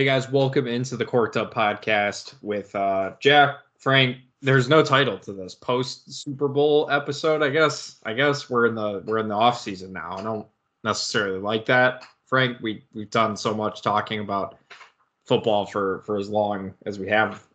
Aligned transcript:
Hey 0.00 0.06
guys, 0.06 0.30
welcome 0.30 0.66
into 0.66 0.96
the 0.96 1.04
Corked 1.04 1.36
Up 1.36 1.52
podcast 1.52 2.32
with 2.40 2.74
uh, 2.74 3.12
Jack, 3.20 3.58
Frank. 3.76 4.16
There's 4.40 4.66
no 4.66 4.82
title 4.82 5.18
to 5.18 5.34
this 5.34 5.54
post 5.54 6.10
Super 6.10 6.48
Bowl 6.48 6.88
episode. 6.90 7.42
I 7.42 7.50
guess. 7.50 7.96
I 8.06 8.14
guess 8.14 8.48
we're 8.48 8.64
in 8.64 8.74
the 8.74 9.02
we're 9.04 9.18
in 9.18 9.28
the 9.28 9.34
off 9.34 9.60
season 9.60 9.92
now. 9.92 10.16
I 10.16 10.22
don't 10.22 10.46
necessarily 10.84 11.38
like 11.38 11.66
that, 11.66 12.06
Frank. 12.24 12.56
We 12.62 12.82
we've 12.94 13.10
done 13.10 13.36
so 13.36 13.52
much 13.52 13.82
talking 13.82 14.20
about 14.20 14.56
football 15.26 15.66
for 15.66 16.02
for 16.06 16.16
as 16.16 16.30
long 16.30 16.72
as 16.86 16.98
we 16.98 17.06
have, 17.08 17.46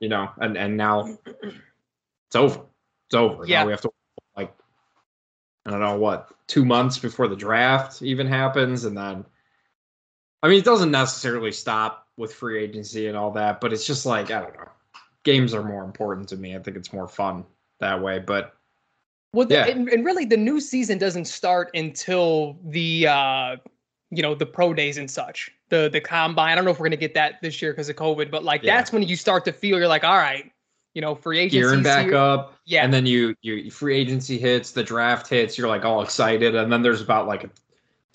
you 0.00 0.08
know, 0.08 0.28
and 0.38 0.58
and 0.58 0.76
now 0.76 1.16
it's 1.36 2.34
over. 2.34 2.62
It's 3.06 3.14
over. 3.14 3.46
Yeah. 3.46 3.60
Now 3.60 3.66
we 3.66 3.70
have 3.70 3.82
to 3.82 3.92
like 4.36 4.52
I 5.64 5.70
don't 5.70 5.78
know 5.78 5.98
what 5.98 6.32
two 6.48 6.64
months 6.64 6.98
before 6.98 7.28
the 7.28 7.36
draft 7.36 8.02
even 8.02 8.26
happens, 8.26 8.86
and 8.86 8.98
then 8.98 9.24
I 10.46 10.48
mean 10.48 10.58
it 10.60 10.64
doesn't 10.64 10.92
necessarily 10.92 11.50
stop 11.50 12.06
with 12.16 12.32
free 12.32 12.62
agency 12.62 13.08
and 13.08 13.16
all 13.16 13.32
that, 13.32 13.60
but 13.60 13.72
it's 13.72 13.84
just 13.84 14.06
like 14.06 14.30
I 14.30 14.40
don't 14.42 14.54
know. 14.56 14.68
Games 15.24 15.52
are 15.52 15.62
more 15.64 15.82
important 15.82 16.28
to 16.28 16.36
me. 16.36 16.54
I 16.54 16.60
think 16.60 16.76
it's 16.76 16.92
more 16.92 17.08
fun 17.08 17.44
that 17.80 18.00
way. 18.00 18.20
But 18.20 18.54
Well, 19.32 19.44
the- 19.48 19.54
Yeah. 19.56 19.66
and, 19.66 19.88
and 19.88 20.04
really, 20.04 20.24
the 20.24 20.36
new 20.36 20.60
season 20.60 20.98
doesn't 20.98 21.24
start 21.24 21.70
until 21.74 22.56
the 22.64 23.08
uh, 23.08 23.56
you 24.10 24.22
know 24.22 24.36
the 24.36 24.46
pro 24.46 24.72
days 24.72 24.98
and 24.98 25.10
such. 25.10 25.50
The 25.68 25.90
the 25.92 26.00
combine. 26.00 26.52
I 26.52 26.54
don't 26.54 26.64
know 26.64 26.70
if 26.70 26.78
we're 26.78 26.86
gonna 26.86 26.96
get 26.96 27.14
that 27.14 27.42
this 27.42 27.60
year 27.60 27.72
because 27.72 27.88
of 27.88 27.96
COVID, 27.96 28.30
but 28.30 28.44
like 28.44 28.62
Yeah. 28.62 28.76
that's 28.76 28.92
when 28.92 29.02
you 29.02 29.16
start 29.16 29.44
to 29.46 29.52
feel 29.52 29.78
you're 29.78 29.88
like, 29.88 30.04
all 30.04 30.16
right, 30.16 30.48
you 30.94 31.02
know, 31.02 31.16
free 31.16 31.40
agency. 31.40 31.58
gearing 31.58 31.82
back 31.82 32.12
up, 32.12 32.54
Yeah. 32.66 32.84
and 32.84 32.94
then 32.94 33.04
you 33.04 33.34
you 33.42 33.68
free 33.72 33.96
agency 33.96 34.38
hits, 34.38 34.70
the 34.70 34.84
draft 34.84 35.26
hits, 35.28 35.58
you're 35.58 35.68
like 35.68 35.84
all 35.84 36.02
excited, 36.02 36.54
and 36.54 36.72
then 36.72 36.82
there's 36.82 37.00
about 37.02 37.26
like 37.26 37.42
a 37.42 37.50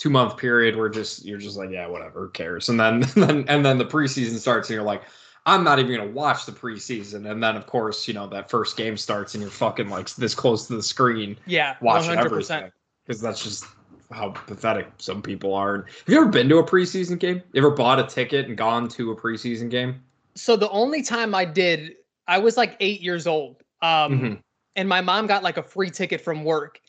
two 0.01 0.09
month 0.09 0.35
period 0.35 0.75
where 0.75 0.89
just 0.89 1.23
you're 1.23 1.37
just 1.37 1.55
like 1.57 1.69
yeah 1.69 1.85
whatever 1.85 2.21
who 2.21 2.29
cares, 2.31 2.69
and 2.69 2.79
then 2.79 3.01
then 3.15 3.45
and 3.47 3.63
then 3.63 3.77
the 3.77 3.85
preseason 3.85 4.37
starts 4.39 4.67
and 4.69 4.73
you're 4.75 4.83
like 4.83 5.03
I'm 5.45 5.63
not 5.63 5.77
even 5.77 5.95
gonna 5.95 6.09
watch 6.11 6.47
the 6.47 6.51
preseason, 6.51 7.29
and 7.29 7.43
then 7.43 7.55
of 7.55 7.67
course 7.67 8.07
you 8.07 8.13
know 8.15 8.25
that 8.27 8.49
first 8.49 8.77
game 8.77 8.97
starts 8.97 9.35
and 9.35 9.41
you're 9.43 9.51
fucking 9.51 9.89
like 9.89 10.09
this 10.15 10.33
close 10.33 10.65
to 10.67 10.75
the 10.75 10.81
screen 10.83 11.37
yeah, 11.45 11.75
watching 11.81 12.15
100%. 12.17 12.25
everything 12.25 12.71
because 13.05 13.21
that's 13.21 13.43
just 13.43 13.65
how 14.11 14.29
pathetic 14.29 14.87
some 14.97 15.21
people 15.21 15.53
are. 15.53 15.83
Have 15.83 15.85
you 16.07 16.17
ever 16.19 16.29
been 16.29 16.49
to 16.49 16.57
a 16.57 16.63
preseason 16.63 17.17
game? 17.19 17.41
You 17.53 17.61
ever 17.65 17.69
bought 17.71 17.99
a 17.99 18.03
ticket 18.03 18.47
and 18.47 18.57
gone 18.57 18.87
to 18.89 19.11
a 19.11 19.15
preseason 19.15 19.69
game? 19.69 20.01
So 20.35 20.55
the 20.57 20.69
only 20.69 21.01
time 21.03 21.33
I 21.35 21.45
did, 21.45 21.93
I 22.27 22.39
was 22.39 22.57
like 22.57 22.75
eight 22.81 23.01
years 23.01 23.25
old. 23.27 23.63
Um, 23.81 24.19
Mhm. 24.19 24.39
and 24.75 24.89
my 24.89 25.01
mom 25.01 25.27
got 25.27 25.43
like 25.43 25.57
a 25.57 25.63
free 25.63 25.89
ticket 25.89 26.21
from 26.21 26.43
work 26.43 26.79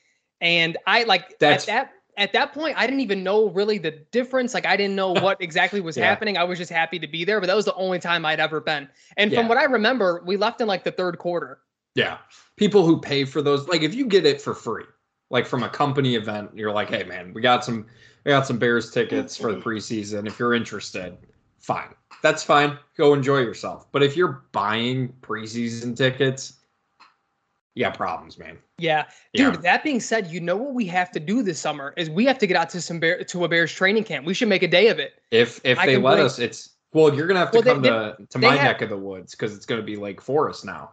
and 0.41 0.77
i 0.87 1.05
like 1.05 1.39
That's- 1.39 1.63
at 1.63 1.67
that 1.67 1.93
at 2.19 2.33
that 2.33 2.53
point 2.53 2.77
i 2.77 2.87
didn't 2.87 3.01
even 3.01 3.23
know 3.23 3.49
really 3.51 3.79
the 3.79 3.91
difference 4.11 4.55
like 4.55 4.67
i 4.67 4.77
didn't 4.77 4.95
know 4.97 5.13
what 5.13 5.41
exactly 5.41 5.81
was 5.81 5.97
Yeah. 5.97 6.07
happening 6.07 6.37
i 6.37 6.45
was 6.45 6.59
just 6.59 6.71
happy 6.71 6.99
to 6.99 7.07
be 7.07 7.25
there 7.25 7.41
but 7.41 7.47
that 7.47 7.57
was 7.57 7.65
the 7.65 7.75
only 7.75 7.99
time 7.99 8.25
i'd 8.27 8.41
ever 8.41 8.61
been 8.61 8.89
and 9.17 9.31
Yeah. 9.33 9.39
from 9.39 9.49
what 9.49 9.59
i 9.59 9.65
remember 9.65 10.23
we 10.27 10.37
left 10.37 10.61
in 10.61 10.67
like 10.69 10.85
the 10.85 10.93
third 10.93 11.19
quarter 11.19 11.61
Yeah. 11.95 12.19
People 12.57 12.85
who 12.87 13.01
pay 13.01 13.25
for 13.25 13.43
those, 13.43 13.67
like 13.69 13.83
if 13.83 13.95
you 13.95 14.07
get 14.07 14.25
it 14.25 14.41
for 14.41 14.55
free, 14.55 14.85
like 15.31 15.47
from 15.47 15.63
a 15.63 15.69
company 15.69 16.15
event, 16.15 16.51
you're 16.55 16.73
like, 16.73 16.89
hey 16.89 17.03
man, 17.05 17.33
we 17.35 17.41
got 17.43 17.65
some 17.65 17.87
we 18.25 18.31
got 18.31 18.47
some 18.47 18.59
Bears 18.59 18.91
tickets 18.91 19.37
for 19.37 19.53
the 19.53 19.59
mm-hmm. 19.59 19.69
preseason. 19.69 20.27
If 20.27 20.39
you're 20.39 20.55
interested, 20.55 21.17
fine. 21.61 21.95
That's 22.23 22.43
fine. 22.45 22.79
Go 22.97 23.15
enjoy 23.15 23.39
yourself. 23.39 23.91
But 23.93 24.03
if 24.03 24.17
you're 24.17 24.45
buying 24.53 25.13
preseason 25.23 25.97
tickets, 25.97 26.61
you 27.75 27.84
got 27.84 27.97
problems, 27.97 28.39
man. 28.39 28.59
yeah 28.78 29.05
Yeah. 29.33 29.51
dude 29.51 29.62
that 29.62 29.83
being 29.84 30.01
said 30.01 30.27
you 30.28 30.41
know 30.41 30.56
what 30.56 30.75
we 30.75 30.84
have 30.87 31.11
to 31.12 31.20
do 31.20 31.42
this 31.42 31.59
summer 31.59 31.95
is 31.97 32.11
we 32.11 32.25
have 32.27 32.39
to 32.39 32.47
get 32.47 32.56
out 32.56 32.69
to 32.70 32.81
some 32.81 33.01
bear 33.01 33.23
to 33.25 33.45
a 33.45 33.48
bears 33.48 33.73
training 33.73 34.05
camp 34.05 34.27
we 34.27 34.34
should 34.34 34.48
make 34.48 34.62
a 34.62 34.69
day 34.69 34.89
of 34.89 34.98
it 34.98 35.12
If 35.31 35.61
if 35.64 35.79
I 35.79 35.87
they 35.87 35.97
let 35.97 36.14
bring- 36.17 36.27
us, 36.27 36.39
it's 36.39 36.70
well, 36.92 37.14
you're 37.14 37.27
gonna 37.27 37.39
have 37.41 37.51
to 37.53 37.59
Well, 37.59 37.75
come 37.75 37.83
they- 37.83 37.89
to 37.89 38.17
to 38.31 38.39
they 38.39 38.47
my 38.48 38.56
have- 38.56 38.64
neck 38.64 38.83
of 38.83 38.91
the 38.91 38.98
woods 38.98 39.33
because 39.34 39.56
it's 39.56 39.64
gonna 39.67 39.83
be 39.83 39.97
Lake 39.97 40.20
Forest 40.20 40.64
now. 40.64 40.91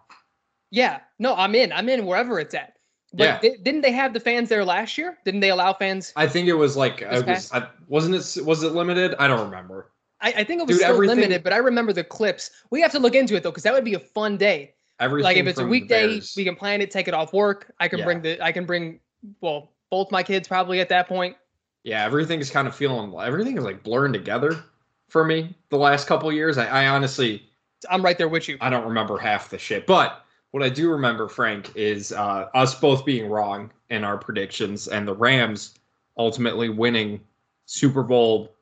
yeah 0.72 1.00
no 1.18 1.36
i'm 1.36 1.56
in 1.56 1.72
i'm 1.72 1.90
in 1.90 2.06
wherever 2.06 2.40
it's 2.40 2.54
at 2.54 2.74
but 3.12 3.24
Yeah. 3.24 3.40
di- 3.42 3.58
didn't 3.64 3.82
they 3.82 3.92
have 3.92 4.14
the 4.14 4.20
fans 4.20 4.50
there 4.50 4.64
last 4.64 4.98
year 4.98 5.18
didn't 5.26 5.40
they 5.40 5.50
allow 5.50 5.74
fans 5.74 6.14
I 6.16 6.28
think 6.28 6.48
it 6.48 6.54
was 6.54 6.78
like 6.78 7.02
I 7.04 7.20
was 7.22 7.52
I, 7.52 7.68
wasn't 7.88 8.16
it 8.16 8.46
was 8.46 8.62
it 8.64 8.74
limited? 8.74 9.16
I 9.18 9.28
don't 9.28 9.44
remember. 9.50 9.92
I, 10.22 10.34
I 10.38 10.44
think 10.44 10.62
it 10.62 10.68
was 10.68 10.76
Dude, 10.78 10.82
still 10.84 10.94
everything- 10.96 11.16
limited, 11.16 11.44
but 11.44 11.54
I 11.54 11.58
remember 11.58 11.92
the 11.94 12.04
clips. 12.04 12.52
We 12.72 12.82
have 12.82 12.92
to 12.92 13.00
look 13.00 13.16
into 13.16 13.36
it 13.36 13.42
though, 13.42 13.52
because 13.52 13.64
that 13.64 13.74
would 13.74 13.86
be 13.86 13.94
a 13.96 14.00
fun 14.00 14.38
day. 14.38 14.76
Everything 15.00 15.24
like 15.24 15.38
if 15.38 15.48
it's 15.48 15.60
a 15.60 15.66
weekday, 15.66 16.22
we 16.36 16.44
can 16.44 16.56
plan 16.56 16.82
it, 16.82 16.92
take 16.92 17.08
it 17.08 17.14
off 17.14 17.34
work. 17.34 17.74
I 17.80 17.88
can 17.88 18.00
Yeah. 18.00 18.06
bring 18.06 18.22
the 18.22 18.42
I 18.42 18.52
can 18.52 18.66
bring 18.66 19.00
well, 19.42 19.72
both 19.90 20.12
my 20.12 20.24
kids 20.24 20.48
probably 20.48 20.80
at 20.82 20.90
that 20.90 21.08
point. 21.08 21.36
yeah, 21.84 22.04
everything's 22.06 22.50
kind 22.50 22.68
of 22.68 22.76
feeling 22.76 23.14
everything 23.22 23.58
is 23.58 23.64
like 23.64 23.84
blurring 23.84 24.14
together 24.14 24.64
for 25.08 25.24
me 25.24 25.56
the 25.70 25.78
last 25.78 26.08
couple 26.08 26.32
years. 26.32 26.58
I, 26.58 26.66
I 26.68 26.88
honestly 26.88 27.44
I'm 27.90 28.04
right 28.04 28.18
there 28.18 28.28
with 28.28 28.48
you. 28.50 28.58
I 28.62 28.70
don't 28.70 28.86
remember 28.86 29.18
half 29.18 29.50
the 29.50 29.58
shit, 29.58 29.86
but 29.88 30.26
what 30.52 30.64
I 30.64 30.70
do 30.70 30.90
remember, 30.90 31.28
Frank, 31.30 31.72
is 31.76 32.12
uh, 32.12 32.48
us 32.54 32.76
both 32.76 33.06
being 33.06 33.30
wrong 33.30 33.72
in 33.90 34.04
our 34.04 34.18
predictions 34.18 34.88
and 34.88 35.08
the 35.08 35.14
Rams 35.14 35.76
ultimately 36.18 36.70
winning 36.70 37.22
Super 37.66 38.04
Bowl. 38.04 38.56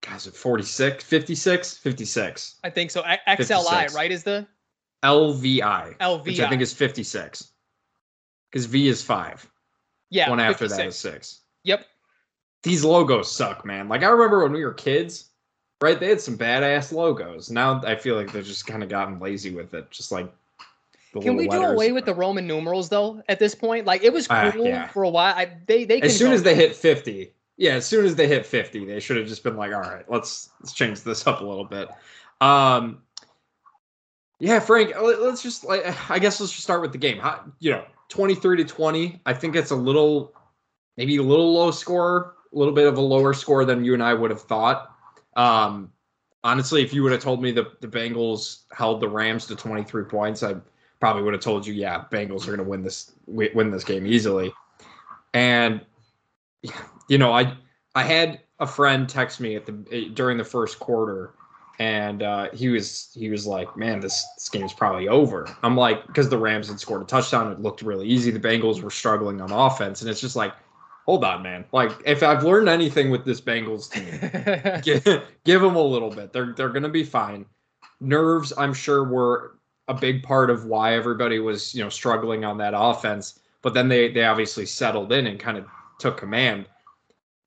Guys, 0.00 0.26
at 0.26 0.34
46, 0.34 1.02
56, 1.04 1.76
56, 1.78 2.54
I 2.64 2.70
think 2.70 2.90
so. 2.90 3.02
A- 3.02 3.18
XLI, 3.36 3.36
56. 3.36 3.94
right? 3.94 4.10
Is 4.12 4.22
the 4.22 4.46
LVI, 5.04 5.96
LVI? 5.98 6.24
which 6.24 6.40
I 6.40 6.48
think 6.48 6.62
is 6.62 6.72
56, 6.72 7.52
because 8.50 8.66
V 8.66 8.88
is 8.88 9.02
five. 9.02 9.48
yeah. 10.10 10.28
One 10.30 10.40
after 10.40 10.66
that 10.68 10.76
56. 10.76 10.94
is 10.94 11.00
six. 11.00 11.40
Yep. 11.64 11.86
these 12.62 12.84
logos 12.84 13.30
suck, 13.30 13.64
man. 13.64 13.88
Like 13.88 14.02
I 14.02 14.08
remember 14.08 14.42
when 14.42 14.52
we 14.52 14.64
were 14.64 14.74
kids, 14.74 15.30
right? 15.80 15.98
They 15.98 16.08
had 16.08 16.20
some 16.20 16.36
badass 16.36 16.92
logos. 16.92 17.50
Now 17.50 17.80
I 17.84 17.94
feel 17.96 18.16
like 18.16 18.32
they've 18.32 18.44
just 18.44 18.66
kind 18.66 18.82
of 18.82 18.88
gotten 18.88 19.18
lazy 19.20 19.54
with 19.54 19.72
it. 19.74 19.90
Just 19.90 20.10
like 20.12 20.32
Can 21.20 21.36
we 21.36 21.46
do 21.48 21.58
letters. 21.58 21.72
away 21.72 21.92
with 21.92 22.04
the 22.04 22.14
Roman 22.14 22.46
numerals 22.46 22.88
though? 22.88 23.22
At 23.28 23.38
this 23.38 23.54
point, 23.54 23.86
like 23.86 24.02
it 24.02 24.12
was 24.12 24.26
Ah, 24.30 24.50
cool 24.52 24.66
yeah. 24.66 24.88
for 24.88 25.02
a 25.04 25.08
while. 25.10 25.34
I, 25.34 25.56
they 25.66 25.84
they 25.84 26.00
As 26.02 26.16
soon 26.18 26.32
as 26.32 26.42
they 26.42 26.54
hit 26.54 26.74
50, 26.76 27.32
yeah, 27.56 27.74
as 27.74 27.86
soon 27.86 28.04
as 28.04 28.14
they 28.16 28.26
hit 28.28 28.44
50, 28.44 28.84
they 28.84 29.00
should 29.00 29.16
have 29.16 29.26
just 29.28 29.42
been 29.44 29.56
like, 29.56 29.72
all 29.72 29.80
right, 29.80 30.04
let's 30.10 30.50
let's 30.60 30.72
change 30.74 31.02
this 31.02 31.26
up 31.26 31.40
a 31.40 31.44
little 31.44 31.64
bit. 31.64 31.88
Um 32.40 33.02
yeah, 34.40 34.58
Frank, 34.60 34.94
let- 35.00 35.20
let's 35.20 35.42
just 35.42 35.64
like 35.64 35.82
I 36.10 36.18
guess 36.18 36.40
let's 36.40 36.52
just 36.52 36.64
start 36.64 36.80
with 36.80 36.92
the 36.92 36.98
game. 36.98 37.18
How, 37.18 37.44
you 37.60 37.70
know, 37.70 37.84
23 38.08 38.58
to 38.58 38.64
20. 38.64 39.20
I 39.26 39.32
think 39.32 39.56
it's 39.56 39.70
a 39.70 39.76
little 39.76 40.32
maybe 40.96 41.16
a 41.16 41.22
little 41.22 41.52
low 41.52 41.70
score, 41.70 42.36
a 42.52 42.58
little 42.58 42.74
bit 42.74 42.86
of 42.86 42.96
a 42.96 43.00
lower 43.00 43.34
score 43.34 43.64
than 43.64 43.84
you 43.84 43.94
and 43.94 44.02
I 44.02 44.14
would 44.14 44.30
have 44.30 44.42
thought. 44.42 44.94
Um 45.36 45.90
honestly, 46.44 46.82
if 46.82 46.92
you 46.92 47.02
would 47.02 47.12
have 47.12 47.22
told 47.22 47.42
me 47.42 47.50
the 47.50 47.72
the 47.80 47.88
Bengals 47.88 48.62
held 48.72 49.00
the 49.00 49.08
Rams 49.08 49.46
to 49.46 49.56
23 49.56 50.04
points, 50.04 50.42
I 50.42 50.56
probably 51.00 51.22
would 51.22 51.34
have 51.34 51.42
told 51.42 51.66
you, 51.66 51.74
yeah, 51.74 52.04
Bengals 52.10 52.42
are 52.44 52.56
going 52.56 52.58
to 52.58 52.64
win 52.64 52.82
this 52.82 53.12
win 53.26 53.70
this 53.70 53.84
game 53.84 54.06
easily. 54.06 54.52
And 55.32 55.80
you 57.08 57.18
know, 57.18 57.32
I 57.32 57.56
I 57.94 58.02
had 58.02 58.40
a 58.60 58.66
friend 58.66 59.08
text 59.08 59.40
me 59.40 59.56
at 59.56 59.66
the 59.66 60.10
during 60.14 60.38
the 60.38 60.44
first 60.44 60.78
quarter, 60.78 61.34
and 61.78 62.22
uh, 62.22 62.50
he 62.52 62.68
was 62.68 63.10
he 63.14 63.30
was 63.30 63.46
like, 63.46 63.76
"Man, 63.76 64.00
this 64.00 64.24
this 64.36 64.48
game's 64.48 64.72
probably 64.72 65.08
over." 65.08 65.48
I'm 65.62 65.76
like, 65.76 66.06
because 66.06 66.28
the 66.28 66.38
Rams 66.38 66.68
had 66.68 66.78
scored 66.78 67.02
a 67.02 67.04
touchdown, 67.04 67.50
it 67.50 67.60
looked 67.60 67.82
really 67.82 68.06
easy. 68.06 68.30
The 68.30 68.40
Bengals 68.40 68.82
were 68.82 68.90
struggling 68.90 69.40
on 69.40 69.50
offense, 69.50 70.00
and 70.00 70.10
it's 70.10 70.20
just 70.20 70.36
like, 70.36 70.54
hold 71.04 71.24
on, 71.24 71.42
man. 71.42 71.64
Like, 71.72 71.92
if 72.04 72.22
I've 72.22 72.44
learned 72.44 72.68
anything 72.68 73.10
with 73.10 73.24
this 73.24 73.40
Bengals 73.40 73.90
team, 73.90 74.80
give, 74.82 75.24
give 75.44 75.60
them 75.60 75.76
a 75.76 75.82
little 75.82 76.10
bit. 76.10 76.32
They're 76.32 76.52
they're 76.56 76.68
gonna 76.68 76.88
be 76.88 77.04
fine. 77.04 77.46
Nerves, 78.00 78.52
I'm 78.56 78.74
sure, 78.74 79.04
were 79.04 79.58
a 79.88 79.94
big 79.94 80.22
part 80.22 80.50
of 80.50 80.64
why 80.64 80.94
everybody 80.94 81.38
was 81.38 81.74
you 81.74 81.82
know 81.82 81.90
struggling 81.90 82.44
on 82.44 82.58
that 82.58 82.74
offense. 82.76 83.40
But 83.62 83.74
then 83.74 83.88
they 83.88 84.12
they 84.12 84.24
obviously 84.24 84.66
settled 84.66 85.12
in 85.12 85.26
and 85.26 85.40
kind 85.40 85.58
of 85.58 85.66
took 85.98 86.16
command. 86.16 86.66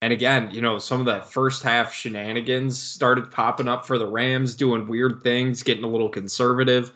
And 0.01 0.13
again, 0.13 0.51
you 0.51 0.61
know, 0.61 0.77
some 0.77 0.99
of 0.99 1.05
the 1.05 1.21
first 1.21 1.63
half 1.63 1.93
shenanigans 1.93 2.79
started 2.79 3.31
popping 3.31 3.67
up 3.67 3.85
for 3.85 3.97
the 3.97 4.05
Rams, 4.05 4.55
doing 4.55 4.87
weird 4.87 5.23
things, 5.23 5.63
getting 5.63 5.83
a 5.83 5.87
little 5.87 6.09
conservative. 6.09 6.91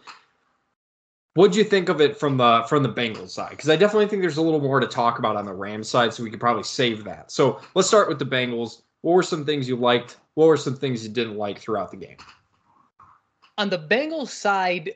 What'd 1.33 1.55
you 1.55 1.63
think 1.63 1.89
of 1.89 2.01
it 2.01 2.17
from 2.17 2.37
the 2.37 2.63
from 2.67 2.83
the 2.83 2.89
Bengals 2.89 3.29
side? 3.29 3.51
Because 3.51 3.69
I 3.69 3.75
definitely 3.75 4.07
think 4.07 4.21
there's 4.21 4.37
a 4.37 4.41
little 4.41 4.59
more 4.59 4.79
to 4.79 4.87
talk 4.87 5.17
about 5.17 5.35
on 5.35 5.45
the 5.45 5.53
Rams 5.53 5.89
side, 5.89 6.13
so 6.13 6.23
we 6.23 6.29
could 6.29 6.41
probably 6.41 6.63
save 6.63 7.03
that. 7.05 7.31
So 7.31 7.61
let's 7.73 7.87
start 7.87 8.09
with 8.09 8.19
the 8.19 8.25
Bengals. 8.25 8.81
What 9.01 9.13
were 9.13 9.23
some 9.23 9.45
things 9.45 9.67
you 9.67 9.77
liked? 9.77 10.17
What 10.35 10.47
were 10.47 10.57
some 10.57 10.75
things 10.75 11.03
you 11.03 11.09
didn't 11.09 11.37
like 11.37 11.57
throughout 11.57 11.89
the 11.89 11.97
game? 11.97 12.17
on 13.61 13.69
the 13.69 13.77
Bengals 13.77 14.29
side, 14.29 14.95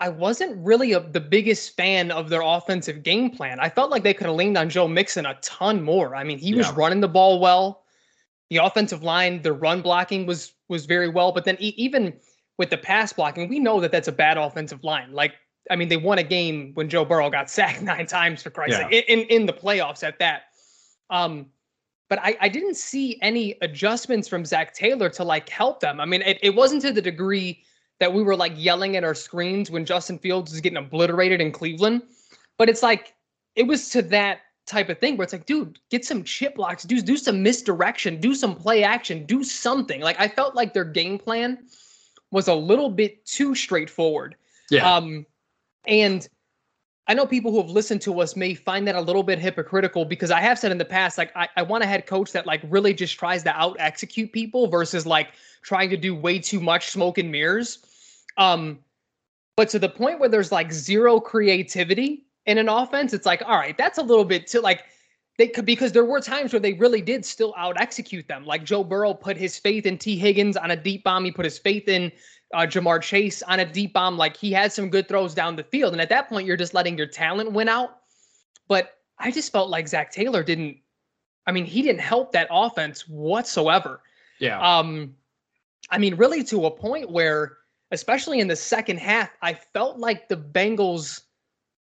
I 0.00 0.08
wasn't 0.08 0.56
really 0.64 0.92
a, 0.94 1.00
the 1.00 1.20
biggest 1.20 1.76
fan 1.76 2.10
of 2.10 2.30
their 2.30 2.40
offensive 2.40 3.02
game 3.02 3.30
plan. 3.30 3.60
I 3.60 3.68
felt 3.68 3.90
like 3.90 4.02
they 4.02 4.14
could 4.14 4.26
have 4.26 4.34
leaned 4.36 4.56
on 4.56 4.70
Joe 4.70 4.88
Mixon 4.88 5.26
a 5.26 5.34
ton 5.42 5.82
more. 5.82 6.16
I 6.16 6.24
mean, 6.24 6.38
he 6.38 6.54
was 6.54 6.70
running 6.72 7.00
the 7.00 7.08
ball 7.08 7.38
well. 7.38 7.84
The 8.48 8.56
offensive 8.56 9.02
line, 9.02 9.42
the 9.42 9.52
run 9.52 9.82
blocking 9.82 10.26
was 10.26 10.54
was 10.68 10.86
very 10.86 11.08
well, 11.08 11.32
but 11.32 11.44
then 11.44 11.56
e- 11.60 11.74
even 11.76 12.14
with 12.58 12.70
the 12.70 12.78
pass 12.78 13.12
blocking, 13.12 13.48
we 13.48 13.58
know 13.58 13.80
that 13.80 13.92
that's 13.92 14.08
a 14.08 14.12
bad 14.12 14.38
offensive 14.38 14.82
line. 14.84 15.12
Like, 15.12 15.34
I 15.70 15.76
mean, 15.76 15.88
they 15.88 15.96
won 15.96 16.18
a 16.18 16.22
game 16.22 16.72
when 16.74 16.88
Joe 16.88 17.04
Burrow 17.04 17.30
got 17.30 17.50
sacked 17.56 17.82
nine 17.82 18.06
times 18.06 18.42
for 18.42 18.50
Christ's 18.50 18.78
Yeah. 18.80 18.88
sake 18.88 19.04
in, 19.08 19.20
in 19.20 19.26
in 19.28 19.46
the 19.46 19.52
playoffs 19.52 20.02
at 20.02 20.18
that. 20.18 20.44
Um, 21.10 21.46
but 22.08 22.18
I, 22.20 22.36
I 22.40 22.48
didn't 22.48 22.74
see 22.76 23.18
any 23.22 23.56
adjustments 23.62 24.26
from 24.26 24.44
Zac 24.44 24.74
Taylor 24.74 25.08
to 25.10 25.22
like 25.24 25.48
help 25.48 25.78
them. 25.80 26.00
I 26.00 26.06
mean, 26.06 26.22
it, 26.22 26.38
it 26.42 26.54
wasn't 26.54 26.82
to 26.82 26.92
the 26.92 27.02
degree 27.02 27.62
that 28.00 28.12
we 28.12 28.22
were 28.22 28.34
like 28.34 28.52
yelling 28.56 28.96
at 28.96 29.04
our 29.04 29.14
screens 29.14 29.70
when 29.70 29.84
Justin 29.84 30.18
Fields 30.18 30.50
was 30.50 30.60
getting 30.60 30.78
obliterated 30.78 31.40
in 31.40 31.52
Cleveland, 31.52 32.02
but 32.58 32.68
it's 32.68 32.82
like 32.82 33.14
it 33.54 33.66
was 33.66 33.90
to 33.90 34.02
that 34.02 34.40
type 34.66 34.88
of 34.88 34.98
thing 34.98 35.16
where 35.16 35.24
it's 35.24 35.32
like, 35.32 35.46
dude, 35.46 35.78
get 35.90 36.04
some 36.04 36.24
chip 36.24 36.56
blocks, 36.56 36.82
do 36.82 37.00
do 37.00 37.16
some 37.16 37.42
misdirection, 37.42 38.20
do 38.20 38.34
some 38.34 38.56
play 38.56 38.82
action, 38.82 39.24
do 39.26 39.44
something. 39.44 40.00
Like 40.00 40.18
I 40.18 40.28
felt 40.28 40.54
like 40.54 40.72
their 40.72 40.84
game 40.84 41.18
plan 41.18 41.58
was 42.30 42.48
a 42.48 42.54
little 42.54 42.90
bit 42.90 43.24
too 43.26 43.54
straightforward. 43.54 44.34
Yeah. 44.70 44.90
Um, 44.90 45.26
and 45.86 46.28
I 47.06 47.14
know 47.14 47.26
people 47.26 47.50
who 47.50 47.60
have 47.60 47.70
listened 47.70 48.00
to 48.02 48.20
us 48.20 48.36
may 48.36 48.54
find 48.54 48.86
that 48.86 48.94
a 48.94 49.00
little 49.00 49.24
bit 49.24 49.40
hypocritical 49.40 50.04
because 50.04 50.30
I 50.30 50.40
have 50.40 50.58
said 50.58 50.70
in 50.70 50.78
the 50.78 50.84
past, 50.84 51.18
like 51.18 51.36
I, 51.36 51.48
I 51.56 51.62
want 51.62 51.82
a 51.82 51.86
head 51.86 52.06
coach 52.06 52.30
that 52.32 52.46
like 52.46 52.60
really 52.68 52.94
just 52.94 53.18
tries 53.18 53.42
to 53.42 53.50
out 53.50 53.76
execute 53.80 54.32
people 54.32 54.68
versus 54.68 55.06
like 55.06 55.30
trying 55.62 55.90
to 55.90 55.96
do 55.96 56.14
way 56.14 56.38
too 56.38 56.60
much 56.60 56.90
smoke 56.90 57.18
and 57.18 57.30
mirrors. 57.32 57.80
Um, 58.36 58.78
but 59.56 59.68
to 59.70 59.78
the 59.78 59.88
point 59.88 60.20
where 60.20 60.28
there's 60.28 60.52
like 60.52 60.72
zero 60.72 61.20
creativity 61.20 62.24
in 62.46 62.58
an 62.58 62.68
offense, 62.68 63.12
it's 63.12 63.26
like, 63.26 63.42
all 63.44 63.58
right, 63.58 63.76
that's 63.76 63.98
a 63.98 64.02
little 64.02 64.24
bit 64.24 64.46
too 64.46 64.60
like 64.60 64.84
they 65.40 65.48
could 65.48 65.64
because 65.64 65.92
there 65.92 66.04
were 66.04 66.20
times 66.20 66.52
where 66.52 66.60
they 66.60 66.74
really 66.74 67.00
did 67.00 67.24
still 67.24 67.54
out 67.56 67.80
execute 67.80 68.28
them. 68.28 68.44
Like 68.44 68.62
Joe 68.62 68.84
Burrow 68.84 69.14
put 69.14 69.38
his 69.38 69.58
faith 69.58 69.86
in 69.86 69.96
Tee 69.96 70.18
Higgins 70.18 70.54
on 70.54 70.70
a 70.70 70.76
deep 70.76 71.02
bomb. 71.02 71.24
He 71.24 71.30
put 71.30 71.46
his 71.46 71.58
faith 71.58 71.88
in 71.88 72.12
uh, 72.52 72.66
Ja'Marr 72.66 73.00
Chase 73.00 73.42
on 73.44 73.60
a 73.60 73.64
deep 73.64 73.94
bomb. 73.94 74.18
Like 74.18 74.36
he 74.36 74.52
had 74.52 74.70
some 74.70 74.90
good 74.90 75.08
throws 75.08 75.34
down 75.34 75.56
the 75.56 75.64
field. 75.64 75.92
And 75.94 76.00
at 76.02 76.10
that 76.10 76.28
point, 76.28 76.46
you're 76.46 76.58
just 76.58 76.74
letting 76.74 76.98
your 76.98 77.06
talent 77.06 77.52
win 77.52 77.70
out. 77.70 78.00
But 78.68 78.98
I 79.18 79.30
just 79.30 79.50
felt 79.50 79.70
like 79.70 79.88
Zac 79.88 80.12
Taylor 80.12 80.42
didn't, 80.42 80.76
I 81.46 81.52
mean, 81.52 81.64
he 81.64 81.80
didn't 81.80 82.02
help 82.02 82.32
that 82.32 82.48
offense 82.50 83.08
whatsoever. 83.08 84.02
Yeah. 84.40 84.60
Um, 84.60 85.14
I 85.90 85.96
mean, 85.96 86.16
really 86.16 86.44
to 86.44 86.66
a 86.66 86.70
point 86.70 87.10
where, 87.10 87.56
especially 87.90 88.40
in 88.40 88.48
the 88.48 88.56
second 88.56 88.98
half, 88.98 89.30
I 89.42 89.54
felt 89.54 89.98
like 89.98 90.28
the 90.28 90.36
Bengals 90.36 91.22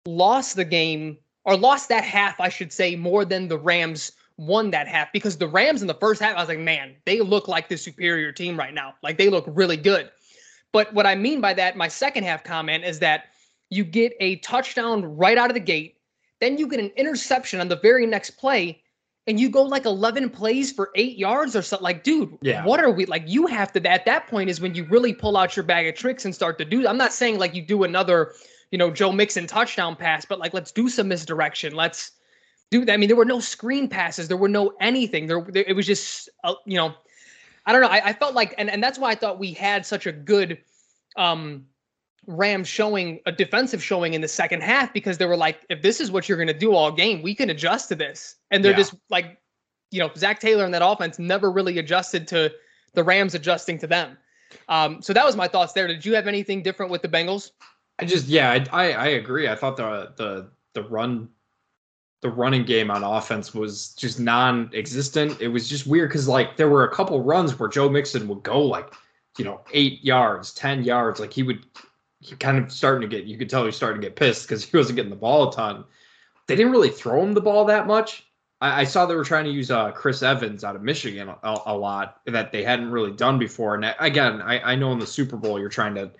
lost 0.06 0.56
the 0.56 0.64
game 0.64 1.18
or 1.44 1.56
lost 1.56 1.88
that 1.88 2.04
half, 2.04 2.40
I 2.40 2.48
should 2.48 2.72
say, 2.72 2.96
more 2.96 3.24
than 3.24 3.48
the 3.48 3.58
Rams 3.58 4.12
won 4.36 4.70
that 4.70 4.88
half 4.88 5.12
because 5.12 5.36
the 5.36 5.48
Rams 5.48 5.82
in 5.82 5.88
the 5.88 5.94
first 5.94 6.20
half, 6.20 6.36
I 6.36 6.40
was 6.40 6.48
like, 6.48 6.58
man, 6.58 6.96
they 7.04 7.20
look 7.20 7.48
like 7.48 7.68
the 7.68 7.76
superior 7.76 8.32
team 8.32 8.58
right 8.58 8.72
now. 8.72 8.94
Like 9.02 9.18
they 9.18 9.28
look 9.28 9.44
really 9.48 9.76
good. 9.76 10.10
But 10.72 10.92
what 10.94 11.06
I 11.06 11.14
mean 11.14 11.40
by 11.40 11.54
that, 11.54 11.76
my 11.76 11.88
second 11.88 12.24
half 12.24 12.44
comment 12.44 12.84
is 12.84 13.00
that 13.00 13.24
you 13.70 13.84
get 13.84 14.12
a 14.20 14.36
touchdown 14.36 15.04
right 15.16 15.36
out 15.36 15.50
of 15.50 15.54
the 15.54 15.60
gate, 15.60 15.96
then 16.40 16.56
you 16.56 16.68
get 16.68 16.80
an 16.80 16.92
interception 16.96 17.60
on 17.60 17.68
the 17.68 17.76
very 17.76 18.06
next 18.06 18.30
play, 18.32 18.82
and 19.26 19.38
you 19.38 19.50
go 19.50 19.62
like 19.62 19.84
11 19.84 20.30
plays 20.30 20.72
for 20.72 20.90
eight 20.94 21.18
yards 21.18 21.54
or 21.54 21.62
something. 21.62 21.84
Like, 21.84 22.02
dude, 22.02 22.36
Yeah. 22.42 22.64
what 22.64 22.80
are 22.80 22.90
we 22.90 23.06
like? 23.06 23.24
You 23.26 23.46
have 23.46 23.72
to, 23.72 23.90
at 23.90 24.04
that 24.06 24.26
point, 24.26 24.50
is 24.50 24.60
when 24.60 24.74
you 24.74 24.84
really 24.84 25.12
pull 25.12 25.36
out 25.36 25.56
your 25.56 25.64
bag 25.64 25.86
of 25.86 25.94
tricks 25.94 26.24
and 26.24 26.34
start 26.34 26.58
to 26.58 26.64
do. 26.64 26.86
I'm 26.88 26.96
not 26.96 27.12
saying 27.12 27.38
like 27.38 27.54
you 27.54 27.62
do 27.62 27.84
another, 27.84 28.32
you 28.70 28.78
know, 28.78 28.90
Joe 28.90 29.12
Mixon 29.12 29.46
touchdown 29.46 29.94
pass, 29.94 30.24
but 30.24 30.38
like 30.38 30.54
let's 30.54 30.72
do 30.72 30.88
some 30.88 31.08
misdirection. 31.08 31.74
Let's 31.74 32.12
do 32.70 32.84
that. 32.84 32.92
I 32.92 32.96
mean, 32.96 33.08
there 33.08 33.16
were 33.16 33.24
no 33.24 33.40
screen 33.40 33.88
passes, 33.88 34.28
there 34.28 34.36
were 34.36 34.48
no 34.48 34.72
anything. 34.80 35.26
There, 35.26 35.42
there 35.48 35.64
it 35.66 35.74
was 35.74 35.86
just, 35.86 36.28
uh, 36.44 36.54
you 36.64 36.76
know, 36.76 36.94
I 37.66 37.72
don't 37.72 37.82
know. 37.82 37.88
I, 37.88 38.06
I 38.06 38.12
felt 38.14 38.34
like, 38.34 38.54
and, 38.58 38.70
and 38.70 38.82
that's 38.82 38.98
why 38.98 39.10
I 39.10 39.14
thought 39.14 39.38
we 39.38 39.52
had 39.52 39.84
such 39.84 40.06
a 40.06 40.12
good 40.12 40.58
um 41.16 41.66
Rams 42.26 42.68
showing 42.68 43.20
a 43.26 43.32
defensive 43.32 43.82
showing 43.82 44.14
in 44.14 44.20
the 44.20 44.28
second 44.28 44.62
half 44.62 44.92
because 44.92 45.18
they 45.18 45.26
were 45.26 45.36
like, 45.36 45.60
if 45.68 45.82
this 45.82 46.00
is 46.00 46.10
what 46.10 46.28
you're 46.28 46.38
going 46.38 46.48
to 46.48 46.54
do 46.54 46.74
all 46.74 46.92
game, 46.92 47.22
we 47.22 47.34
can 47.34 47.50
adjust 47.50 47.88
to 47.88 47.94
this. 47.94 48.36
And 48.50 48.64
they're 48.64 48.72
Yeah. 48.72 48.78
just 48.78 48.94
like, 49.08 49.38
you 49.90 49.98
know, 50.00 50.10
Zac 50.16 50.38
Taylor 50.40 50.64
and 50.64 50.72
that 50.74 50.84
offense 50.84 51.18
never 51.18 51.50
really 51.50 51.78
adjusted 51.78 52.28
to 52.28 52.52
the 52.94 53.02
Rams 53.02 53.34
adjusting 53.34 53.78
to 53.78 53.86
them. 53.86 54.18
Um, 54.68 55.00
so 55.00 55.12
that 55.12 55.24
was 55.24 55.36
my 55.36 55.48
thoughts 55.48 55.72
there. 55.72 55.86
Did 55.86 56.04
you 56.04 56.14
have 56.14 56.26
anything 56.26 56.62
different 56.62 56.92
with 56.92 57.02
the 57.02 57.08
Bengals? 57.08 57.52
I 57.98 58.04
just 58.04 58.26
yeah, 58.26 58.50
I, 58.50 58.64
I 58.72 58.92
I 58.92 59.06
agree. 59.08 59.46
I 59.48 59.54
thought 59.54 59.76
the 59.76 60.12
the 60.16 60.50
the 60.72 60.82
run 60.88 61.28
the 62.22 62.30
running 62.30 62.64
game 62.64 62.90
on 62.90 63.02
offense 63.04 63.54
was 63.54 63.94
just 63.94 64.20
non-existent. 64.20 65.40
It 65.40 65.48
was 65.48 65.68
just 65.68 65.86
weird 65.86 66.10
because 66.10 66.28
like 66.28 66.56
there 66.56 66.68
were 66.68 66.84
a 66.84 66.94
couple 66.94 67.22
runs 67.22 67.58
where 67.58 67.68
Joe 67.68 67.88
Mixon 67.88 68.28
would 68.28 68.42
go 68.42 68.60
like, 68.60 68.92
you 69.38 69.44
know, 69.44 69.60
eight 69.72 70.04
yards, 70.04 70.52
ten 70.52 70.82
yards. 70.84 71.20
Like 71.20 71.32
he 71.32 71.42
would 71.42 71.64
kind 72.38 72.58
of 72.58 72.70
starting 72.70 73.08
to 73.08 73.16
get 73.16 73.26
you 73.26 73.38
could 73.38 73.48
tell 73.48 73.64
he 73.64 73.72
starting 73.72 74.00
to 74.00 74.06
get 74.06 74.16
pissed 74.16 74.46
because 74.46 74.64
he 74.64 74.76
wasn't 74.76 74.96
getting 74.96 75.10
the 75.10 75.16
ball 75.16 75.48
a 75.48 75.52
ton. 75.52 75.84
They 76.46 76.56
didn't 76.56 76.72
really 76.72 76.90
throw 76.90 77.22
him 77.22 77.32
the 77.32 77.40
ball 77.40 77.64
that 77.66 77.86
much. 77.86 78.26
I, 78.60 78.82
I 78.82 78.84
saw 78.84 79.06
they 79.06 79.14
were 79.14 79.24
trying 79.24 79.44
to 79.44 79.50
use 79.50 79.70
uh, 79.70 79.90
Chris 79.92 80.22
Evans 80.22 80.64
out 80.64 80.76
of 80.76 80.82
Michigan 80.82 81.28
a, 81.28 81.58
a 81.66 81.76
lot 81.76 82.20
that 82.26 82.52
they 82.52 82.62
hadn't 82.62 82.90
really 82.90 83.12
done 83.12 83.38
before. 83.38 83.74
And 83.74 83.94
again, 83.98 84.42
I, 84.42 84.72
I 84.72 84.74
know 84.74 84.92
in 84.92 84.98
the 84.98 85.06
Super 85.06 85.36
Bowl 85.36 85.58
you're 85.58 85.68
trying 85.68 85.94
to 85.94 86.10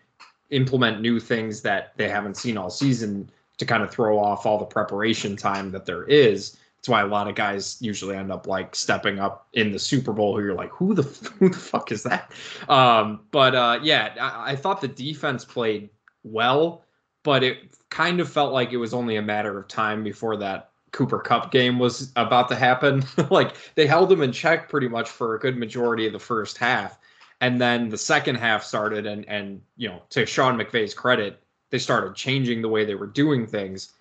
implement 0.51 1.01
new 1.01 1.21
things 1.21 1.61
that 1.63 1.93
they 1.97 2.09
haven't 2.09 2.37
seen 2.37 2.57
all 2.57 2.71
season 2.71 3.31
to 3.59 3.67
kind 3.67 3.83
of 3.83 3.91
throw 3.91 4.19
off 4.19 4.47
all 4.47 4.59
the 4.59 4.65
preparation 4.65 5.37
time 5.37 5.71
that 5.71 5.85
there 5.85 6.05
is. 6.05 6.57
That's 6.81 6.89
why 6.89 7.03
a 7.03 7.07
lot 7.07 7.29
of 7.29 7.35
guys 7.35 7.77
usually 7.81 8.17
end 8.17 8.33
up 8.33 8.47
like 8.47 8.75
stepping 8.75 9.19
up 9.19 9.49
in 9.53 9.71
the 9.71 9.79
Super 9.79 10.15
Bowl. 10.15 10.35
Who 10.35 10.43
you're 10.43 10.55
like, 10.55 10.71
who 10.71 10.95
the 10.95 11.03
who 11.39 11.51
the 11.51 11.57
fuck 11.59 11.93
is 11.93 12.05
that? 12.05 12.33
Um, 12.71 13.21
but 13.31 13.55
uh, 13.55 13.81
yeah, 13.83 14.15
I, 14.19 14.53
I 14.53 14.57
thought 14.57 14.81
the 14.81 14.89
defense 14.89 15.45
played 15.45 15.91
well, 16.23 16.85
but 17.23 17.43
it 17.43 17.75
kind 17.91 18.19
of 18.19 18.33
felt 18.33 18.55
like 18.55 18.73
it 18.73 18.79
was 18.79 18.95
only 18.95 19.17
a 19.17 19.23
matter 19.23 19.59
of 19.59 19.69
time 19.69 20.03
before 20.03 20.39
that 20.39 20.71
Cooper 20.93 21.19
Kupp 21.19 21.53
game 21.53 21.79
was 21.79 22.13
about 22.17 22.49
to 22.49 22.57
happen. 22.57 23.05
like 23.31 23.57
they 23.75 23.87
held 23.87 24.11
him 24.11 24.23
in 24.23 24.33
check 24.33 24.71
pretty 24.71 24.89
much 24.89 25.11
for 25.11 25.35
a 25.35 25.39
good 25.39 25.59
majority 25.59 26.07
of 26.07 26.15
the 26.15 26.19
first 26.19 26.57
half. 26.57 26.99
And 27.43 27.61
then 27.61 27.91
the 27.91 27.99
second 27.99 28.37
half 28.37 28.65
started 28.65 29.05
and 29.05 29.29
and 29.29 29.61
you 29.77 29.89
know, 29.89 30.03
to 30.11 30.25
Sean 30.25 30.57
McVay's 30.57 30.95
credit, 30.95 31.43
they 31.69 31.79
started 31.79 32.15
changing 32.15 32.63
the 32.63 32.69
way 32.69 32.87
they 32.87 32.95
were 32.95 33.07
doing 33.07 33.47
things. 33.47 33.93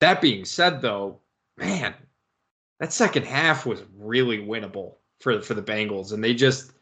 That 0.00 0.20
being 0.20 0.44
said 0.44 0.82
though, 0.82 1.18
man, 1.58 1.94
that 2.80 2.92
second 2.92 3.24
half 3.26 3.66
was 3.66 3.82
really 3.96 4.38
winnable 4.38 4.94
for 5.20 5.40
for 5.42 5.54
the 5.54 5.62
Bengals 5.62 6.12
and 6.12 6.22
they 6.22 6.34
just 6.34 6.72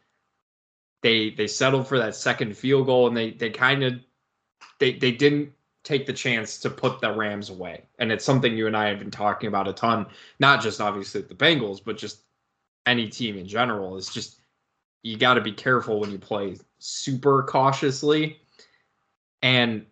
they 1.01 1.31
they 1.31 1.47
settled 1.47 1.87
for 1.87 1.97
that 1.97 2.15
second 2.15 2.55
field 2.55 2.85
goal 2.85 3.07
and 3.07 3.17
they 3.17 3.31
they 3.31 3.49
kind 3.49 3.83
of 3.83 3.93
they 4.79 4.93
they 4.93 5.11
didn't 5.11 5.51
take 5.83 6.05
the 6.05 6.13
chance 6.13 6.57
to 6.57 6.69
put 6.69 6.99
the 6.99 7.11
Rams 7.11 7.49
away. 7.49 7.81
And 7.99 8.11
it's 8.11 8.25
something 8.25 8.57
you 8.57 8.67
and 8.67 8.75
I 8.75 8.89
have 8.89 8.99
been 8.99 9.09
talking 9.09 9.47
about 9.47 9.69
a 9.69 9.73
ton, 9.73 10.05
not 10.39 10.61
just 10.61 10.81
obviously 10.81 11.21
the 11.21 11.33
Bengals, 11.33 11.79
but 11.83 11.97
just 11.97 12.23
any 12.85 13.07
team 13.07 13.37
in 13.37 13.47
general. 13.47 13.95
Is 13.95 14.09
just 14.09 14.41
you 15.03 15.17
got 15.17 15.35
to 15.35 15.41
be 15.41 15.53
careful 15.53 15.99
when 15.99 16.11
you 16.11 16.19
play 16.19 16.57
super 16.79 17.43
cautiously. 17.43 18.41
And 19.41 19.85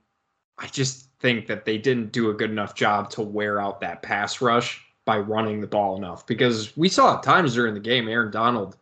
I 0.57 0.67
just 0.67 1.04
think 1.25 1.47
that 1.47 1.65
they 1.65 1.79
didn't 1.79 2.11
do 2.11 2.29
a 2.29 2.33
good 2.35 2.51
enough 2.51 2.75
job 2.75 3.09
to 3.09 3.23
wear 3.23 3.59
out 3.59 3.81
that 3.81 4.03
pass 4.03 4.41
rush 4.41 4.85
by 5.05 5.17
running 5.17 5.59
the 5.59 5.65
ball 5.65 5.97
enough 5.97 6.27
because 6.27 6.77
we 6.77 6.87
saw 6.87 7.15
at 7.15 7.23
times 7.23 7.55
during 7.55 7.73
the 7.73 7.79
game 7.79 8.07
Aaron 8.07 8.29
Donald 8.29 8.77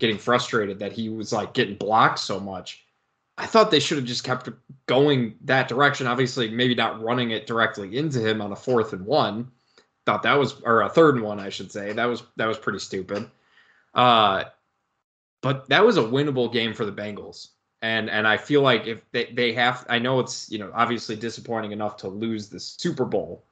getting 0.00 0.18
frustrated 0.18 0.80
that 0.80 0.90
he 0.90 1.08
was 1.08 1.32
like 1.32 1.54
getting 1.54 1.76
blocked 1.76 2.18
so 2.18 2.40
much. 2.40 2.84
I 3.38 3.46
thought 3.46 3.70
they 3.70 3.78
should 3.78 3.98
have 3.98 4.06
just 4.06 4.24
kept 4.24 4.48
going 4.86 5.36
that 5.44 5.68
direction. 5.68 6.08
Obviously, 6.08 6.50
maybe 6.50 6.74
not 6.74 7.00
running 7.00 7.30
it 7.30 7.46
directly 7.46 7.96
into 7.96 8.18
him 8.18 8.40
on 8.40 8.50
a 8.50 8.56
fourth 8.56 8.92
and 8.92 9.06
one. 9.06 9.48
Thought 10.06 10.24
that 10.24 10.34
was 10.34 10.60
or 10.62 10.82
a 10.82 10.88
third 10.88 11.14
and 11.14 11.22
one, 11.24 11.38
I 11.38 11.50
should 11.50 11.70
say. 11.70 11.92
That 11.92 12.06
was 12.06 12.24
that 12.34 12.46
was 12.46 12.58
pretty 12.58 12.80
stupid. 12.80 13.30
Uh 13.94 14.42
but 15.40 15.68
that 15.68 15.84
was 15.84 15.98
a 15.98 16.02
winnable 16.02 16.52
game 16.52 16.74
for 16.74 16.84
the 16.84 16.90
Bengals. 16.90 17.50
And 17.82 18.08
and 18.08 18.26
I 18.26 18.36
feel 18.36 18.62
like 18.62 18.86
if 18.86 19.00
they, 19.12 19.26
they 19.26 19.52
have 19.52 19.84
I 19.88 19.98
know 19.98 20.20
it's, 20.20 20.50
you 20.50 20.58
know, 20.58 20.70
obviously 20.74 21.16
disappointing 21.16 21.72
enough 21.72 21.96
to 21.98 22.08
lose 22.08 22.48
the 22.48 22.58
Super 22.58 23.04
Bowl, 23.04 23.44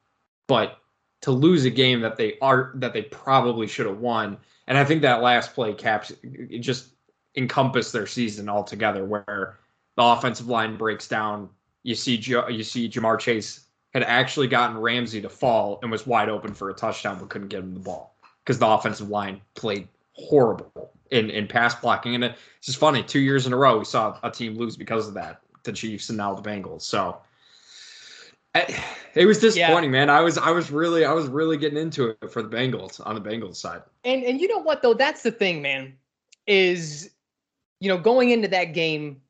but 0.48 0.78
to 1.22 1.30
lose 1.30 1.64
a 1.64 1.70
game 1.70 2.00
that 2.00 2.16
they 2.16 2.38
are 2.40 2.72
that 2.76 2.92
they 2.92 3.02
probably 3.02 3.66
should 3.66 3.86
have 3.86 3.98
won. 3.98 4.38
And 4.66 4.78
I 4.78 4.84
think 4.84 5.02
that 5.02 5.22
last 5.22 5.54
play 5.54 5.74
caps 5.74 6.12
it 6.22 6.60
just 6.60 6.88
encompassed 7.36 7.92
their 7.92 8.06
season 8.06 8.48
altogether 8.48 9.04
where 9.04 9.58
the 9.96 10.02
offensive 10.02 10.48
line 10.48 10.76
breaks 10.76 11.06
down. 11.06 11.50
You 11.82 11.94
see, 11.94 12.16
you 12.16 12.62
see, 12.62 12.88
Ja'Marr 12.88 13.18
Chase 13.18 13.66
had 13.92 14.02
actually 14.04 14.48
gotten 14.48 14.78
Ramsey 14.78 15.20
to 15.20 15.28
fall 15.28 15.78
and 15.82 15.90
was 15.90 16.06
wide 16.06 16.30
open 16.30 16.54
for 16.54 16.70
a 16.70 16.74
touchdown, 16.74 17.18
but 17.18 17.28
couldn't 17.28 17.48
get 17.48 17.60
him 17.60 17.74
the 17.74 17.80
ball 17.80 18.16
because 18.42 18.58
the 18.58 18.66
offensive 18.66 19.10
line 19.10 19.40
played 19.54 19.88
horrible 20.12 20.93
in 21.10 21.30
in 21.30 21.46
pass 21.46 21.74
blocking. 21.74 22.14
And 22.14 22.24
it's 22.24 22.36
just 22.62 22.78
funny. 22.78 23.02
Two 23.02 23.20
years 23.20 23.46
in 23.46 23.52
a 23.52 23.56
row, 23.56 23.78
we 23.78 23.84
saw 23.84 24.18
a 24.22 24.30
team 24.30 24.56
lose 24.56 24.76
because 24.76 25.08
of 25.08 25.14
that. 25.14 25.40
The 25.62 25.72
Chiefs 25.72 26.08
and 26.08 26.18
now 26.18 26.34
the 26.34 26.42
Bengals. 26.42 26.82
So 26.82 27.18
it 29.14 29.26
was 29.26 29.38
disappointing, 29.38 29.90
man. 29.90 30.10
I 30.10 30.20
was 30.20 30.38
I 30.38 30.50
was 30.50 30.70
really 30.70 31.04
I 31.04 31.12
was 31.12 31.26
really 31.26 31.56
getting 31.56 31.78
into 31.78 32.10
it 32.10 32.30
for 32.30 32.42
the 32.42 32.48
Bengals 32.48 33.04
on 33.04 33.14
the 33.14 33.20
Bengals 33.20 33.56
side. 33.56 33.82
And 34.04 34.22
and 34.24 34.40
you 34.40 34.48
know 34.48 34.58
what 34.58 34.82
though? 34.82 34.94
That's 34.94 35.22
the 35.22 35.32
thing, 35.32 35.60
man. 35.62 35.94
Is 36.46 37.10
you 37.80 37.88
know 37.88 37.98
going 37.98 38.30
into 38.30 38.48
that 38.48 38.66
game, 38.74 39.20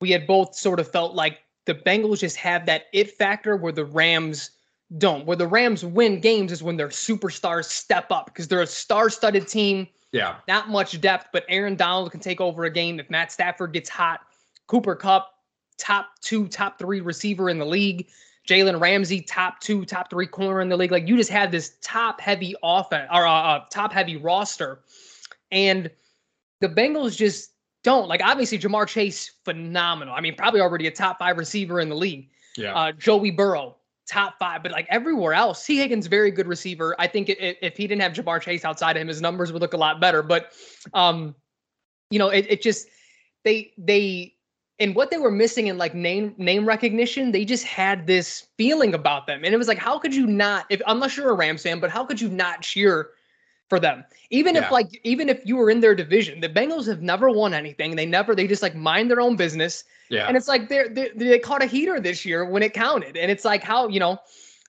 we 0.00 0.10
had 0.10 0.26
both 0.26 0.54
sort 0.54 0.78
of 0.78 0.90
felt 0.90 1.14
like 1.14 1.40
the 1.66 1.74
Bengals 1.74 2.20
just 2.20 2.36
have 2.36 2.66
that 2.66 2.84
it 2.92 3.10
factor 3.10 3.56
where 3.56 3.72
the 3.72 3.84
Rams 3.84 4.50
don't. 4.98 5.26
Where 5.26 5.36
the 5.36 5.46
Rams 5.46 5.84
win 5.84 6.20
games 6.20 6.52
is 6.52 6.62
when 6.62 6.76
their 6.76 6.88
superstars 6.88 7.66
step 7.66 8.10
up 8.10 8.26
because 8.26 8.48
they're 8.48 8.62
a 8.62 8.66
star-studded 8.66 9.46
team. 9.46 9.86
Yeah. 10.12 10.36
Not 10.48 10.68
much 10.68 11.00
depth, 11.00 11.28
but 11.32 11.44
Aaron 11.48 11.76
Donald 11.76 12.10
can 12.10 12.20
take 12.20 12.40
over 12.40 12.64
a 12.64 12.70
game 12.70 12.98
if 12.98 13.08
Matt 13.10 13.30
Stafford 13.30 13.72
gets 13.72 13.88
hot. 13.88 14.20
Cooper 14.66 14.96
Kupp, 14.96 15.32
top 15.78 16.10
two, 16.20 16.48
top 16.48 16.78
three 16.78 17.00
receiver 17.00 17.48
in 17.48 17.58
the 17.58 17.66
league. 17.66 18.08
Jalen 18.48 18.80
Ramsey, 18.80 19.20
top 19.20 19.60
two, 19.60 19.84
top 19.84 20.10
three 20.10 20.26
corner 20.26 20.60
in 20.60 20.68
the 20.68 20.76
league. 20.76 20.90
Like 20.90 21.06
you 21.06 21.16
just 21.16 21.30
have 21.30 21.52
this 21.52 21.76
top 21.82 22.20
heavy 22.20 22.54
offense 22.62 23.08
or 23.12 23.26
uh, 23.26 23.32
uh, 23.32 23.64
top 23.70 23.92
heavy 23.92 24.16
roster, 24.16 24.80
and 25.52 25.90
the 26.60 26.68
Bengals 26.68 27.16
just 27.16 27.52
don't. 27.84 28.08
Like 28.08 28.22
obviously 28.24 28.58
Ja'Marr 28.58 28.88
Chase, 28.88 29.32
phenomenal. 29.44 30.14
I 30.14 30.20
mean, 30.20 30.34
probably 30.34 30.60
already 30.60 30.86
a 30.86 30.90
top 30.90 31.18
five 31.18 31.38
receiver 31.38 31.80
in 31.80 31.88
the 31.88 31.94
league. 31.94 32.28
Yeah. 32.56 32.74
Uh, 32.74 32.92
Joey 32.92 33.30
Burrow, 33.30 33.76
top 34.10 34.38
five, 34.38 34.62
but 34.62 34.72
like 34.72 34.86
everywhere 34.90 35.32
else, 35.32 35.64
Tee 35.64 35.78
Higgins, 35.78 36.06
very 36.06 36.30
good 36.30 36.46
receiver. 36.46 36.96
I 36.98 37.06
think 37.06 37.28
if, 37.28 37.76
he 37.76 37.86
didn't 37.86 38.02
have 38.02 38.12
Ja'Marr 38.12 38.40
Chase 38.40 38.64
outside 38.64 38.96
of 38.96 39.02
him, 39.02 39.08
his 39.08 39.22
numbers 39.22 39.52
would 39.52 39.62
look 39.62 39.72
a 39.72 39.78
lot 39.78 40.00
better. 40.00 40.22
But, 40.22 40.52
um, 40.92 41.34
you 42.10 42.18
know, 42.18 42.28
it, 42.28 42.46
it 42.48 42.62
just 42.62 42.88
they 43.44 43.72
they 43.78 44.34
and 44.80 44.94
what 44.94 45.10
they 45.10 45.18
were 45.18 45.30
missing 45.30 45.68
in 45.68 45.78
like 45.78 45.94
name 45.94 46.34
name 46.38 46.66
recognition, 46.66 47.30
they 47.30 47.44
just 47.44 47.64
had 47.64 48.06
this 48.06 48.48
feeling 48.58 48.94
about 48.94 49.26
them, 49.26 49.44
and 49.44 49.54
it 49.54 49.58
was 49.58 49.68
like, 49.68 49.78
how 49.78 49.98
could 49.98 50.14
you 50.14 50.26
not? 50.26 50.66
If 50.70 50.82
unless 50.86 51.16
you're 51.16 51.30
a 51.30 51.34
Rams 51.34 51.62
fan, 51.62 51.78
but 51.78 51.90
how 51.90 52.04
could 52.04 52.20
you 52.20 52.28
not 52.28 52.62
cheer? 52.62 53.10
For 53.70 53.78
them, 53.80 54.04
even 54.30 54.56
Yeah. 54.56 54.64
if 54.64 54.70
like, 54.72 54.88
even 55.04 55.28
if 55.28 55.46
you 55.46 55.56
were 55.56 55.70
in 55.70 55.78
their 55.80 55.94
division, 55.94 56.40
the 56.40 56.48
Bengals 56.48 56.86
have 56.88 57.02
never 57.02 57.30
won 57.30 57.54
anything. 57.54 57.94
They 57.96 58.04
never, 58.04 58.34
they 58.34 58.48
just 58.48 58.62
like 58.62 58.74
mind 58.74 59.08
their 59.10 59.20
own 59.20 59.36
business. 59.36 59.84
yeah. 60.10 60.26
And 60.26 60.36
it's 60.36 60.48
like 60.48 60.68
they're, 60.68 60.88
they 60.88 61.10
they 61.14 61.38
caught 61.38 61.62
a 61.62 61.66
heater 61.66 62.00
this 62.00 62.24
year 62.26 62.44
when 62.44 62.62
it 62.64 62.74
counted, 62.74 63.16
and 63.16 63.30
it's 63.30 63.44
like 63.44 63.62
how 63.62 63.86
you 63.88 64.00
know 64.00 64.18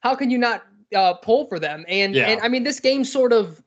how 0.01 0.13
can 0.15 0.29
you 0.29 0.37
not 0.37 0.61
uh, 0.95 1.15
pull 1.15 1.47
for 1.47 1.57
them? 1.59 1.83
And 1.87 2.13
Yeah. 2.15 2.29
and 2.29 2.39
I 2.41 2.47
mean 2.47 2.63
this 2.63 2.79
game 2.79 3.03
sort 3.03 3.33
of 3.33 3.63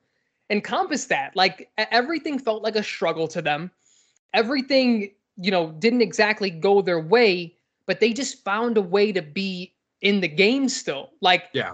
encompassed 0.49 1.09
that. 1.09 1.35
Like 1.35 1.69
everything 1.77 2.39
felt 2.39 2.63
like 2.63 2.77
a 2.77 2.83
struggle 2.83 3.27
to 3.35 3.41
them. 3.41 3.71
Everything 4.33 5.11
you 5.37 5.51
know 5.51 5.71
didn't 5.79 6.01
exactly 6.01 6.49
go 6.49 6.81
their 6.81 6.99
way, 7.01 7.55
but 7.87 7.99
they 7.99 8.13
just 8.13 8.43
found 8.43 8.77
a 8.77 8.81
way 8.81 9.11
to 9.11 9.21
be 9.21 9.73
in 10.01 10.21
the 10.21 10.29
game 10.29 10.69
still. 10.69 11.11
Like 11.19 11.43
Yeah. 11.53 11.73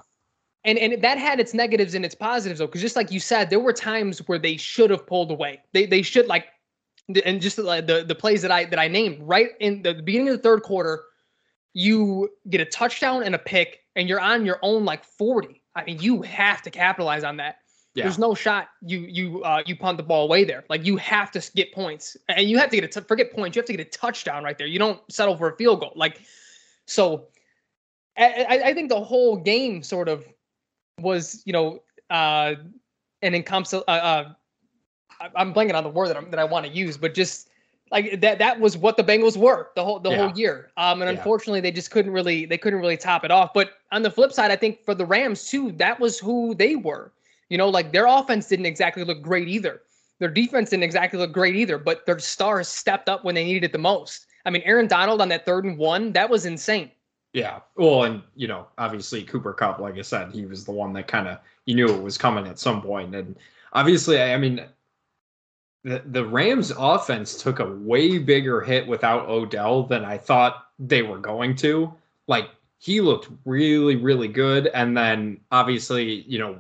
And 0.64 0.78
and 0.78 1.02
that 1.02 1.18
had 1.18 1.40
its 1.40 1.54
negatives 1.54 1.96
and 1.96 2.06
its 2.06 2.14
positives 2.16 2.60
though, 2.60 2.68
because 2.68 2.82
just 2.82 2.96
like 2.96 3.12
you 3.12 3.20
said, 3.20 3.50
there 3.50 3.60
were 3.60 3.74
times 3.74 4.20
where 4.28 4.38
they 4.38 4.58
should 4.58 4.90
have 4.92 5.08
pulled 5.08 5.32
away. 5.32 5.62
They 5.74 5.86
they 5.88 6.02
should 6.04 6.28
like 6.28 6.46
and 7.26 7.42
just 7.42 7.58
like 7.58 7.88
the 7.88 8.04
the 8.04 8.16
plays 8.16 8.42
that 8.44 8.52
I 8.52 8.66
that 8.66 8.78
I 8.80 8.88
named 8.88 9.20
right 9.22 9.50
in 9.60 9.82
the 9.82 9.96
beginning 9.96 10.30
of 10.30 10.38
the 10.38 10.44
third 10.44 10.62
quarter, 10.62 11.04
you 11.74 12.30
get 12.50 12.62
a 12.62 12.66
touchdown 12.66 13.24
and 13.24 13.34
a 13.34 13.40
pick, 13.40 13.80
and 13.96 14.08
you're 14.08 14.20
on 14.20 14.46
your 14.46 14.60
own 14.62 14.86
like 14.86 15.04
40. 15.04 15.62
I 15.76 15.84
mean, 15.86 16.00
you 16.00 16.22
have 16.22 16.62
to 16.64 16.70
capitalize 16.70 17.24
on 17.24 17.38
that. 17.38 17.56
Yeah. 17.96 18.04
There's 18.04 18.20
no 18.20 18.36
shot 18.36 18.68
you 18.82 19.00
you 19.00 19.44
uh, 19.44 19.64
you 19.66 19.76
punt 19.76 19.98
the 19.98 20.04
ball 20.04 20.26
away 20.26 20.44
there. 20.44 20.64
Like 20.70 20.86
you 20.86 20.96
have 20.98 21.32
to 21.32 21.52
get 21.56 21.74
points, 21.74 22.16
and 22.30 22.48
you 22.50 22.58
have 22.60 22.70
to 22.70 22.76
get 22.78 22.84
a 22.86 22.88
t- 23.02 23.08
forget 23.08 23.34
points. 23.34 23.56
You 23.56 23.62
have 23.62 23.68
to 23.68 23.76
get 23.76 23.86
a 23.86 23.90
touchdown 23.90 24.44
right 24.44 24.58
there. 24.58 24.68
You 24.68 24.80
don't 24.80 25.02
settle 25.12 25.36
for 25.36 25.50
a 25.50 25.56
field 25.58 25.80
goal. 25.82 25.94
Like 25.96 26.22
so, 26.86 27.28
I- 28.18 28.62
I 28.66 28.74
think 28.74 28.90
the 28.90 29.04
whole 29.04 29.38
game 29.38 29.82
sort 29.84 30.08
of 30.08 30.26
was 31.02 31.42
you 31.46 31.54
know 31.54 31.82
uh, 32.10 32.56
an 33.22 33.36
encompass. 33.36 33.74
Uh, 33.74 33.84
uh, 33.88 34.34
I- 35.20 35.30
I'm 35.36 35.54
blanking 35.54 35.76
on 35.76 35.84
the 35.84 35.90
word 35.90 36.10
that, 36.10 36.18
I'm, 36.18 36.30
that 36.32 36.40
I 36.40 36.44
want 36.44 36.66
to 36.66 36.72
use, 36.72 36.98
but 36.98 37.14
just 37.14 37.50
like 37.92 38.22
that 38.22 38.40
that 38.40 38.60
was 38.60 38.78
what 38.78 38.98
the 38.98 39.04
Bengals 39.04 39.38
were 39.38 39.70
the 39.76 39.84
whole 39.84 40.00
the 40.00 40.10
Yeah. 40.10 40.18
whole 40.18 40.38
year. 40.38 40.72
Um, 40.78 41.02
and 41.02 41.12
Yeah. 41.12 41.18
unfortunately, 41.18 41.62
they 41.62 41.72
just 41.72 41.92
couldn't 41.92 42.12
really 42.12 42.46
they 42.46 42.58
couldn't 42.58 42.80
really 42.80 42.98
top 42.98 43.24
it 43.26 43.32
off. 43.32 43.54
But 43.54 43.72
on 43.92 44.02
the 44.02 44.12
flip 44.12 44.32
side, 44.32 44.52
I 44.52 44.56
think 44.56 44.84
for 44.84 44.96
the 44.96 45.06
Rams 45.06 45.48
too, 45.48 45.72
that 45.74 46.00
was 46.00 46.18
who 46.20 46.56
they 46.56 46.76
were. 46.76 47.12
You 47.50 47.58
know, 47.58 47.68
like 47.70 47.92
their 47.92 48.06
offense 48.08 48.48
didn't 48.48 48.66
exactly 48.66 49.04
look 49.04 49.22
great 49.22 49.48
either. 49.50 49.82
Their 50.20 50.30
defense 50.30 50.70
didn't 50.70 50.84
exactly 50.84 51.20
look 51.20 51.34
great 51.34 51.56
either, 51.56 51.78
but 51.78 52.06
their 52.06 52.20
stars 52.20 52.68
stepped 52.68 53.10
up 53.10 53.24
when 53.26 53.36
they 53.36 53.44
needed 53.44 53.64
it 53.66 53.72
the 53.74 53.78
most. 53.80 54.28
I 54.46 54.50
mean, 54.52 54.62
Aaron 54.64 54.88
Donald 54.88 55.20
on 55.22 55.30
that 55.30 55.46
third 55.46 55.66
and 55.66 55.78
one, 55.78 56.14
that 56.14 56.30
was 56.30 56.46
insane. 56.46 56.92
Yeah. 57.34 57.60
Well, 57.76 58.04
and 58.04 58.22
you 58.36 58.48
know, 58.48 58.68
obviously 58.78 59.24
Cooper 59.24 59.54
Kupp, 59.54 59.80
like 59.80 59.98
I 59.98 60.02
said, 60.02 60.32
he 60.32 60.46
was 60.46 60.66
the 60.66 60.72
one 60.72 60.94
that 60.94 61.08
kind 61.08 61.28
of 61.28 61.40
you 61.66 61.76
knew 61.76 61.88
it 61.88 62.02
was 62.02 62.18
coming 62.18 62.48
at 62.48 62.60
some 62.60 62.82
point, 62.82 63.16
and 63.16 63.38
obviously, 63.74 64.22
I 64.22 64.38
mean, 64.38 64.66
the 65.84 66.04
the 66.08 66.26
Rams 66.26 66.72
offense 66.78 67.42
took 67.42 67.60
a 67.60 67.66
way 67.66 68.18
bigger 68.18 68.62
hit 68.62 68.88
without 68.88 69.30
Odell 69.30 69.84
than 69.84 70.04
I 70.04 70.18
thought 70.18 70.68
they 70.80 71.02
were 71.02 71.20
going 71.20 71.56
to. 71.58 71.94
Like 72.28 72.50
he 72.80 73.02
looked 73.02 73.30
really, 73.46 73.96
really 73.96 74.28
good, 74.28 74.68
and 74.68 74.96
then 74.98 75.40
obviously, 75.52 76.22
you 76.24 76.40
know, 76.40 76.60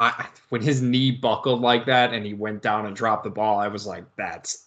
I 0.00 0.26
when 0.48 0.62
his 0.62 0.82
knee 0.82 1.12
buckled 1.12 1.60
like 1.60 1.86
that 1.86 2.12
and 2.12 2.24
he 2.26 2.34
went 2.34 2.62
down 2.62 2.86
and 2.86 2.96
dropped 2.96 3.24
the 3.24 3.30
ball, 3.30 3.58
I 3.58 3.68
was 3.68 3.86
like, 3.86 4.04
that's 4.16 4.66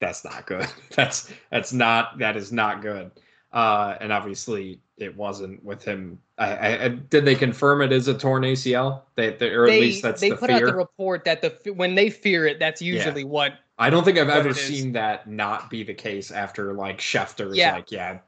that's 0.00 0.24
not 0.24 0.46
good. 0.46 0.66
That's 0.96 1.32
that's 1.50 1.72
not 1.72 2.18
that 2.18 2.36
is 2.36 2.52
not 2.52 2.80
good. 2.80 3.10
Uh, 3.52 3.96
and 4.00 4.12
obviously 4.12 4.80
it 4.96 5.16
wasn't 5.16 5.62
with 5.64 5.82
him. 5.84 6.18
I, 6.38 6.84
I, 6.84 6.88
did 6.88 7.24
they 7.24 7.34
confirm 7.34 7.82
it 7.82 7.90
is 7.92 8.06
a 8.06 8.14
torn 8.14 8.44
ACL? 8.44 9.02
They, 9.16 9.30
they 9.30 9.50
or 9.50 9.64
at 9.64 9.70
they 9.70 9.80
least 9.80 10.02
that's 10.02 10.20
they 10.20 10.30
the 10.30 10.36
put 10.36 10.50
fear. 10.50 10.68
out 10.68 10.70
the 10.70 10.76
report 10.76 11.24
that 11.24 11.42
the 11.42 11.72
when 11.72 11.94
they 11.96 12.10
fear 12.10 12.46
it, 12.46 12.58
that's 12.60 12.80
usually 12.80 13.24
what 13.24 13.54
I 13.78 13.90
don't 13.90 14.04
think 14.04 14.18
I've 14.18 14.28
ever 14.28 14.50
is. 14.50 14.60
seen 14.60 14.92
that 14.92 15.28
not 15.28 15.68
be 15.70 15.82
the 15.82 15.94
case 15.94 16.30
after 16.30 16.74
like 16.74 16.98
Schefter's 16.98 17.56
Yeah. 17.56 17.74
like, 17.74 17.90
yeah, 17.90 18.18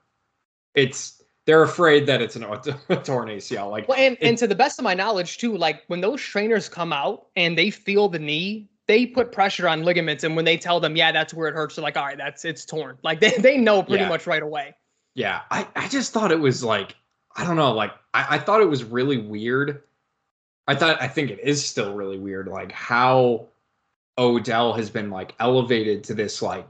it's 0.74 1.22
they're 1.46 1.62
afraid 1.62 2.06
that 2.06 2.22
it's 2.22 2.36
an, 2.36 2.44
a 2.44 2.96
torn 2.96 3.28
ACL. 3.28 3.70
Like, 3.70 3.88
Well, 3.88 3.98
and, 3.98 4.16
It- 4.20 4.26
and 4.28 4.38
to 4.38 4.46
the 4.46 4.54
best 4.54 4.78
of 4.78 4.84
my 4.84 4.94
knowledge, 4.94 5.38
too, 5.38 5.56
like 5.56 5.82
when 5.88 6.00
those 6.00 6.20
trainers 6.22 6.68
come 6.68 6.92
out 6.92 7.26
and 7.36 7.58
they 7.58 7.68
feel 7.70 8.08
the 8.08 8.18
knee, 8.20 8.68
they 8.86 9.06
put 9.06 9.32
pressure 9.32 9.68
on 9.68 9.82
ligaments. 9.82 10.22
And 10.24 10.36
when 10.36 10.44
they 10.44 10.56
tell 10.56 10.78
them, 10.80 10.94
yeah, 10.96 11.10
that's 11.12 11.34
where 11.34 11.48
it 11.48 11.54
hurts, 11.54 11.74
they're 11.76 11.82
like, 11.82 11.96
all 11.96 12.04
right, 12.06 12.16
that's 12.18 12.44
it's 12.44 12.64
torn. 12.64 12.96
Like 13.02 13.20
they, 13.20 13.30
they 13.38 13.58
know 13.58 13.82
pretty 13.82 14.04
Yeah. 14.04 14.08
much 14.08 14.26
right 14.26 14.42
away. 14.42 14.74
Yeah, 15.14 15.42
I, 15.50 15.66
I 15.76 15.88
just 15.88 16.12
thought 16.12 16.32
it 16.32 16.40
was 16.40 16.64
like, 16.64 16.96
I 17.36 17.44
don't 17.44 17.56
know, 17.56 17.72
like 17.72 17.92
I, 18.14 18.36
I 18.36 18.38
thought 18.38 18.60
it 18.60 18.68
was 18.68 18.84
really 18.84 19.18
weird. 19.18 19.82
I 20.68 20.74
thought 20.74 21.02
I 21.02 21.08
think 21.08 21.30
it 21.30 21.40
is 21.40 21.64
still 21.64 21.94
really 21.94 22.18
weird, 22.18 22.48
like 22.48 22.72
how 22.72 23.48
Odell 24.18 24.72
has 24.74 24.90
been 24.90 25.10
like 25.10 25.34
elevated 25.40 26.04
to 26.04 26.14
this 26.14 26.40
like 26.42 26.68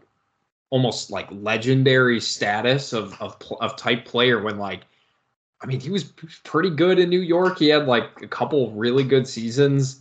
almost 0.70 1.10
like 1.10 1.28
legendary 1.30 2.20
status 2.20 2.92
of 2.92 3.20
of 3.20 3.36
of 3.60 3.76
type 3.76 4.04
player 4.04 4.40
when 4.42 4.58
like 4.58 4.86
I 5.60 5.66
mean 5.66 5.80
he 5.80 5.90
was 5.90 6.04
pretty 6.44 6.70
good 6.70 6.98
in 6.98 7.10
New 7.10 7.20
York. 7.20 7.58
He 7.58 7.68
had 7.68 7.86
like 7.86 8.22
a 8.22 8.28
couple 8.28 8.70
really 8.72 9.04
good 9.04 9.28
seasons. 9.28 10.00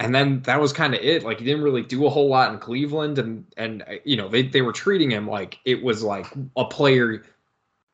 And 0.00 0.12
then 0.12 0.42
that 0.42 0.60
was 0.60 0.72
kind 0.72 0.92
of 0.92 1.00
it. 1.00 1.22
Like 1.22 1.38
he 1.38 1.44
didn't 1.44 1.62
really 1.62 1.82
do 1.82 2.04
a 2.04 2.10
whole 2.10 2.28
lot 2.28 2.52
in 2.52 2.58
Cleveland 2.58 3.18
and 3.18 3.46
and 3.56 3.82
uh, 3.82 3.94
you 4.04 4.16
know, 4.16 4.28
they 4.28 4.42
they 4.42 4.60
were 4.60 4.72
treating 4.72 5.10
him 5.10 5.28
like 5.28 5.58
it 5.64 5.82
was 5.82 6.02
like 6.02 6.26
a 6.56 6.64
player 6.64 7.24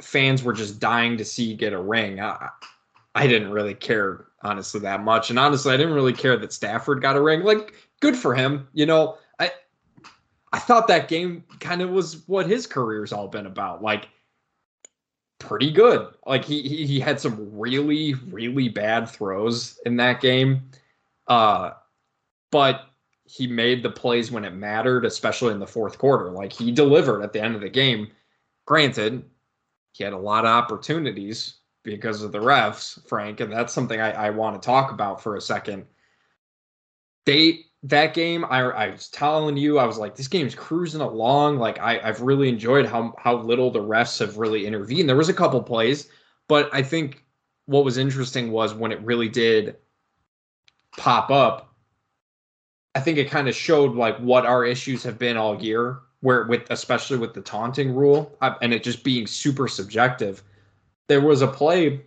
fans 0.00 0.42
were 0.42 0.52
just 0.52 0.80
dying 0.80 1.16
to 1.18 1.24
see 1.24 1.54
get 1.54 1.72
a 1.72 1.80
ring. 1.80 2.20
I, 2.20 2.48
I 3.14 3.26
didn't 3.26 3.50
really 3.50 3.74
care 3.74 4.26
honestly 4.42 4.80
that 4.80 5.02
much, 5.02 5.30
and 5.30 5.38
honestly, 5.38 5.72
I 5.72 5.76
didn't 5.76 5.94
really 5.94 6.12
care 6.12 6.36
that 6.36 6.52
Stafford 6.52 7.02
got 7.02 7.16
a 7.16 7.20
ring. 7.20 7.42
Like, 7.42 7.74
good 8.00 8.16
for 8.16 8.34
him, 8.34 8.68
you 8.72 8.86
know. 8.86 9.18
I 9.38 9.50
I 10.52 10.58
thought 10.58 10.88
that 10.88 11.08
game 11.08 11.44
kind 11.60 11.82
of 11.82 11.90
was 11.90 12.26
what 12.28 12.46
his 12.46 12.66
career's 12.66 13.12
all 13.12 13.28
been 13.28 13.46
about. 13.46 13.82
Like, 13.82 14.08
pretty 15.40 15.72
good. 15.72 16.06
Like 16.24 16.44
he 16.44 16.62
he, 16.62 16.86
he 16.86 17.00
had 17.00 17.18
some 17.18 17.48
really 17.58 18.14
really 18.14 18.68
bad 18.68 19.08
throws 19.08 19.80
in 19.84 19.96
that 19.96 20.20
game, 20.20 20.70
uh, 21.26 21.72
but 22.52 22.86
he 23.24 23.46
made 23.46 23.82
the 23.82 23.90
plays 23.90 24.30
when 24.30 24.44
it 24.44 24.54
mattered, 24.54 25.04
especially 25.04 25.52
in 25.52 25.58
the 25.58 25.66
fourth 25.66 25.98
quarter. 25.98 26.30
Like 26.30 26.52
he 26.52 26.70
delivered 26.70 27.22
at 27.22 27.32
the 27.32 27.42
end 27.42 27.56
of 27.56 27.60
the 27.60 27.68
game. 27.68 28.08
Granted, 28.66 29.24
he 29.92 30.04
had 30.04 30.12
a 30.12 30.18
lot 30.18 30.44
of 30.44 30.50
opportunities 30.50 31.58
because 31.82 32.22
of 32.22 32.32
the 32.32 32.38
refs, 32.38 33.06
Frank, 33.08 33.40
and 33.40 33.52
that's 33.52 33.72
something 33.72 34.00
I, 34.00 34.12
I 34.12 34.30
want 34.30 34.60
to 34.60 34.64
talk 34.64 34.92
about 34.92 35.22
for 35.22 35.36
a 35.36 35.40
second. 35.40 35.86
They 37.26 37.64
that 37.84 38.12
game, 38.12 38.44
I, 38.44 38.60
I 38.60 38.90
was 38.90 39.08
telling 39.08 39.56
you, 39.56 39.78
I 39.78 39.86
was 39.86 39.96
like, 39.96 40.14
this 40.14 40.28
game's 40.28 40.54
cruising 40.54 41.00
along. 41.00 41.58
Like 41.58 41.78
I, 41.78 41.98
I've 42.00 42.20
really 42.20 42.48
enjoyed 42.48 42.86
how 42.86 43.14
how 43.18 43.36
little 43.36 43.70
the 43.70 43.80
refs 43.80 44.18
have 44.20 44.36
really 44.36 44.66
intervened. 44.66 45.08
There 45.08 45.16
was 45.16 45.28
a 45.28 45.34
couple 45.34 45.62
plays, 45.62 46.08
but 46.48 46.68
I 46.72 46.82
think 46.82 47.24
what 47.66 47.84
was 47.84 47.98
interesting 47.98 48.50
was 48.50 48.74
when 48.74 48.92
it 48.92 49.00
really 49.02 49.28
did 49.28 49.76
pop 50.96 51.30
up. 51.30 51.74
I 52.94 53.00
think 53.00 53.18
it 53.18 53.30
kind 53.30 53.48
of 53.48 53.54
showed 53.54 53.94
like 53.94 54.18
what 54.18 54.44
our 54.44 54.64
issues 54.64 55.04
have 55.04 55.18
been 55.18 55.36
all 55.36 55.62
year, 55.62 56.00
where 56.20 56.44
with 56.44 56.62
especially 56.70 57.18
with 57.18 57.34
the 57.34 57.40
taunting 57.40 57.94
rule 57.94 58.36
uh, 58.42 58.54
and 58.62 58.74
it 58.74 58.82
just 58.82 59.04
being 59.04 59.26
super 59.26 59.68
subjective. 59.68 60.42
There 61.08 61.20
was 61.20 61.42
a 61.42 61.48
play 61.48 62.02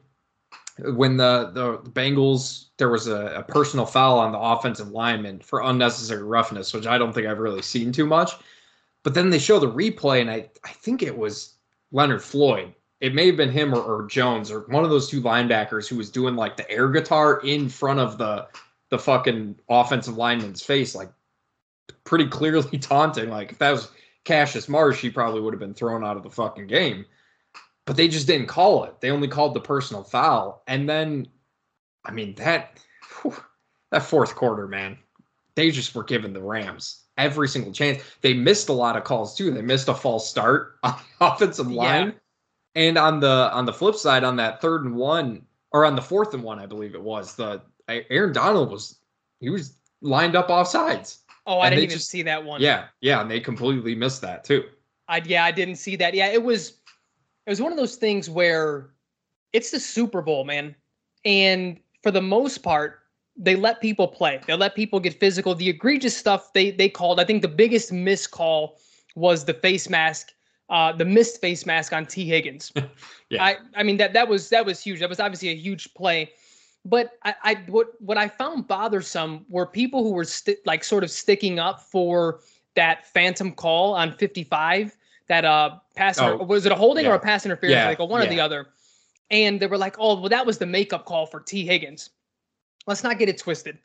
when 0.80 1.18
the 1.18 1.52
the 1.54 1.78
Bengals 1.90 2.66
there 2.78 2.90
was 2.90 3.08
a, 3.08 3.28
a 3.28 3.44
personal 3.44 3.86
foul 3.86 4.20
on 4.20 4.32
the 4.32 4.40
offensive 4.40 4.90
lineman 4.90 5.40
for 5.40 5.62
unnecessary 5.62 6.24
roughness, 6.24 6.74
which 6.74 6.88
I 6.88 6.98
don't 6.98 7.14
think 7.14 7.28
I've 7.28 7.40
really 7.40 7.62
seen 7.62 7.92
too 7.92 8.06
much. 8.06 8.32
But 9.04 9.14
then 9.14 9.30
they 9.30 9.40
show 9.40 9.60
the 9.60 9.72
replay, 9.72 10.22
and 10.22 10.32
I 10.32 10.50
I 10.64 10.70
think 10.70 11.04
it 11.04 11.18
was 11.18 11.56
Leonard 11.92 12.24
Floyd. 12.24 12.74
it 13.02 13.14
may 13.14 13.28
have 13.28 13.38
been 13.38 13.52
him 13.52 13.74
or, 13.74 13.82
or 13.82 14.08
Jones 14.08 14.50
or 14.50 14.62
one 14.62 14.84
of 14.84 14.90
those 14.90 15.10
two 15.10 15.22
linebackers 15.22 15.88
who 15.88 15.98
was 15.98 16.10
doing 16.10 16.36
like 16.36 16.56
the 16.56 16.70
air 16.72 16.88
guitar 16.90 17.42
in 17.44 17.70
front 17.70 18.00
of 18.00 18.18
the 18.18 18.48
the 18.90 18.98
fucking 18.98 19.56
offensive 19.70 20.18
lineman's 20.18 20.64
face, 20.64 20.96
like 20.96 21.12
pretty 22.04 22.28
clearly 22.28 22.78
taunting. 22.80 23.30
Like 23.30 23.52
if 23.52 23.58
that 23.60 23.72
was 23.72 23.90
Cassius 24.26 24.70
Marsh, 24.70 25.02
he 25.02 25.10
probably 25.10 25.42
would 25.42 25.54
have 25.54 25.60
been 25.60 25.74
thrown 25.74 26.04
out 26.04 26.18
of 26.18 26.24
the 26.24 26.30
fucking 26.30 26.68
game. 26.68 27.06
But 27.86 27.98
they 27.98 28.08
just 28.08 28.28
didn't 28.28 28.48
call 28.48 28.86
it. 28.86 29.02
They 29.02 29.12
only 29.12 29.28
called 29.28 29.54
the 29.54 29.60
personal 29.60 30.04
foul. 30.04 30.64
And 30.68 30.88
then, 30.88 31.28
I 32.06 32.12
mean, 32.12 32.34
that 32.36 32.80
whew, 33.22 33.36
that 33.92 34.04
fourth 34.04 34.36
quarter, 34.36 34.68
man, 34.68 34.98
they 35.56 35.70
just 35.70 35.94
were 35.94 36.04
given 36.04 36.34
the 36.34 36.42
Rams 36.42 37.04
every 37.18 37.48
single 37.48 37.74
chance. 37.74 38.02
They 38.22 38.34
missed 38.34 38.70
a 38.70 38.74
lot 38.74 38.96
of 38.96 39.04
calls 39.04 39.36
too. 39.36 39.52
They 39.52 39.62
missed 39.62 39.90
a 39.90 39.94
false 39.94 40.30
start 40.30 40.80
on 40.84 40.96
the 41.20 41.26
offensive 41.26 41.70
line. 41.70 42.08
Yeah. 42.08 42.14
And 42.76 42.98
on 42.98 43.20
the 43.20 43.52
on 43.54 43.66
the 43.66 43.74
flip 43.74 43.96
side, 43.96 44.24
on 44.24 44.38
that 44.38 44.62
third 44.62 44.86
and 44.86 44.96
one, 44.96 45.46
or 45.72 45.86
on 45.86 45.96
the 45.96 46.02
fourth 46.02 46.34
and 46.34 46.42
one, 46.42 46.60
I 46.60 46.66
believe 46.66 46.96
it 46.96 47.02
was, 47.02 47.36
the 47.36 47.62
Aaron 47.88 48.34
Donald 48.34 48.72
was 48.72 48.98
he 49.40 49.50
was 49.50 49.76
lined 50.02 50.36
up 50.36 50.50
off 50.50 50.68
sides. 50.68 51.20
Oh, 51.46 51.60
I 51.60 51.70
didn't 51.70 51.84
even 51.84 51.98
just, 51.98 52.10
see 52.10 52.22
that 52.24 52.44
one. 52.44 52.62
Yeah, 52.62 52.86
yeah, 53.02 53.22
and 53.22 53.30
they 53.30 53.40
completely 53.40 53.96
missed 53.96 54.22
that 54.22 54.44
too. 54.44 54.64
I 55.08 55.22
yeah, 55.26 55.44
I 55.44 55.52
didn't 55.52 55.76
see 55.76 55.96
that. 55.98 56.14
Yeah, 56.14 56.28
it 56.28 56.42
was 56.42 56.78
it 57.46 57.50
was 57.50 57.62
one 57.62 57.72
of 57.72 57.78
those 57.78 57.96
things 57.96 58.30
where 58.30 58.92
it's 59.52 59.72
the 59.72 59.80
Super 59.80 60.22
Bowl, 60.22 60.44
man. 60.44 60.76
And 61.26 61.80
for 62.02 62.12
the 62.12 62.22
most 62.22 62.60
part, 62.60 63.00
they 63.36 63.56
let 63.56 63.82
people 63.82 64.08
play. 64.08 64.40
They 64.48 64.56
let 64.56 64.76
people 64.76 65.00
get 65.00 65.20
physical. 65.20 65.56
The 65.56 65.70
egregious 65.70 66.16
stuff 66.16 66.54
they 66.54 66.72
they 66.72 66.90
called, 66.90 67.20
I 67.20 67.26
think 67.26 67.42
the 67.42 67.48
biggest 67.48 67.92
miscall 67.92 68.80
was 69.16 69.46
the 69.46 69.54
face 69.54 69.90
mask, 69.90 70.34
uh, 70.70 70.92
the 70.94 71.06
missed 71.06 71.42
face 71.42 71.66
mask 71.66 71.94
on 71.94 72.06
Tee 72.06 72.26
Higgins. 72.26 72.72
yeah. 73.30 73.44
I 73.44 73.58
I 73.76 73.84
mean 73.84 73.98
that 73.98 74.14
that 74.14 74.28
was 74.28 74.50
that 74.50 74.66
was 74.66 74.82
huge. 74.82 75.00
That 75.00 75.10
was 75.10 75.20
obviously 75.20 75.50
a 75.50 75.56
huge 75.56 75.94
play. 75.94 76.32
But 76.86 77.12
I, 77.24 77.36
I 77.44 77.54
what 77.68 78.02
what 78.02 78.18
I 78.18 78.28
found 78.28 78.68
bothersome 78.68 79.46
were 79.50 79.66
people 79.66 80.04
who 80.04 80.12
were 80.12 80.26
sti- 80.26 80.58
like 80.66 80.84
sort 80.84 81.04
of 81.04 81.12
sticking 81.12 81.60
up 81.60 81.82
for 81.82 82.42
that 82.76 83.06
phantom 83.08 83.52
call 83.52 83.94
on 83.94 84.12
55 84.12 84.98
that 85.28 85.46
uh 85.46 85.78
pass 85.96 86.20
oh, 86.20 86.38
was 86.38 86.66
it 86.66 86.72
a 86.72 86.76
holding 86.76 87.06
yeah. 87.06 87.12
or 87.12 87.16
a 87.16 87.20
pass 87.20 87.46
interference 87.46 87.76
yeah. 87.76 87.88
like 87.88 88.00
a 88.00 88.06
one 88.06 88.22
yeah. 88.22 88.28
or 88.28 88.30
the 88.30 88.40
other 88.40 88.68
and 89.32 89.60
they 89.60 89.68
were 89.68 89.78
like 89.78 89.96
oh 90.00 90.20
well 90.20 90.30
that 90.30 90.46
was 90.46 90.58
the 90.58 90.66
makeup 90.66 91.06
call 91.06 91.26
for 91.26 91.40
Tee 91.40 91.66
Higgins 91.66 92.10
let's 92.88 93.04
not 93.04 93.18
get 93.20 93.30
it 93.30 93.38
twisted 93.38 93.78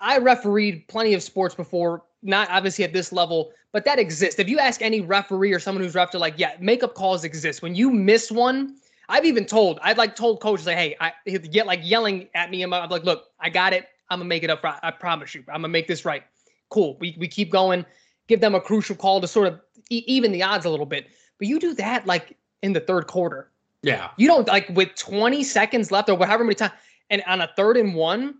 I 0.00 0.18
refereed 0.18 0.88
plenty 0.88 1.14
of 1.14 1.22
sports 1.22 1.54
before 1.54 2.04
not 2.22 2.48
obviously 2.50 2.84
at 2.84 2.92
this 2.92 3.12
level 3.12 3.52
but 3.72 3.84
that 3.84 3.98
exists 3.98 4.38
if 4.38 4.48
you 4.48 4.58
ask 4.58 4.82
any 4.82 5.00
referee 5.00 5.52
or 5.52 5.58
someone 5.58 5.82
who's 5.82 5.94
refereed 5.94 6.20
like 6.20 6.34
yeah 6.36 6.52
makeup 6.60 6.94
calls 6.94 7.24
exist 7.24 7.62
when 7.62 7.74
you 7.74 7.90
miss 7.90 8.30
one 8.30 8.76
I've 9.12 9.26
even 9.26 9.44
told, 9.44 9.78
I've 9.82 9.98
like 9.98 10.16
told 10.16 10.40
coaches 10.40 10.66
like, 10.66 10.78
hey, 10.78 10.96
I 10.98 11.12
get 11.26 11.66
like 11.66 11.80
yelling 11.82 12.28
at 12.34 12.50
me. 12.50 12.62
And 12.62 12.74
I'm 12.74 12.88
like, 12.88 13.04
look, 13.04 13.26
I 13.38 13.50
got 13.50 13.74
it. 13.74 13.86
I'm 14.08 14.20
gonna 14.20 14.28
make 14.28 14.42
it 14.42 14.48
up. 14.48 14.60
I 14.64 14.90
promise 14.90 15.34
you. 15.34 15.44
I'm 15.48 15.56
gonna 15.56 15.68
make 15.68 15.86
this 15.86 16.06
right. 16.06 16.22
Cool. 16.70 16.96
We 16.98 17.14
we 17.18 17.28
keep 17.28 17.50
going. 17.50 17.84
Give 18.26 18.40
them 18.40 18.54
a 18.54 18.60
crucial 18.60 18.96
call 18.96 19.20
to 19.20 19.28
sort 19.28 19.48
of 19.48 19.60
e- 19.90 20.04
even 20.06 20.32
the 20.32 20.42
odds 20.42 20.64
a 20.64 20.70
little 20.70 20.86
bit. 20.86 21.08
But 21.38 21.46
you 21.46 21.60
do 21.60 21.74
that 21.74 22.06
like 22.06 22.38
in 22.62 22.72
the 22.72 22.80
third 22.80 23.06
quarter. 23.06 23.50
Yeah. 23.82 24.08
You 24.16 24.28
don't 24.28 24.48
like 24.48 24.70
with 24.70 24.94
20 24.94 25.44
seconds 25.44 25.90
left 25.90 26.08
or 26.08 26.16
however 26.24 26.44
many 26.44 26.54
times, 26.54 26.72
and 27.10 27.22
on 27.26 27.42
a 27.42 27.50
third 27.54 27.76
and 27.76 27.94
one, 27.94 28.36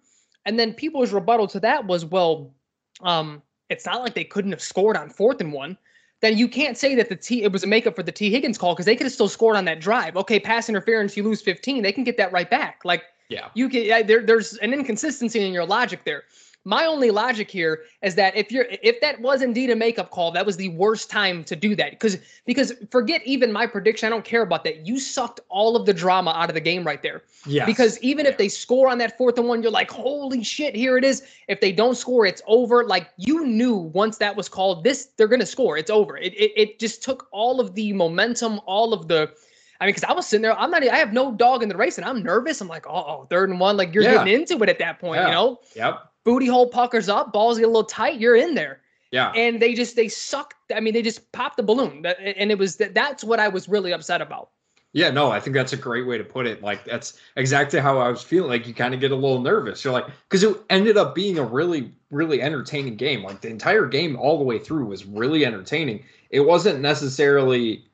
and 0.47 0.59
then 0.59 0.73
people's 0.73 1.13
rebuttal 1.13 1.49
to 1.49 1.61
that 1.61 1.87
was, 1.87 2.07
well, 2.07 2.55
um, 3.03 3.43
it's 3.69 3.85
not 3.85 4.03
like 4.03 4.15
they 4.15 4.25
couldn't 4.25 4.53
have 4.53 4.63
scored 4.63 4.97
on 4.97 5.11
fourth 5.11 5.41
and 5.43 5.53
one 5.53 5.77
then 6.23 6.39
you 6.39 6.49
can't 6.49 6.79
say 6.79 6.95
that 6.95 7.11
the 7.11 7.17
T 7.17 7.43
it 7.43 7.53
was 7.53 7.63
a 7.63 7.67
makeup 7.67 7.95
for 7.95 8.03
the 8.03 8.13
Tee 8.13 8.31
Higgins 8.31 8.57
call 8.57 8.75
because 8.75 8.87
they 8.87 8.97
could 8.97 9.05
have 9.05 9.13
still 9.13 9.29
scored 9.29 9.57
on 9.57 9.67
that 9.67 9.81
drive. 9.81 10.17
Okay, 10.17 10.41
pass 10.41 10.69
interference, 10.69 11.17
you 11.17 11.23
lose 11.23 11.43
15, 11.43 11.83
they 11.83 11.93
can 11.93 12.05
get 12.05 12.17
that 12.17 12.33
right 12.33 12.49
back. 12.49 12.81
Like 12.85 13.03
yeah, 13.29 13.49
you 13.55 13.69
can 13.69 14.07
there, 14.07 14.23
there's 14.23 14.55
an 14.59 14.73
inconsistency 14.73 15.45
in 15.45 15.53
your 15.53 15.67
logic 15.67 16.05
there. 16.05 16.25
My 16.65 16.87
only 16.87 17.11
logic 17.11 17.51
here 17.51 17.83
is 18.03 18.15
that 18.15 18.37
if 18.37 18.53
you're 18.53 18.67
if 18.83 19.01
that 19.01 19.21
was 19.21 19.43
indeed 19.43 19.71
a 19.71 19.77
makeup 19.77 20.11
call, 20.11 20.31
that 20.31 20.47
was 20.47 20.57
the 20.57 20.69
worst 20.69 21.11
time 21.11 21.43
to 21.45 21.57
do 21.57 21.75
that. 21.75 21.91
Because 21.91 22.19
because 22.47 22.73
forget 22.91 23.21
even 23.25 23.51
my 23.51 23.67
prediction, 23.67 24.07
I 24.07 24.11
don't 24.11 24.25
care 24.25 24.43
about 24.43 24.63
that. 24.65 24.87
You 24.87 25.01
sucked 25.01 25.41
all 25.49 25.75
of 25.75 25.87
the 25.87 25.95
drama 25.95 26.31
out 26.31 26.49
of 26.51 26.55
the 26.55 26.61
game 26.61 26.85
right 26.85 27.03
there. 27.03 27.23
Yeah. 27.47 27.67
Because 27.67 27.99
even 28.01 28.27
yeah. 28.27 28.33
if 28.33 28.39
they 28.39 28.49
score 28.49 28.89
on 28.89 28.99
that 28.99 29.19
fourth 29.19 29.39
and 29.39 29.49
one, 29.49 29.63
you're 29.63 29.73
like, 29.73 29.91
holy 29.91 30.45
shit, 30.45 30.77
here 30.77 30.97
it 30.97 31.05
is. 31.05 31.25
If 31.49 31.61
they 31.61 31.73
don't 31.73 31.97
score, 31.97 32.27
it's 32.27 32.43
over. 32.47 32.85
Like 32.85 33.11
you 33.17 33.45
knew 33.45 33.75
once 33.75 34.19
that 34.19 34.37
was 34.37 34.49
called, 34.49 34.85
this 34.85 35.07
they're 35.17 35.29
gonna 35.29 35.47
score. 35.47 35.77
It's 35.77 35.91
over. 35.91 36.17
It 36.17 36.33
it, 36.35 36.53
it 36.57 36.79
just 36.79 37.03
took 37.03 37.27
all 37.33 37.59
of 37.59 37.75
the 37.75 37.93
momentum, 37.93 38.61
all 38.67 38.93
of 38.93 39.09
the 39.09 39.33
I 39.81 39.87
mean, 39.87 39.95
because 39.95 40.05
I 40.05 40.13
was 40.13 40.29
sitting 40.29 40.43
there, 40.43 40.57
I'm 40.57 40.71
not, 40.71 40.87
I 40.87 40.97
have 40.97 41.13
no 41.13 41.33
dog 41.33 41.65
in 41.65 41.69
the 41.69 41.77
race, 41.77 41.99
and 41.99 42.07
I'm 42.07 42.23
nervous. 42.23 42.61
I'm 42.61 42.69
like, 42.69 42.87
oh, 42.87 43.27
third 43.29 43.51
and 43.51 43.59
one, 43.59 43.77
like 43.77 43.93
you're 43.93 44.05
yeah. 44.05 44.19
getting 44.19 44.35
into 44.35 44.63
it 44.63 44.69
at 44.69 44.79
that 44.79 45.01
point, 45.01 45.23
yeah. 45.23 45.27
you 45.27 45.33
know? 45.33 45.61
Yep 45.75 46.12
booty 46.25 46.47
hole 46.47 46.69
puckers 46.69 47.09
up, 47.09 47.33
balls 47.33 47.59
get 47.59 47.65
a 47.65 47.69
little 47.69 47.85
tight, 47.85 48.21
you're 48.21 48.37
in 48.37 48.55
there. 48.55 48.81
Yeah. 49.11 49.31
And 49.33 49.61
they 49.61 49.75
just 49.75 49.95
they 49.95 50.09
sucked. 50.09 50.55
I 50.75 50.81
mean, 50.81 50.95
they 50.95 51.03
just 51.03 51.31
popped 51.33 51.59
the 51.59 51.63
balloon, 51.63 52.05
and 52.07 52.51
it 52.51 52.59
was 52.59 52.77
that's 52.77 53.23
what 53.23 53.41
I 53.41 53.49
was 53.49 53.69
really 53.69 53.93
upset 53.93 54.23
about. 54.23 54.51
Yeah, 54.95 55.11
no, 55.11 55.31
I 55.31 55.41
think 55.41 55.55
that's 55.55 55.73
a 55.73 55.77
great 55.79 56.07
way 56.07 56.19
to 56.19 56.25
put 56.25 56.47
it. 56.47 56.63
Like 56.63 56.85
that's 56.85 57.19
exactly 57.37 57.81
how 57.81 57.99
I 57.99 58.09
was 58.09 58.23
feeling. 58.23 58.51
Like 58.51 58.67
you 58.67 58.75
kind 58.75 58.93
of 58.93 59.01
get 59.01 59.11
a 59.11 59.17
little 59.17 59.41
nervous. 59.41 59.85
You're 59.85 59.93
like, 59.93 60.07
because 60.29 60.43
it 60.43 60.55
ended 60.69 60.99
up 60.99 61.15
being 61.15 61.39
a 61.39 61.43
really, 61.43 61.93
really 62.11 62.43
entertaining 62.43 62.97
game. 62.97 63.23
Like 63.23 63.41
the 63.41 63.49
entire 63.49 63.87
game, 63.87 64.17
all 64.17 64.37
the 64.37 64.45
way 64.45 64.59
through, 64.59 64.87
was 64.87 65.07
really 65.07 65.47
entertaining. 65.47 66.05
It 66.29 66.41
wasn't 66.41 66.81
necessarily 66.81 67.87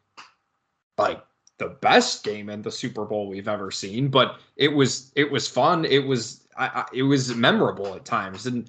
like 0.98 1.24
the 1.58 1.68
best 1.68 2.24
game 2.24 2.50
in 2.50 2.62
the 2.62 2.72
Super 2.72 3.04
Bowl 3.04 3.28
we've 3.28 3.48
ever 3.48 3.70
seen, 3.70 4.08
but 4.08 4.40
it 4.56 4.68
was 4.68 5.12
it 5.14 5.30
was 5.30 5.46
fun. 5.46 5.84
It 5.84 6.04
was 6.04 6.47
I, 6.58 6.66
I, 6.66 6.86
it 6.92 7.02
was 7.02 7.34
memorable 7.34 7.94
at 7.94 8.04
times, 8.04 8.46
and 8.46 8.68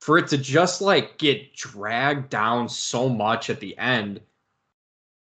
for 0.00 0.18
it 0.18 0.28
to 0.28 0.38
just 0.38 0.80
like 0.80 1.18
get 1.18 1.54
dragged 1.54 2.30
down 2.30 2.68
so 2.68 3.08
much 3.08 3.50
at 3.50 3.60
the 3.60 3.76
end 3.78 4.20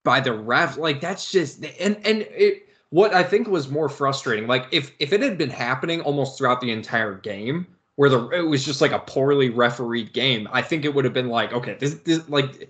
by 0.04 0.20
the 0.20 0.34
ref, 0.34 0.78
like 0.78 1.02
that's 1.02 1.32
just 1.32 1.66
and 1.80 1.98
and 2.06 2.22
it. 2.30 2.68
What 2.90 3.14
I 3.14 3.24
think 3.24 3.48
was 3.48 3.70
more 3.70 3.88
frustrating, 3.88 4.48
like 4.48 4.68
if 4.72 4.92
if 5.00 5.14
it 5.14 5.22
had 5.22 5.38
been 5.38 5.50
happening 5.50 6.02
almost 6.02 6.38
throughout 6.38 6.60
the 6.60 6.72
entire 6.72 7.16
game, 7.16 7.66
where 7.96 8.10
the 8.10 8.30
it 8.30 8.42
was 8.42 8.66
just 8.66 8.82
like 8.82 8.92
a 8.92 9.00
poorly 9.00 9.50
refereed 9.50 10.12
game, 10.14 10.48
I 10.52 10.62
think 10.62 10.86
it 10.86 10.94
would 10.94 11.06
have 11.06 11.14
been 11.14 11.30
like, 11.30 11.54
okay, 11.54 11.76
this, 11.76 11.96
this 12.04 12.28
like, 12.28 12.70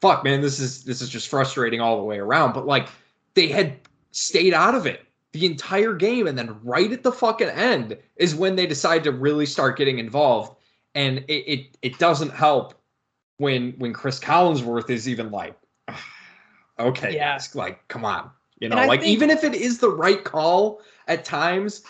fuck, 0.00 0.24
man, 0.24 0.40
this 0.40 0.60
is 0.60 0.84
this 0.84 1.00
is 1.00 1.08
just 1.08 1.28
frustrating 1.28 1.80
all 1.80 1.96
the 1.96 2.04
way 2.04 2.18
around. 2.18 2.52
But 2.52 2.66
like, 2.66 2.88
they 3.34 3.48
had 3.48 3.76
stayed 4.10 4.52
out 4.52 4.74
of 4.74 4.86
it 4.86 5.00
the 5.32 5.46
entire 5.46 5.94
game 5.94 6.26
and 6.26 6.36
then 6.36 6.58
right 6.62 6.92
at 6.92 7.02
the 7.02 7.12
fucking 7.12 7.48
end 7.48 7.96
is 8.16 8.34
when 8.34 8.56
they 8.56 8.66
decide 8.66 9.04
to 9.04 9.12
really 9.12 9.46
start 9.46 9.78
getting 9.78 9.98
involved. 9.98 10.56
And 10.94 11.18
it 11.28 11.32
it, 11.32 11.78
it 11.82 11.98
doesn't 11.98 12.32
help 12.32 12.74
when 13.38 13.72
when 13.78 13.92
Cris 13.92 14.20
Collinsworth 14.20 14.90
is 14.90 15.08
even 15.08 15.30
like 15.30 15.56
okay 16.78 17.14
yeah. 17.14 17.38
Like 17.54 17.86
come 17.88 18.04
on 18.04 18.30
you 18.60 18.68
know 18.68 18.76
like 18.76 19.00
think, 19.00 19.12
even 19.12 19.30
if 19.30 19.42
it 19.42 19.54
is 19.54 19.78
the 19.78 19.90
right 19.90 20.22
call 20.22 20.82
at 21.08 21.24
times 21.24 21.82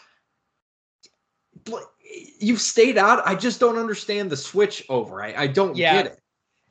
you've 2.39 2.61
stayed 2.61 2.99
out. 2.99 3.27
I 3.27 3.35
just 3.35 3.61
don't 3.61 3.79
understand 3.79 4.31
the 4.31 4.37
switch 4.37 4.85
over. 4.89 5.23
I, 5.23 5.35
I 5.35 5.47
don't 5.47 5.77
yeah. 5.77 5.95
get 5.95 6.07
it. 6.07 6.21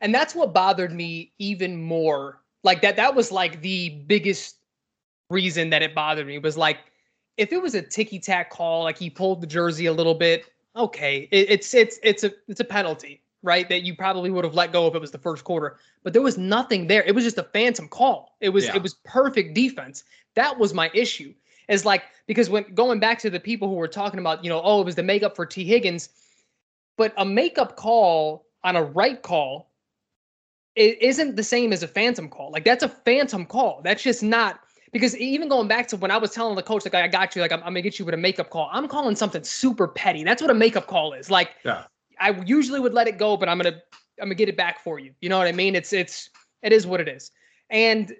And 0.01 0.13
that's 0.13 0.33
what 0.33 0.53
bothered 0.53 0.91
me 0.91 1.33
even 1.39 1.81
more. 1.81 2.41
Like 2.63 2.81
that 2.81 2.95
that 2.95 3.15
was 3.15 3.31
like 3.31 3.61
the 3.61 3.89
biggest 4.07 4.57
reason 5.31 5.69
that 5.71 5.81
it 5.81 5.95
bothered 5.95 6.27
me 6.27 6.37
was 6.37 6.57
like 6.57 6.79
if 7.37 7.51
it 7.51 7.61
was 7.61 7.75
a 7.75 7.81
ticky 7.81 8.19
tack 8.19 8.49
call, 8.49 8.83
like 8.83 8.97
he 8.97 9.09
pulled 9.09 9.41
the 9.41 9.47
jersey 9.47 9.85
a 9.85 9.93
little 9.93 10.13
bit, 10.13 10.45
okay, 10.75 11.27
it, 11.31 11.49
it's 11.49 11.73
it's 11.73 11.99
it's 12.03 12.23
a 12.23 12.31
it's 12.47 12.59
a 12.59 12.65
penalty, 12.65 13.21
right? 13.41 13.67
That 13.69 13.83
you 13.83 13.95
probably 13.95 14.29
would 14.29 14.43
have 14.43 14.53
let 14.53 14.71
go 14.71 14.87
if 14.87 14.95
it 14.95 15.01
was 15.01 15.11
the 15.11 15.17
first 15.17 15.43
quarter. 15.43 15.77
But 16.03 16.13
there 16.13 16.21
was 16.21 16.37
nothing 16.37 16.87
there. 16.87 17.03
It 17.03 17.15
was 17.15 17.23
just 17.23 17.37
a 17.37 17.43
phantom 17.43 17.87
call. 17.87 18.35
It 18.41 18.49
was 18.49 18.65
yeah. 18.65 18.75
it 18.75 18.83
was 18.83 18.95
perfect 19.05 19.55
defense. 19.55 20.03
That 20.35 20.59
was 20.59 20.73
my 20.73 20.91
issue. 20.93 21.33
Is 21.67 21.85
like 21.85 22.03
because 22.27 22.49
when 22.49 22.65
going 22.73 22.99
back 22.99 23.19
to 23.19 23.29
the 23.29 23.39
people 23.39 23.67
who 23.69 23.75
were 23.75 23.87
talking 23.87 24.19
about, 24.19 24.43
you 24.43 24.49
know, 24.49 24.61
oh, 24.63 24.81
it 24.81 24.85
was 24.85 24.95
the 24.95 25.03
makeup 25.03 25.35
for 25.35 25.45
Tee 25.45 25.63
Higgins, 25.63 26.09
but 26.97 27.13
a 27.17 27.25
makeup 27.25 27.77
call 27.77 28.45
on 28.63 28.75
a 28.75 28.83
right 28.83 29.21
call 29.21 29.71
it 30.75 31.01
isn't 31.01 31.35
the 31.35 31.43
same 31.43 31.73
as 31.73 31.83
a 31.83 31.87
phantom 31.87 32.29
call. 32.29 32.51
Like 32.51 32.63
that's 32.63 32.83
a 32.83 32.89
phantom 32.89 33.45
call. 33.45 33.81
That's 33.83 34.03
just 34.03 34.23
not 34.23 34.61
because 34.91 35.15
even 35.17 35.47
going 35.47 35.67
back 35.67 35.87
to 35.89 35.97
when 35.97 36.11
I 36.11 36.17
was 36.17 36.31
telling 36.31 36.55
the 36.55 36.63
coach, 36.63 36.83
like, 36.85 36.93
I 36.95 37.07
got 37.07 37.35
you, 37.35 37.41
like, 37.41 37.51
I'm, 37.51 37.59
I'm 37.59 37.73
gonna 37.73 37.81
get 37.81 37.97
you 37.97 38.05
with 38.05 38.13
a 38.13 38.17
makeup 38.17 38.49
call. 38.49 38.69
I'm 38.71 38.87
calling 38.87 39.15
something 39.15 39.43
super 39.43 39.87
petty. 39.87 40.23
That's 40.23 40.41
what 40.41 40.51
a 40.51 40.55
makeup 40.55 40.87
call 40.87 41.13
is. 41.13 41.31
Like, 41.31 41.51
yeah. 41.63 41.85
I 42.19 42.31
usually 42.45 42.79
would 42.79 42.93
let 42.93 43.07
it 43.07 43.17
go, 43.17 43.37
but 43.37 43.49
I'm 43.49 43.57
gonna, 43.57 43.81
I'm 44.21 44.27
gonna 44.27 44.35
get 44.35 44.49
it 44.49 44.57
back 44.57 44.83
for 44.83 44.99
you. 44.99 45.13
You 45.21 45.29
know 45.29 45.37
what 45.37 45.47
I 45.47 45.53
mean? 45.53 45.75
It's, 45.75 45.93
it's, 45.93 46.29
it 46.61 46.71
is 46.73 46.85
what 46.85 46.99
it 47.01 47.07
is. 47.07 47.31
And, 47.69 48.13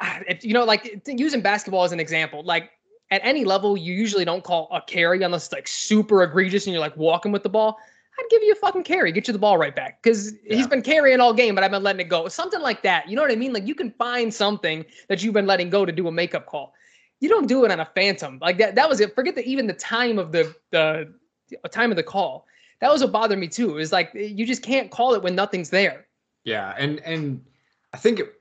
ah, 0.00 0.20
it, 0.28 0.44
you 0.44 0.52
know, 0.52 0.64
like 0.64 1.02
using 1.06 1.40
basketball 1.40 1.84
as 1.84 1.92
an 1.92 2.00
example, 2.00 2.44
like 2.44 2.70
at 3.10 3.20
any 3.24 3.44
level, 3.44 3.76
you 3.76 3.94
usually 3.94 4.24
don't 4.24 4.44
call 4.44 4.68
a 4.70 4.82
carry 4.82 5.22
unless 5.22 5.46
it's 5.46 5.52
like 5.52 5.66
super 5.66 6.22
egregious 6.22 6.66
and 6.66 6.74
you're 6.74 6.80
like 6.80 6.96
walking 6.96 7.32
with 7.32 7.42
the 7.42 7.48
ball. 7.48 7.78
I'd 8.18 8.30
give 8.30 8.42
you 8.42 8.52
a 8.52 8.56
fucking 8.56 8.84
carry, 8.84 9.12
get 9.12 9.28
you 9.28 9.32
the 9.32 9.38
ball 9.38 9.58
right 9.58 9.74
back. 9.74 10.02
Because 10.02 10.32
yeah. 10.44 10.56
he's 10.56 10.66
been 10.66 10.82
carrying 10.82 11.20
all 11.20 11.32
game, 11.32 11.54
but 11.54 11.62
I've 11.62 11.70
been 11.70 11.82
letting 11.82 12.00
it 12.00 12.08
go. 12.08 12.28
Something 12.28 12.60
like 12.60 12.82
that. 12.82 13.08
You 13.08 13.16
know 13.16 13.22
what 13.22 13.30
I 13.30 13.36
mean? 13.36 13.52
Like 13.52 13.66
you 13.66 13.74
can 13.74 13.92
find 13.92 14.32
something 14.34 14.84
that 15.08 15.22
you've 15.22 15.34
been 15.34 15.46
letting 15.46 15.70
go 15.70 15.84
to 15.84 15.92
do 15.92 16.08
a 16.08 16.12
makeup 16.12 16.46
call. 16.46 16.74
you 17.20 17.28
don't 17.28 17.46
do 17.46 17.64
it 17.64 17.70
on 17.70 17.80
a 17.80 17.86
phantom 17.94 18.38
like 18.40 18.58
that. 18.58 18.74
That 18.74 18.88
was 18.88 19.00
it. 19.00 19.14
Forget 19.14 19.34
the 19.34 19.44
even 19.44 19.66
the 19.66 19.72
time 19.74 20.18
of 20.18 20.32
the 20.32 20.54
the 20.70 21.12
time 21.70 21.90
of 21.90 21.96
the 21.96 22.02
call. 22.02 22.46
That 22.80 22.92
was 22.92 23.02
what 23.02 23.12
bothered 23.12 23.38
me 23.38 23.48
too. 23.48 23.78
Is 23.78 23.92
like 23.92 24.10
you 24.14 24.46
just 24.46 24.62
can't 24.62 24.90
call 24.90 25.14
it 25.14 25.22
when 25.22 25.34
nothing's 25.34 25.70
there. 25.70 26.06
Yeah, 26.44 26.74
and 26.78 27.00
and 27.00 27.44
I 27.92 27.96
think 27.96 28.20
it, 28.20 28.34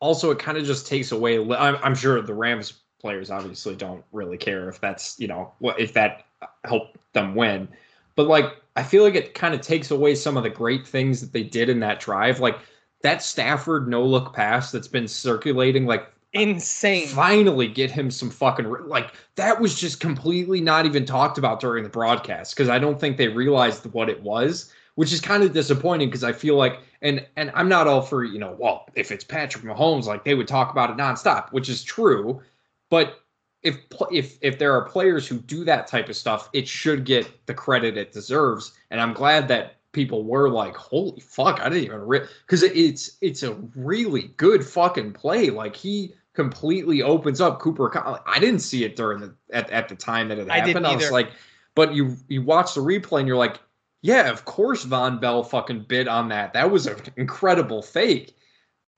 also 0.00 0.30
it 0.30 0.38
kind 0.38 0.58
of 0.58 0.64
just 0.64 0.86
takes 0.86 1.12
away. 1.12 1.38
I'm, 1.38 1.76
I'm 1.82 1.94
sure 1.94 2.20
the 2.20 2.34
Rams 2.34 2.80
players 3.00 3.30
obviously 3.30 3.76
don't 3.76 4.04
really 4.12 4.36
care 4.36 4.68
if 4.68 4.80
that's 4.80 5.18
you 5.20 5.28
know 5.28 5.52
what 5.58 5.78
if 5.78 5.92
that 5.94 6.26
helped 6.64 6.98
them 7.12 7.34
win, 7.34 7.68
but 8.16 8.26
like 8.26 8.56
I 8.74 8.82
feel 8.82 9.04
like 9.04 9.14
it 9.14 9.34
kind 9.34 9.54
of 9.54 9.60
takes 9.60 9.90
away 9.90 10.14
some 10.14 10.36
of 10.36 10.42
the 10.42 10.50
great 10.50 10.86
things 10.86 11.20
that 11.20 11.32
they 11.32 11.42
did 11.42 11.68
in 11.68 11.80
that 11.80 12.00
drive. 12.00 12.40
Like 12.40 12.58
that 13.02 13.22
Stafford 13.22 13.88
no 13.88 14.04
look 14.04 14.34
pass 14.34 14.72
that's 14.72 14.88
been 14.88 15.06
circulating 15.06 15.86
like 15.86 16.12
insane. 16.32 17.06
Finally 17.08 17.68
get 17.68 17.90
him 17.90 18.10
some 18.10 18.30
fucking 18.30 18.68
like 18.86 19.14
that 19.36 19.60
was 19.60 19.78
just 19.78 20.00
completely 20.00 20.60
not 20.60 20.86
even 20.86 21.06
talked 21.06 21.38
about 21.38 21.60
during 21.60 21.84
the 21.84 21.90
broadcast 21.90 22.54
because 22.54 22.68
I 22.68 22.78
don't 22.78 23.00
think 23.00 23.16
they 23.16 23.28
realized 23.28 23.86
what 23.92 24.08
it 24.08 24.22
was, 24.22 24.72
which 24.96 25.12
is 25.12 25.20
kind 25.20 25.42
of 25.42 25.52
disappointing 25.52 26.08
because 26.08 26.24
I 26.24 26.32
feel 26.32 26.56
like 26.56 26.80
and 27.02 27.26
and 27.36 27.50
I'm 27.54 27.68
not 27.68 27.86
all 27.86 28.02
for, 28.02 28.24
you 28.24 28.38
know, 28.38 28.56
well, 28.58 28.86
if 28.94 29.10
it's 29.10 29.24
Patrick 29.24 29.64
Mahomes 29.64 30.04
like 30.04 30.24
they 30.24 30.34
would 30.34 30.48
talk 30.48 30.70
about 30.70 30.90
it 30.90 30.96
nonstop, 30.96 31.52
which 31.52 31.68
is 31.68 31.82
true, 31.82 32.42
but 32.90 33.20
if 33.66 33.78
if 34.12 34.38
if 34.40 34.58
there 34.58 34.72
are 34.74 34.82
players 34.82 35.26
who 35.26 35.38
do 35.38 35.64
that 35.64 35.88
type 35.88 36.08
of 36.08 36.16
stuff, 36.16 36.48
it 36.52 36.68
should 36.68 37.04
get 37.04 37.46
the 37.46 37.54
credit 37.54 37.96
it 37.96 38.12
deserves. 38.12 38.72
And 38.90 39.00
I'm 39.00 39.12
glad 39.12 39.48
that 39.48 39.76
people 39.90 40.24
were 40.24 40.48
like, 40.48 40.76
"Holy 40.76 41.20
fuck!" 41.20 41.60
I 41.60 41.68
didn't 41.68 41.84
even 41.84 42.28
because 42.46 42.62
re-. 42.62 42.68
it's 42.68 43.18
it's 43.20 43.42
a 43.42 43.54
really 43.74 44.30
good 44.36 44.64
fucking 44.64 45.14
play. 45.14 45.50
Like 45.50 45.74
he 45.74 46.14
completely 46.32 47.02
opens 47.02 47.40
up 47.40 47.58
Cooper. 47.58 47.90
I 48.26 48.38
didn't 48.38 48.60
see 48.60 48.84
it 48.84 48.94
during 48.94 49.20
the 49.20 49.34
at, 49.52 49.68
at 49.70 49.88
the 49.88 49.96
time 49.96 50.28
that 50.28 50.38
it 50.38 50.48
happened. 50.48 50.86
I, 50.86 50.92
I 50.92 50.96
was 50.96 51.10
like, 51.10 51.30
but 51.74 51.92
you 51.92 52.16
you 52.28 52.42
watch 52.42 52.74
the 52.74 52.82
replay 52.82 53.18
and 53.18 53.28
you're 53.28 53.36
like, 53.36 53.58
yeah, 54.00 54.30
of 54.30 54.44
course 54.44 54.84
Vonn 54.84 55.20
Bell 55.20 55.42
fucking 55.42 55.86
bit 55.88 56.06
on 56.06 56.28
that. 56.28 56.52
That 56.52 56.70
was 56.70 56.86
an 56.86 56.98
incredible 57.16 57.82
fake 57.82 58.36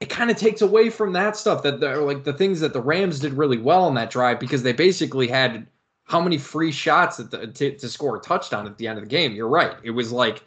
it 0.01 0.09
kind 0.09 0.31
of 0.31 0.37
takes 0.37 0.63
away 0.63 0.91
from 0.91 1.13
that 1.13 1.37
stuff 1.37 1.63
that 1.63 1.81
they're 1.81 1.99
like 1.99 2.25
the 2.25 2.33
things 2.33 2.61
that 2.61 2.73
the 2.73 2.81
Rams 2.81 3.21
did 3.21 3.33
really 3.33 3.59
well 3.59 3.85
on 3.85 3.95
that 3.95 4.11
drive 4.11 4.39
because 4.39 4.63
they 4.63 4.73
basically 4.73 5.27
had 5.27 5.67
how 6.05 6.21
many 6.21 6.39
free 6.39 6.73
shots 6.73 7.19
the, 7.19 7.49
to, 7.49 7.77
to 7.77 7.89
score 7.89 8.17
a 8.17 8.21
touchdown 8.21 8.67
at 8.67 8.79
the 8.79 8.87
end 8.87 8.99
of 8.99 9.05
the 9.05 9.11
game. 9.11 9.33
You're 9.33 9.49
right. 9.49 9.77
It 9.83 9.91
was 9.91 10.13
like, 10.13 10.45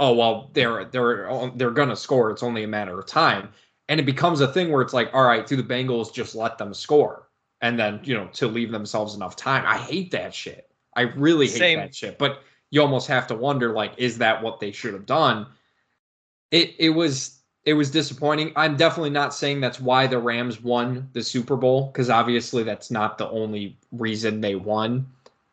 oh 0.00 0.14
well, 0.14 0.50
they're 0.54 0.86
they're 0.86 1.30
oh, 1.30 1.52
they're 1.54 1.70
gonna 1.70 1.96
score. 1.96 2.30
It's 2.30 2.42
only 2.42 2.64
a 2.64 2.68
matter 2.68 2.98
of 2.98 3.06
time, 3.06 3.50
and 3.88 4.00
it 4.00 4.04
becomes 4.04 4.40
a 4.40 4.48
thing 4.48 4.72
where 4.72 4.82
it's 4.82 4.94
like, 4.94 5.10
all 5.12 5.24
right, 5.24 5.46
do 5.46 5.56
the 5.56 5.62
Bengals 5.62 6.12
just 6.12 6.34
let 6.34 6.56
them 6.58 6.72
score 6.72 7.28
and 7.60 7.78
then 7.78 8.00
you 8.02 8.14
know 8.14 8.26
to 8.32 8.48
leave 8.48 8.72
themselves 8.72 9.14
enough 9.14 9.36
time? 9.36 9.64
I 9.66 9.76
hate 9.76 10.10
that 10.12 10.34
shit. 10.34 10.70
I 10.96 11.02
really 11.02 11.46
hate 11.46 11.58
Same. 11.58 11.78
that 11.78 11.94
shit. 11.94 12.18
But 12.18 12.42
you 12.70 12.80
almost 12.80 13.06
have 13.08 13.26
to 13.26 13.34
wonder 13.34 13.72
like, 13.72 13.92
is 13.98 14.18
that 14.18 14.42
what 14.42 14.60
they 14.60 14.72
should 14.72 14.94
have 14.94 15.06
done? 15.06 15.46
It 16.50 16.74
it 16.78 16.90
was 16.90 17.41
it 17.64 17.74
was 17.74 17.90
disappointing. 17.90 18.52
I'm 18.56 18.76
definitely 18.76 19.10
not 19.10 19.34
saying 19.34 19.60
that's 19.60 19.80
why 19.80 20.06
the 20.06 20.18
Rams 20.18 20.60
won 20.60 21.08
the 21.12 21.22
Super 21.22 21.56
Bowl 21.56 21.86
because 21.86 22.10
obviously 22.10 22.62
that's 22.62 22.90
not 22.90 23.18
the 23.18 23.28
only 23.28 23.76
reason 23.92 24.40
they 24.40 24.56
won. 24.56 25.06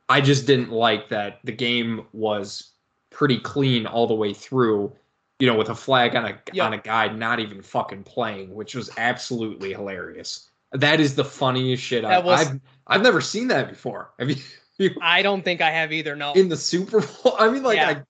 I 0.08 0.22
just 0.22 0.48
didn't 0.48 0.72
like 0.72 1.10
that 1.10 1.40
the 1.44 1.52
game 1.52 2.06
was 2.14 2.72
pretty 3.12 3.40
clean 3.40 3.86
all 3.86 4.08
the 4.08 4.16
way 4.16 4.34
through, 4.34 4.92
you 5.38 5.46
know, 5.46 5.56
with 5.56 5.70
a 5.70 5.76
flag 5.76 6.16
on 6.16 6.26
a 6.26 6.40
yep. 6.52 6.66
on 6.66 6.74
a 6.74 6.80
guy 6.80 7.10
not 7.10 7.40
even 7.40 7.62
fucking 7.62 8.04
playing, 8.04 8.56
which 8.56 8.74
was 8.74 8.90
absolutely 8.98 9.72
hilarious. 9.72 10.50
That 10.72 11.00
is 11.00 11.16
the 11.16 11.26
funniest 11.26 11.84
shit 11.84 12.06
I've, 12.06 12.26
was, 12.26 12.48
I've 12.48 12.60
I've 12.88 13.02
never 13.04 13.22
seen 13.22 13.48
that 13.50 13.70
before. 13.70 14.12
Have 14.18 14.32
you, 14.32 14.38
you? 14.80 14.96
I 15.00 15.22
don't 15.22 15.44
think 15.44 15.62
I 15.62 15.70
have 15.70 15.92
either. 15.92 16.16
No. 16.16 16.34
In 16.34 16.50
the 16.50 16.58
Super 16.58 17.02
Bowl, 17.02 17.36
I 17.40 17.52
mean, 17.52 17.62
like 17.62 17.78
yeah. 17.78 18.02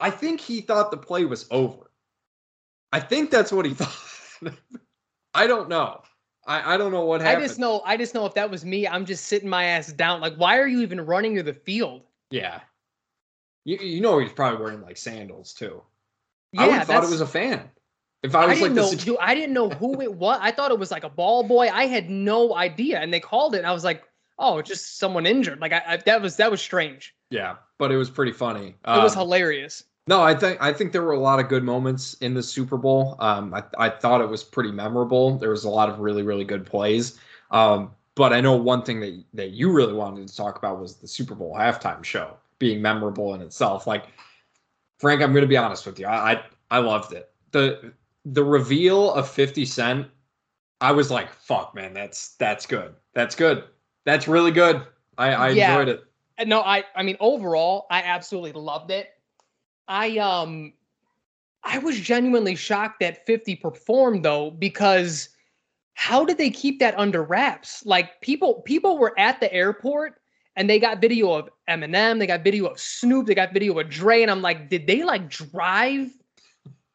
I, 0.00 0.08
I 0.08 0.10
think 0.10 0.40
he 0.40 0.62
thought 0.62 0.90
the 0.90 0.96
play 0.96 1.26
was 1.26 1.46
over. 1.50 1.90
I 2.94 3.00
think 3.00 3.32
that's 3.32 3.50
what 3.50 3.66
he 3.66 3.74
thought. 3.74 4.54
I 5.34 5.48
don't 5.48 5.68
know. 5.68 6.00
I, 6.46 6.74
I 6.74 6.76
don't 6.76 6.92
know 6.92 7.04
what 7.04 7.22
happened. 7.22 7.42
I 7.42 7.46
just 7.46 7.58
know 7.58 7.82
I 7.84 7.96
just 7.96 8.14
know 8.14 8.24
if 8.24 8.34
that 8.34 8.50
was 8.50 8.64
me, 8.64 8.86
I'm 8.86 9.04
just 9.04 9.24
sitting 9.24 9.48
my 9.48 9.64
ass 9.64 9.92
down. 9.92 10.20
Like, 10.20 10.36
why 10.36 10.58
are 10.58 10.68
you 10.68 10.80
even 10.82 11.00
running 11.00 11.34
to 11.34 11.42
the 11.42 11.54
field? 11.54 12.02
Yeah. 12.30 12.60
You 13.64 13.78
you 13.78 14.00
know 14.00 14.18
he's 14.18 14.32
probably 14.32 14.62
wearing 14.62 14.80
like 14.80 14.96
sandals 14.96 15.54
too. 15.54 15.82
Yeah, 16.52 16.62
I 16.62 16.68
would 16.68 16.86
thought 16.86 17.02
it 17.02 17.10
was 17.10 17.20
a 17.20 17.26
fan. 17.26 17.68
If 18.22 18.36
I 18.36 18.46
was 18.46 18.58
I 18.58 18.62
like 18.62 18.72
know, 18.72 18.94
dude, 18.94 19.16
I 19.20 19.34
didn't 19.34 19.54
know 19.54 19.70
who 19.70 20.00
it 20.00 20.14
was. 20.14 20.38
I 20.40 20.52
thought 20.52 20.70
it 20.70 20.78
was 20.78 20.92
like 20.92 21.02
a 21.02 21.10
ball 21.10 21.42
boy. 21.42 21.68
I 21.68 21.86
had 21.86 22.08
no 22.08 22.54
idea, 22.54 23.00
and 23.00 23.12
they 23.12 23.20
called 23.20 23.56
it. 23.56 23.58
and 23.58 23.66
I 23.66 23.72
was 23.72 23.82
like, 23.82 24.04
oh, 24.38 24.62
just 24.62 24.98
someone 24.98 25.26
injured. 25.26 25.60
Like 25.60 25.72
I, 25.72 25.82
I 25.86 25.96
that 25.96 26.22
was 26.22 26.36
that 26.36 26.50
was 26.50 26.62
strange. 26.62 27.12
Yeah, 27.30 27.56
but 27.78 27.90
it 27.90 27.96
was 27.96 28.08
pretty 28.08 28.32
funny. 28.32 28.68
It 28.68 28.76
um, 28.84 29.02
was 29.02 29.14
hilarious. 29.14 29.82
No, 30.06 30.20
I 30.22 30.34
think 30.34 30.60
I 30.60 30.72
think 30.72 30.92
there 30.92 31.02
were 31.02 31.12
a 31.12 31.18
lot 31.18 31.40
of 31.40 31.48
good 31.48 31.64
moments 31.64 32.14
in 32.14 32.34
the 32.34 32.42
Super 32.42 32.76
Bowl. 32.76 33.16
Um, 33.20 33.54
I, 33.54 33.62
I 33.78 33.88
thought 33.88 34.20
it 34.20 34.28
was 34.28 34.44
pretty 34.44 34.70
memorable. 34.70 35.38
There 35.38 35.50
was 35.50 35.64
a 35.64 35.70
lot 35.70 35.88
of 35.88 35.98
really 35.98 36.22
really 36.22 36.44
good 36.44 36.66
plays. 36.66 37.18
Um, 37.50 37.90
but 38.14 38.32
I 38.32 38.40
know 38.40 38.54
one 38.54 38.82
thing 38.82 39.00
that 39.00 39.24
that 39.32 39.50
you 39.50 39.72
really 39.72 39.94
wanted 39.94 40.28
to 40.28 40.36
talk 40.36 40.58
about 40.58 40.78
was 40.78 40.96
the 40.96 41.08
Super 41.08 41.34
Bowl 41.34 41.54
halftime 41.54 42.04
show 42.04 42.36
being 42.58 42.82
memorable 42.82 43.34
in 43.34 43.40
itself. 43.40 43.86
Like 43.86 44.06
Frank, 44.98 45.22
I'm 45.22 45.32
going 45.32 45.42
to 45.42 45.48
be 45.48 45.56
honest 45.56 45.86
with 45.86 45.98
you. 45.98 46.06
I, 46.06 46.32
I 46.32 46.42
I 46.70 46.78
loved 46.78 47.12
it. 47.12 47.30
the 47.52 47.92
The 48.26 48.44
reveal 48.44 49.12
of 49.14 49.28
50 49.28 49.64
Cent, 49.64 50.06
I 50.82 50.92
was 50.92 51.10
like, 51.10 51.32
"Fuck, 51.32 51.74
man, 51.74 51.94
that's 51.94 52.34
that's 52.34 52.66
good. 52.66 52.94
That's 53.14 53.34
good. 53.34 53.64
That's 54.04 54.28
really 54.28 54.50
good." 54.50 54.82
I, 55.16 55.32
I 55.32 55.48
yeah. 55.50 55.70
enjoyed 55.72 55.88
it. 55.88 56.04
No, 56.46 56.60
I 56.60 56.84
I 56.94 57.02
mean 57.02 57.16
overall, 57.20 57.86
I 57.90 58.02
absolutely 58.02 58.52
loved 58.52 58.90
it. 58.90 59.13
I 59.88 60.18
um 60.18 60.72
I 61.62 61.78
was 61.78 61.98
genuinely 61.98 62.56
shocked 62.56 63.00
that 63.00 63.24
50 63.26 63.56
performed 63.56 64.24
though 64.24 64.50
because 64.50 65.30
how 65.94 66.24
did 66.24 66.38
they 66.38 66.50
keep 66.50 66.80
that 66.80 66.98
under 66.98 67.22
wraps? 67.22 67.84
Like 67.86 68.20
people 68.20 68.62
people 68.62 68.98
were 68.98 69.18
at 69.18 69.40
the 69.40 69.52
airport 69.52 70.20
and 70.56 70.68
they 70.68 70.78
got 70.78 71.00
video 71.00 71.32
of 71.32 71.48
Eminem, 71.68 72.18
they 72.18 72.26
got 72.26 72.44
video 72.44 72.66
of 72.66 72.78
Snoop, 72.78 73.26
they 73.26 73.34
got 73.34 73.52
video 73.52 73.78
of 73.78 73.88
Dre 73.88 74.22
and 74.22 74.30
I'm 74.30 74.42
like, 74.42 74.68
did 74.68 74.86
they 74.86 75.04
like 75.04 75.28
drive 75.28 76.10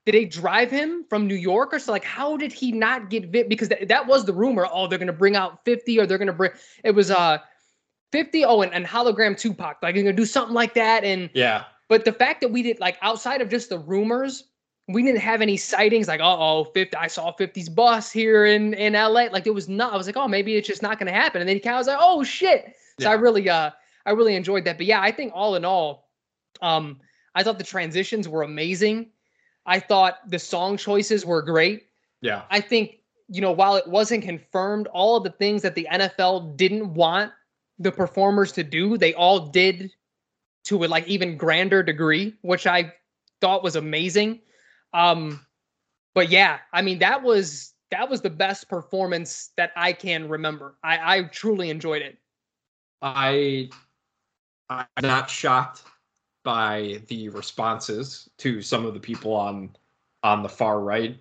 did 0.05 0.15
they 0.15 0.25
drive 0.25 0.71
him 0.71 1.05
from 1.07 1.27
New 1.27 1.35
York 1.35 1.71
or 1.71 1.77
so? 1.77 1.91
Like, 1.91 2.03
how 2.03 2.35
did 2.35 2.51
he 2.51 2.71
not 2.71 3.11
get 3.11 3.31
bit? 3.31 3.47
Because 3.47 3.67
th- 3.67 3.87
that 3.89 4.07
was 4.07 4.25
the 4.25 4.33
rumor. 4.33 4.67
Oh, 4.71 4.87
they're 4.87 4.97
gonna 4.97 5.13
bring 5.13 5.35
out 5.35 5.63
50 5.65 5.99
or 5.99 6.07
they're 6.07 6.17
gonna 6.17 6.33
bring 6.33 6.51
it 6.83 6.91
was 6.91 7.11
uh 7.11 7.37
50. 8.11 8.43
Oh, 8.45 8.61
and, 8.61 8.73
and 8.73 8.85
hologram 8.85 9.37
Tupac. 9.37 9.77
Like, 9.83 9.95
you're 9.95 10.03
gonna 10.03 10.15
do 10.15 10.25
something 10.25 10.55
like 10.55 10.73
that. 10.73 11.03
And 11.03 11.29
yeah, 11.33 11.65
but 11.89 12.05
the 12.05 12.13
fact 12.13 12.39
that 12.41 12.51
we 12.51 12.63
did 12.63 12.79
like 12.79 12.97
outside 13.01 13.41
of 13.41 13.49
just 13.49 13.69
the 13.69 13.79
rumors, 13.79 14.45
we 14.87 15.03
didn't 15.03 15.21
have 15.21 15.41
any 15.41 15.57
sightings 15.57 16.07
like, 16.07 16.21
uh 16.21 16.37
oh, 16.37 16.65
50, 16.73 16.95
I 16.95 17.07
saw 17.07 17.35
50's 17.35 17.67
bus 17.67 18.11
here 18.11 18.45
in, 18.45 18.73
in 18.75 18.93
LA. 18.93 19.25
Like 19.31 19.47
it 19.47 19.53
was 19.53 19.67
not, 19.67 19.93
I 19.93 19.97
was 19.97 20.07
like, 20.07 20.17
oh, 20.17 20.27
maybe 20.27 20.55
it's 20.55 20.67
just 20.67 20.81
not 20.81 20.97
gonna 20.97 21.11
happen. 21.11 21.41
And 21.41 21.49
then 21.49 21.57
he 21.57 21.59
kind 21.59 21.75
of 21.75 21.79
was 21.79 21.87
like, 21.87 21.97
oh 21.99 22.23
shit. 22.23 22.75
So 22.99 23.07
yeah. 23.07 23.11
I 23.11 23.13
really 23.13 23.49
uh 23.49 23.71
I 24.05 24.11
really 24.11 24.35
enjoyed 24.35 24.65
that. 24.65 24.77
But 24.77 24.85
yeah, 24.85 25.01
I 25.01 25.11
think 25.11 25.31
all 25.35 25.55
in 25.55 25.65
all, 25.65 26.09
um, 26.61 26.99
I 27.35 27.43
thought 27.43 27.57
the 27.57 27.63
transitions 27.63 28.27
were 28.27 28.43
amazing. 28.43 29.09
I 29.65 29.79
thought 29.79 30.17
the 30.27 30.39
song 30.39 30.77
choices 30.77 31.25
were 31.25 31.41
great. 31.41 31.87
Yeah. 32.21 32.43
I 32.49 32.59
think, 32.59 32.97
you 33.27 33.41
know, 33.41 33.51
while 33.51 33.75
it 33.75 33.87
wasn't 33.87 34.23
confirmed, 34.23 34.87
all 34.87 35.17
of 35.17 35.23
the 35.23 35.29
things 35.29 35.61
that 35.61 35.75
the 35.75 35.87
NFL 35.91 36.57
didn't 36.57 36.93
want 36.93 37.31
the 37.77 37.91
performers 37.91 38.51
to 38.53 38.63
do, 38.63 38.97
they 38.97 39.13
all 39.13 39.47
did 39.47 39.91
to 40.65 40.83
a 40.83 40.87
like 40.87 41.07
even 41.07 41.37
grander 41.37 41.83
degree, 41.83 42.35
which 42.41 42.67
I 42.67 42.93
thought 43.41 43.63
was 43.63 43.75
amazing. 43.75 44.41
Um, 44.93 45.45
but 46.13 46.29
yeah, 46.29 46.59
I 46.73 46.81
mean 46.81 46.99
that 46.99 47.23
was 47.23 47.73
that 47.91 48.09
was 48.09 48.21
the 48.21 48.29
best 48.29 48.69
performance 48.69 49.51
that 49.57 49.71
I 49.75 49.93
can 49.93 50.29
remember. 50.29 50.75
I, 50.83 51.17
I 51.17 51.23
truly 51.23 51.69
enjoyed 51.69 52.01
it. 52.01 52.17
I 53.01 53.69
I'm 54.69 54.85
not 55.01 55.29
shocked 55.29 55.83
by 56.43 57.01
the 57.07 57.29
responses 57.29 58.29
to 58.37 58.61
some 58.61 58.85
of 58.85 58.93
the 58.93 58.99
people 58.99 59.33
on 59.33 59.75
on 60.23 60.43
the 60.43 60.49
far 60.49 60.79
right. 60.79 61.17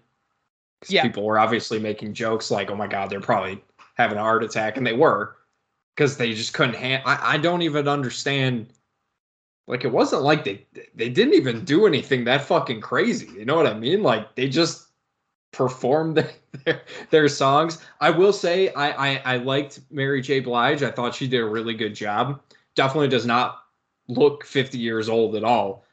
Yeah. 0.89 1.03
People 1.03 1.25
were 1.25 1.39
obviously 1.39 1.79
making 1.79 2.15
jokes 2.15 2.51
like, 2.51 2.71
"Oh 2.71 2.77
my 2.77 2.87
God, 2.87 3.11
they're 3.11 3.21
probably 3.21 3.63
having 3.95 4.19
a 4.19 4.23
heart 4.23 4.45
attack," 4.45 4.77
and 4.77 4.87
they 4.87 4.93
were 4.93 5.37
because 5.97 6.17
they 6.17 6.35
just 6.35 6.55
couldn't. 6.55 6.77
Ha- 6.77 7.03
I 7.05 7.35
I 7.35 7.39
don't 7.39 7.63
even 7.63 7.89
understand 7.89 8.73
like 9.69 9.85
it 9.85 9.93
wasn't 9.93 10.23
like 10.23 10.45
they 10.45 10.67
they 10.95 11.11
didn't 11.11 11.35
even 11.35 11.65
do 11.65 11.87
anything 11.87 12.25
that 12.25 12.43
fucking 12.43 12.81
crazy. 12.81 13.29
You 13.39 13.45
know 13.45 13.55
what 13.55 13.67
I 13.67 13.75
mean? 13.75 14.03
Like 14.03 14.35
they 14.35 14.49
just 14.49 14.89
performed 15.53 16.27
their, 16.65 16.83
their 17.11 17.29
songs. 17.29 17.79
I 18.01 18.11
will 18.11 18.33
say 18.33 18.73
I, 18.73 19.13
I 19.13 19.23
I 19.25 19.37
liked 19.37 19.81
Mary 19.91 20.23
J. 20.23 20.41
Blige. 20.41 20.83
I 20.83 20.91
thought 20.91 21.15
she 21.15 21.29
did 21.29 21.41
a 21.41 21.47
really 21.47 21.75
good 21.75 21.95
job. 21.95 22.41
Definitely 22.75 23.09
does 23.09 23.27
not 23.27 23.63
look 24.09 24.45
50 24.45 24.79
years 24.79 25.09
old 25.09 25.37
at 25.37 25.45
all. 25.45 25.85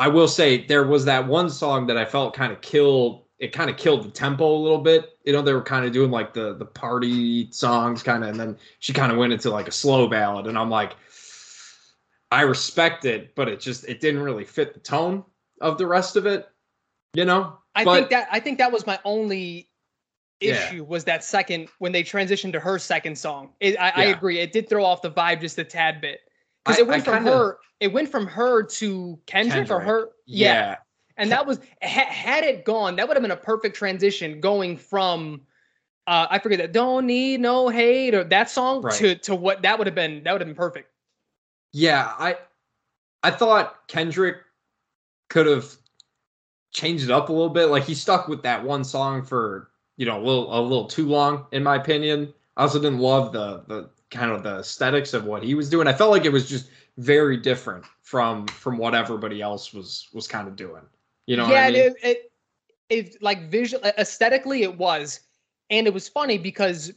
I 0.00 0.08
will 0.08 0.28
say 0.28 0.66
there 0.66 0.86
was 0.86 1.04
that 1.04 1.26
one 1.26 1.50
song 1.50 1.86
that 1.86 1.96
I 1.96 2.04
felt 2.04 2.34
kind 2.34 2.52
of 2.52 2.60
killed 2.60 3.22
it 3.38 3.52
kind 3.52 3.70
of 3.70 3.76
killed 3.76 4.04
the 4.04 4.10
tempo 4.10 4.54
a 4.54 4.58
little 4.58 4.78
bit. 4.78 5.16
You 5.24 5.32
know, 5.32 5.40
they 5.40 5.54
were 5.54 5.62
kind 5.62 5.86
of 5.86 5.92
doing 5.92 6.10
like 6.10 6.34
the 6.34 6.54
the 6.54 6.66
party 6.66 7.50
songs 7.52 8.02
kind 8.02 8.24
of, 8.24 8.30
and 8.30 8.40
then 8.40 8.58
she 8.80 8.92
kind 8.92 9.12
of 9.12 9.18
went 9.18 9.32
into 9.32 9.50
like 9.50 9.68
a 9.68 9.72
slow 9.72 10.08
ballad, 10.08 10.48
and 10.48 10.58
I'm 10.58 10.68
like, 10.68 10.96
I 12.30 12.42
respect 12.42 13.04
it, 13.04 13.34
but 13.34 13.48
it 13.48 13.60
just 13.60 13.84
it 13.88 14.00
didn't 14.00 14.22
really 14.22 14.44
fit 14.44 14.74
the 14.74 14.80
tone 14.80 15.24
of 15.60 15.78
the 15.78 15.86
rest 15.86 16.16
of 16.16 16.26
it. 16.26 16.48
You 17.14 17.24
know, 17.24 17.58
I 17.74 17.84
but, 17.84 17.94
think 17.96 18.10
that 18.10 18.28
I 18.30 18.40
think 18.40 18.58
that 18.58 18.70
was 18.70 18.86
my 18.86 18.98
only 19.04 19.68
Yeah. 20.40 20.52
issue 20.68 20.84
was 20.84 21.04
that 21.04 21.24
second 21.24 21.68
when 21.80 21.92
they 21.92 22.02
transitioned 22.04 22.52
to 22.52 22.60
her 22.60 22.78
second 22.78 23.16
song. 23.18 23.52
It, 23.60 23.76
I, 23.80 23.90
I 23.94 24.04
agree. 24.04 24.38
It 24.38 24.52
did 24.52 24.68
throw 24.68 24.84
off 24.84 25.02
the 25.02 25.10
vibe 25.10 25.40
just 25.40 25.58
a 25.58 25.64
tad 25.64 26.00
bit 26.00 26.20
because 26.64 26.78
it 26.78 26.86
went 26.86 27.02
I 27.02 27.04
from 27.04 27.14
kinda- 27.24 27.32
her. 27.36 27.58
It 27.80 27.92
went 27.92 28.08
from 28.10 28.26
her 28.26 28.62
to 28.62 29.18
Kendrick, 29.26 29.70
or 29.70 29.80
Kendrick. 29.80 29.86
her. 29.88 30.08
yeah, 30.26 30.76
and 31.16 31.32
that 31.32 31.46
was 31.46 31.58
ha, 31.82 32.04
had 32.06 32.44
it 32.44 32.64
gone, 32.66 32.94
that 32.96 33.08
would 33.08 33.16
have 33.16 33.22
been 33.22 33.30
a 33.30 33.36
perfect 33.36 33.74
transition 33.74 34.40
going 34.40 34.76
from. 34.76 35.40
Uh, 36.06 36.26
I 36.30 36.38
forget 36.38 36.58
that. 36.58 36.72
Don't 36.72 37.06
need 37.06 37.40
no 37.40 37.68
hate 37.68 38.14
or 38.14 38.24
that 38.24 38.50
song 38.50 38.82
Right. 38.82 38.94
to 38.94 39.14
to 39.16 39.34
what 39.34 39.62
that 39.62 39.78
would 39.78 39.86
have 39.86 39.94
been. 39.94 40.22
That 40.24 40.32
would 40.32 40.40
have 40.42 40.48
been 40.48 40.54
perfect. 40.56 40.90
Yeah. 41.72 42.12
I 42.18 42.36
I 43.22 43.30
thought 43.30 43.86
Kendrick 43.88 44.38
could 45.28 45.46
have 45.46 45.74
changed 46.72 47.04
it 47.04 47.10
up 47.10 47.28
a 47.28 47.32
little 47.32 47.50
bit. 47.50 47.66
Like 47.66 47.84
he 47.84 47.94
stuck 47.94 48.28
with 48.28 48.42
that 48.42 48.62
one 48.62 48.84
song 48.84 49.24
for 49.24 49.70
you 49.96 50.06
know 50.06 50.18
a 50.18 50.24
little 50.24 50.58
a 50.58 50.60
little 50.60 50.86
too 50.86 51.06
long, 51.06 51.46
in 51.52 51.62
my 51.62 51.76
opinion. 51.76 52.32
I 52.56 52.62
also 52.62 52.80
didn't 52.80 52.98
love 53.00 53.32
the 53.32 53.64
the 53.66 53.90
kind 54.10 54.30
of 54.30 54.42
the 54.42 54.58
aesthetics 54.58 55.14
of 55.14 55.24
what 55.24 55.42
he 55.42 55.54
was 55.54 55.70
doing. 55.70 55.86
I 55.86 55.92
felt 55.92 56.10
like 56.10 56.24
it 56.24 56.32
was 56.32 56.48
just 56.48 56.70
very 56.98 57.36
different 57.36 57.84
from 58.02 58.46
from 58.48 58.76
what 58.76 58.94
everybody 58.94 59.40
else 59.40 59.72
was 59.72 60.08
was 60.12 60.26
kind 60.26 60.48
of 60.48 60.56
doing. 60.56 60.82
You 61.26 61.36
know, 61.36 61.44
what 61.44 61.52
yeah, 61.52 61.64
I 61.64 61.70
mean? 61.70 61.80
it, 61.80 61.96
it 62.02 62.32
it 62.88 63.22
like 63.22 63.48
visual 63.50 63.84
aesthetically 63.84 64.62
it 64.62 64.76
was, 64.76 65.20
and 65.70 65.86
it 65.86 65.94
was 65.94 66.08
funny 66.08 66.38
because 66.38 66.92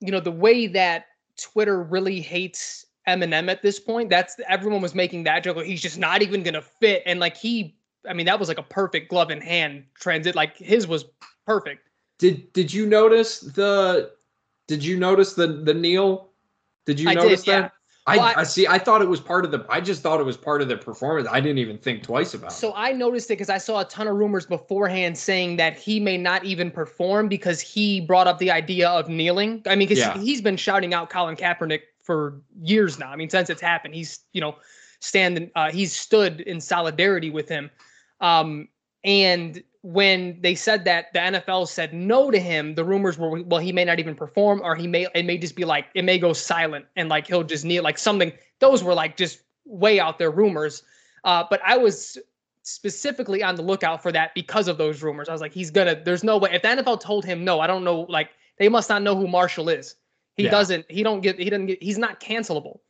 you 0.00 0.10
know 0.10 0.20
the 0.20 0.32
way 0.32 0.66
that 0.66 1.06
Twitter 1.40 1.82
really 1.82 2.20
hates 2.20 2.85
Eminem 3.06 3.48
at 3.50 3.62
this 3.62 3.78
point. 3.78 4.10
That's 4.10 4.36
everyone 4.48 4.80
was 4.82 4.94
making 4.94 5.24
that 5.24 5.44
joke. 5.44 5.62
He's 5.64 5.82
just 5.82 5.98
not 5.98 6.22
even 6.22 6.42
gonna 6.42 6.62
fit, 6.62 7.02
and 7.06 7.20
like 7.20 7.36
he, 7.36 7.76
I 8.08 8.12
mean, 8.12 8.26
that 8.26 8.38
was 8.38 8.48
like 8.48 8.58
a 8.58 8.62
perfect 8.64 9.08
glove 9.10 9.30
in 9.30 9.40
hand 9.40 9.84
transit. 9.94 10.34
Like 10.34 10.56
his 10.56 10.86
was 10.86 11.04
perfect. 11.46 11.88
Did 12.18 12.52
did 12.52 12.72
you 12.72 12.86
notice 12.86 13.40
the 13.40 14.10
did 14.66 14.84
you 14.84 14.98
notice 14.98 15.34
the 15.34 15.46
the 15.46 15.74
kneel? 15.74 16.30
Did 16.86 17.00
you 17.00 17.08
I 17.08 17.14
did, 17.14 17.22
notice 17.22 17.46
yeah. 17.46 17.60
that? 17.62 17.72
I, 18.08 18.16
Well, 18.18 18.26
I- 18.26 18.34
I 18.40 18.42
see. 18.44 18.68
I 18.68 18.78
thought 18.78 19.02
it 19.02 19.08
was 19.08 19.20
part 19.20 19.44
of 19.44 19.50
the. 19.50 19.66
I 19.68 19.80
just 19.80 20.00
thought 20.00 20.20
it 20.20 20.24
was 20.24 20.36
part 20.36 20.62
of 20.62 20.68
the 20.68 20.76
performance. 20.76 21.26
I 21.28 21.40
didn't 21.40 21.58
even 21.58 21.76
think 21.76 22.04
twice 22.04 22.34
about 22.34 22.52
So 22.52 22.68
it. 22.68 22.74
I 22.76 22.92
noticed 22.92 23.28
it 23.30 23.34
because 23.34 23.50
I 23.50 23.58
saw 23.58 23.80
a 23.80 23.84
ton 23.86 24.06
of 24.06 24.14
rumors 24.14 24.46
beforehand 24.46 25.18
saying 25.18 25.56
that 25.56 25.76
he 25.76 25.98
may 25.98 26.16
not 26.16 26.44
even 26.44 26.70
perform 26.70 27.26
because 27.26 27.60
he 27.60 28.00
brought 28.00 28.28
up 28.28 28.38
the 28.38 28.52
idea 28.52 28.88
of 28.88 29.08
kneeling. 29.08 29.60
I 29.66 29.70
mean, 29.74 29.88
because 29.88 29.98
Yeah. 29.98 30.16
he's 30.18 30.40
been 30.40 30.56
shouting 30.56 30.94
out 30.94 31.10
Colin 31.10 31.34
Kaepernick 31.34 31.80
for 32.06 32.40
years 32.62 32.98
now. 32.98 33.10
I 33.10 33.16
mean, 33.16 33.28
since 33.28 33.50
it's 33.50 33.60
happened, 33.60 33.94
he's 33.94 34.20
you 34.32 34.40
know 34.40 34.56
standing. 35.00 35.50
Uh, 35.56 35.70
he's 35.70 35.94
stood 35.94 36.40
in 36.42 36.60
solidarity 36.60 37.30
with 37.30 37.48
him. 37.48 37.70
Um, 38.20 38.68
and 39.04 39.62
when 39.82 40.40
they 40.40 40.54
said 40.54 40.84
that 40.84 41.12
the 41.12 41.18
NFL 41.18 41.68
said 41.68 41.92
no 41.92 42.30
to 42.30 42.38
him, 42.38 42.74
the 42.74 42.84
rumors 42.84 43.18
were 43.18 43.42
well 43.42 43.60
he 43.60 43.72
may 43.72 43.84
not 43.84 43.98
even 43.98 44.14
perform 44.14 44.60
or 44.62 44.74
he 44.74 44.86
may 44.86 45.06
it 45.14 45.26
may 45.26 45.36
just 45.36 45.56
be 45.56 45.64
like 45.64 45.86
it 45.94 46.04
may 46.04 46.18
go 46.18 46.32
silent 46.32 46.86
and 46.96 47.08
like 47.08 47.26
he'll 47.26 47.42
just 47.42 47.64
kneel 47.64 47.82
like 47.82 47.98
something. 47.98 48.32
Those 48.60 48.82
were 48.82 48.94
like 48.94 49.16
just 49.16 49.40
way 49.64 50.00
out 50.00 50.18
there 50.18 50.30
rumors. 50.30 50.82
Uh, 51.24 51.44
but 51.50 51.60
I 51.66 51.76
was 51.76 52.16
specifically 52.62 53.42
on 53.42 53.54
the 53.54 53.62
lookout 53.62 54.02
for 54.02 54.10
that 54.12 54.34
because 54.34 54.66
of 54.66 54.78
those 54.78 55.02
rumors. 55.02 55.28
I 55.28 55.32
was 55.32 55.40
like, 55.40 55.52
he's 55.52 55.70
gonna. 55.70 56.00
There's 56.04 56.24
no 56.24 56.36
way. 56.38 56.50
If 56.52 56.62
the 56.62 56.68
NFL 56.68 57.00
told 57.00 57.24
him 57.24 57.44
no, 57.44 57.60
I 57.60 57.66
don't 57.66 57.84
know. 57.84 58.06
Like 58.08 58.30
they 58.58 58.68
must 58.68 58.88
not 58.88 59.02
know 59.02 59.14
who 59.16 59.28
Marshall 59.28 59.68
is. 59.68 59.94
He 60.36 60.44
Yeah. 60.44 60.50
doesn't. 60.50 60.86
He 60.90 61.02
don't 61.02 61.20
get. 61.20 61.38
He 61.38 61.50
doesn't 61.50 61.66
get. 61.66 61.82
He's 61.82 61.98
not 61.98 62.20
cancelable. 62.20 62.80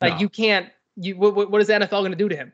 Like 0.00 0.14
No. 0.14 0.20
you 0.20 0.28
can't. 0.28 0.68
You 0.96 1.16
what, 1.16 1.50
what 1.50 1.60
is 1.60 1.66
the 1.68 1.74
NFL 1.74 2.00
going 2.02 2.12
to 2.12 2.16
do 2.16 2.28
to 2.28 2.36
him? 2.36 2.52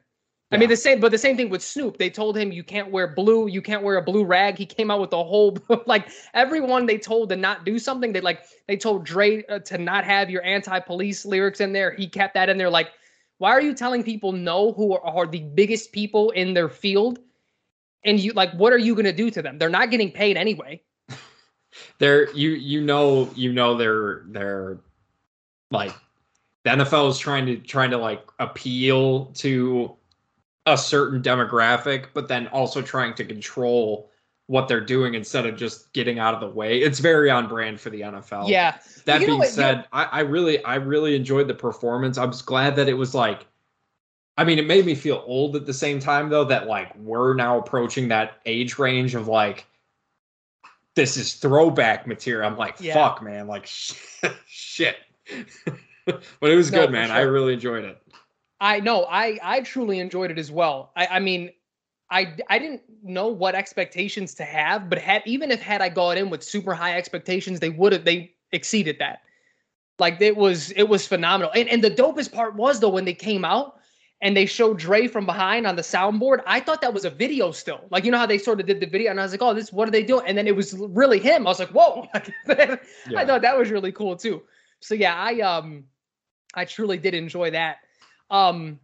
I 0.51 0.57
mean 0.57 0.71
the 0.71 0.77
same, 0.77 0.99
but 0.99 1.11
the 1.11 1.19
same 1.19 1.37
thing 1.37 1.51
with 1.51 1.63
Snoop. 1.63 1.99
They 1.99 2.09
told 2.09 2.35
him 2.35 2.53
you 2.53 2.65
can't 2.65 2.91
wear 2.91 3.07
blue. 3.07 3.49
You 3.49 3.61
can't 3.61 3.83
wear 3.83 3.97
a 3.99 4.03
blue 4.03 4.25
rag. 4.25 4.57
He 4.57 4.65
came 4.65 4.91
out 4.91 4.99
with 4.99 5.13
a 5.13 5.23
whole 5.23 5.59
like 5.87 6.09
everyone 6.33 6.87
they 6.87 6.97
told 6.97 7.29
to 7.29 7.37
not 7.37 7.67
do 7.67 7.79
something. 7.79 8.15
They 8.15 8.23
like 8.23 8.45
they 8.67 8.77
told 8.79 9.05
Dre 9.05 9.45
uh, 9.45 9.59
to 9.59 9.77
not 9.77 10.05
have 10.07 10.31
your 10.31 10.43
anti-police 10.45 11.27
lyrics 11.27 11.61
in 11.61 11.75
there. 11.75 11.91
He 11.93 12.09
kept 12.09 12.33
that 12.33 12.49
in 12.49 12.57
there. 12.57 12.71
Like, 12.71 12.89
why 13.37 13.51
are 13.51 13.61
you 13.61 13.75
telling 13.75 14.03
people 14.03 14.33
no 14.33 14.73
who 14.73 14.95
are, 14.95 15.05
are 15.05 15.27
the 15.27 15.41
biggest 15.43 15.93
people 15.93 16.31
in 16.31 16.55
their 16.55 16.71
field? 16.71 17.19
And 18.05 18.19
you 18.19 18.33
like, 18.33 18.53
what 18.53 18.73
are 18.73 18.79
you 18.79 18.95
gonna 18.95 19.13
do 19.13 19.31
to 19.31 19.43
them? 19.43 19.59
They're 19.59 19.69
not 19.69 19.91
getting 19.91 20.11
paid 20.11 20.39
anyway. 20.39 20.81
They're 21.99 22.31
you 22.33 22.51
you 22.51 22.81
know 22.81 23.31
you 23.35 23.53
know 23.53 23.77
they're 23.77 24.23
they're 24.29 24.79
like 25.71 25.93
the 26.65 26.71
NFL 26.71 27.11
is 27.11 27.19
trying 27.19 27.47
to 27.47 27.57
trying 27.57 27.91
to 27.91 27.99
like 27.99 28.23
appeal 28.39 29.27
to 29.37 29.95
a 30.67 30.77
certain 30.77 31.23
demographic, 31.23 32.07
but 32.15 32.29
then 32.29 32.47
also 32.49 32.83
trying 32.83 33.15
to 33.15 33.25
control 33.25 34.11
what 34.49 34.67
they're 34.67 34.81
doing 34.81 35.15
instead 35.15 35.45
of 35.47 35.57
just 35.57 35.93
getting 35.93 36.19
out 36.19 36.35
of 36.35 36.41
the 36.41 36.49
way. 36.49 36.79
It's 36.79 37.01
very 37.01 37.31
on 37.31 37.49
brand 37.49 37.81
for 37.81 37.91
the 37.91 38.01
NFL. 38.01 38.49
Yeah. 38.49 38.79
That 39.05 39.19
being 39.21 39.39
what, 39.39 39.49
you- 39.49 39.53
said, 39.53 39.87
I, 39.93 40.05
I 40.05 40.21
really 40.21 40.63
I 40.65 40.77
really 40.77 41.15
enjoyed 41.17 41.49
the 41.49 41.55
performance. 41.55 42.19
I 42.19 42.25
was 42.25 42.43
glad 42.43 42.77
that 42.77 42.89
it 42.89 42.95
was 42.95 43.15
like 43.15 43.47
I 44.39 44.45
mean, 44.45 44.61
it 44.61 44.69
made 44.69 44.87
me 44.87 44.95
feel 44.95 45.25
old 45.27 45.57
at 45.57 45.67
the 45.67 45.75
same 45.75 45.99
time 45.99 46.29
though 46.29 46.45
that 46.45 46.67
like 46.69 46.95
we're 46.97 47.35
now 47.35 47.59
approaching 47.59 48.09
that 48.09 48.41
age 48.47 48.79
range 48.79 49.15
of 49.15 49.27
like 49.27 49.67
this 50.99 51.17
is 51.17 51.35
throwback 51.35 52.07
material. 52.07 52.51
I'm 52.51 52.57
like, 52.59 52.77
Yeah. 52.81 52.95
fuck 52.95 53.23
man, 53.23 53.47
like 53.47 53.67
shit. 54.47 54.97
but 56.07 56.51
it 56.51 56.57
was 56.57 56.71
No, 56.73 56.81
good, 56.83 56.91
man. 56.91 57.11
I 57.11 57.21
really 57.21 57.55
enjoyed 57.55 57.85
it. 57.85 58.03
I 58.61 58.81
know. 58.81 59.05
I 59.05 59.39
I 59.43 59.61
truly 59.61 60.01
enjoyed 60.01 60.31
it 60.33 60.39
as 60.39 60.51
well. 60.51 60.93
I 60.97 61.07
I 61.07 61.19
mean, 61.21 61.51
I 62.11 62.35
I 62.51 62.59
didn't 62.59 62.83
know 63.03 63.29
what 63.29 63.55
expectations 63.55 64.35
to 64.35 64.45
have, 64.45 64.91
but 64.91 64.99
had 64.99 65.23
even 65.25 65.51
if 65.53 65.63
had 65.63 65.81
I 65.81 65.89
gone 65.89 66.19
in 66.19 66.29
with 66.31 66.43
super 66.43 66.75
high 66.75 66.97
expectations, 66.99 67.61
they 67.61 67.71
would 67.71 67.93
have 67.93 68.05
they 68.05 68.35
exceeded 68.51 68.99
that. 68.99 69.21
Like 70.01 70.21
it 70.21 70.37
was 70.37 70.73
it 70.73 70.85
was 70.89 71.07
phenomenal. 71.07 71.53
And 71.55 71.69
and 71.69 71.83
the 71.85 71.91
dopest 71.91 72.33
part 72.33 72.57
was 72.57 72.81
though 72.81 72.89
when 72.89 73.05
they 73.05 73.15
came 73.15 73.45
out 73.45 73.78
and 74.21 74.37
they 74.37 74.47
showed 74.47 74.79
Dre 74.79 75.07
from 75.07 75.27
behind 75.27 75.67
on 75.67 75.77
the 75.77 75.83
soundboard, 75.83 76.43
I 76.47 76.59
thought 76.61 76.81
that 76.81 76.93
was 76.93 77.05
a 77.05 77.11
video 77.11 77.53
still. 77.53 77.85
Like 77.91 78.05
you 78.05 78.11
know 78.11 78.19
how 78.19 78.27
they 78.27 78.39
sort 78.39 78.61
of 78.61 78.67
did 78.67 78.81
the 78.81 78.87
video, 78.87 79.11
and 79.11 79.21
I 79.21 79.23
was 79.23 79.33
like, 79.33 79.43
oh, 79.43 79.55
this 79.55 79.73
what 79.73 79.87
are 79.89 79.93
they 79.93 80.03
doing? 80.03 80.25
And 80.27 80.37
then 80.37 80.47
it 80.47 80.57
was 80.57 80.75
really 80.75 81.19
him. 81.21 81.47
I 81.47 81.51
was 81.51 81.59
like, 81.61 81.71
whoa. 81.71 82.09
I 82.15 83.25
thought 83.25 83.43
that 83.43 83.57
was 83.57 83.71
really 83.71 83.93
cool 83.93 84.17
too. 84.17 84.43
So 84.81 84.95
yeah, 84.95 85.15
I 85.17 85.41
um 85.41 85.85
I 86.55 86.65
truly 86.65 86.99
did 86.99 87.15
enjoy 87.15 87.51
that. 87.53 87.79
Um 88.31 88.81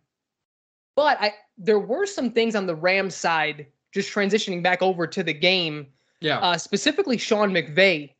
but 0.97 1.20
I 1.20 1.35
there 1.59 1.81
were 1.81 2.07
some 2.07 2.31
things 2.31 2.55
on 2.55 2.66
the 2.66 2.75
Rams 2.75 3.14
side 3.14 3.66
just 3.92 4.12
transitioning 4.12 4.62
back 4.62 4.83
over 4.83 5.07
to 5.07 5.23
the 5.23 5.33
game, 5.35 5.87
Yeah. 6.20 6.38
uh 6.38 6.59
specifically 6.59 7.16
Sean 7.18 7.51
McVay 7.53 8.11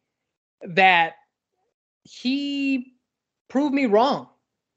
that 0.63 1.15
he 2.05 2.95
proved 3.49 3.75
me 3.75 3.87
wrong. 3.87 4.29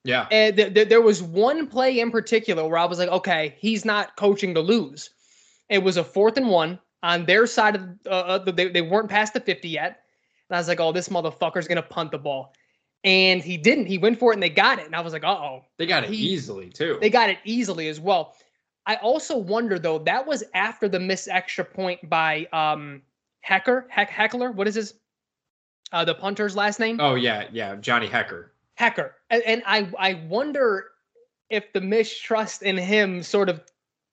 Yeah. 0.04 0.28
And 0.32 0.56
th- 0.56 0.74
th- 0.74 0.90
there 0.90 1.02
was 1.02 1.22
one 1.22 1.68
play 1.68 2.00
in 2.00 2.12
particular 2.12 2.68
where 2.68 2.78
I 2.78 2.86
was 2.86 3.00
like, 3.00 3.10
okay, 3.10 3.56
he's 3.60 3.84
not 3.84 4.16
coaching 4.16 4.54
to 4.54 4.62
lose. 4.62 5.10
It 5.70 5.84
was 5.84 5.98
a 5.98 6.04
fourth 6.04 6.38
and 6.38 6.50
one 6.50 6.80
on 7.04 7.26
their 7.26 7.46
side 7.46 7.76
of 7.76 7.84
uh, 8.06 8.10
uh, 8.10 8.38
the, 8.40 8.52
they, 8.52 8.70
they 8.70 8.82
weren't 8.82 9.10
past 9.10 9.34
the 9.34 9.40
50 9.40 9.68
yet. 9.68 10.04
And 10.50 10.56
I 10.56 10.60
was 10.60 10.68
like, 10.68 10.80
oh, 10.80 10.92
this 10.94 11.10
motherfucker's 11.10 11.68
going 11.68 11.76
to 11.76 11.82
punt 11.82 12.12
the 12.12 12.18
ball. 12.18 12.54
And 13.04 13.42
he 13.44 13.58
didn't. 13.58 13.86
He 13.86 13.98
went 13.98 14.18
for 14.18 14.32
it 14.32 14.36
and 14.36 14.44
they 14.44 14.50
got 14.50 14.80
it. 14.80 14.86
And 14.86 14.96
I 14.96 15.02
was 15.02 15.14
like, 15.14 15.24
uh 15.24 15.28
oh. 15.28 15.66
They 15.78 15.86
got 15.86 16.04
it 16.04 16.10
he- 16.10 16.16
easily 16.16 16.70
too. 16.70 16.98
They 17.02 17.10
got 17.10 17.30
it 17.30 17.40
easily 17.44 17.90
as 17.90 18.00
well. 18.00 18.36
I 18.86 18.96
also 18.96 19.38
wonder 19.38 19.78
though, 19.78 20.00
that 20.00 20.26
was 20.26 20.44
after 20.54 20.88
the 20.88 21.00
missed 21.00 21.28
extra 21.28 21.66
point 21.66 22.10
by 22.10 22.48
um 22.54 23.02
Hekker, 23.48 23.84
Heck 23.90 24.10
Heckler. 24.10 24.52
What 24.52 24.68
is 24.68 24.76
his 24.76 24.94
uh 25.92 26.06
the 26.06 26.16
punter's 26.16 26.56
last 26.56 26.80
name? 26.80 27.00
oh 27.00 27.16
yeah, 27.16 27.48
yeah. 27.52 27.76
Johnny 27.76 28.08
Hekker. 28.08 28.48
Hekker. 28.80 29.12
And, 29.30 29.44
and 29.44 29.64
I 29.66 29.90
I 29.98 30.14
wonder 30.30 30.90
if 31.50 31.72
the 31.74 31.82
mistrust 31.82 32.62
in 32.62 32.78
him 32.78 33.24
sort 33.24 33.50
of 33.50 33.62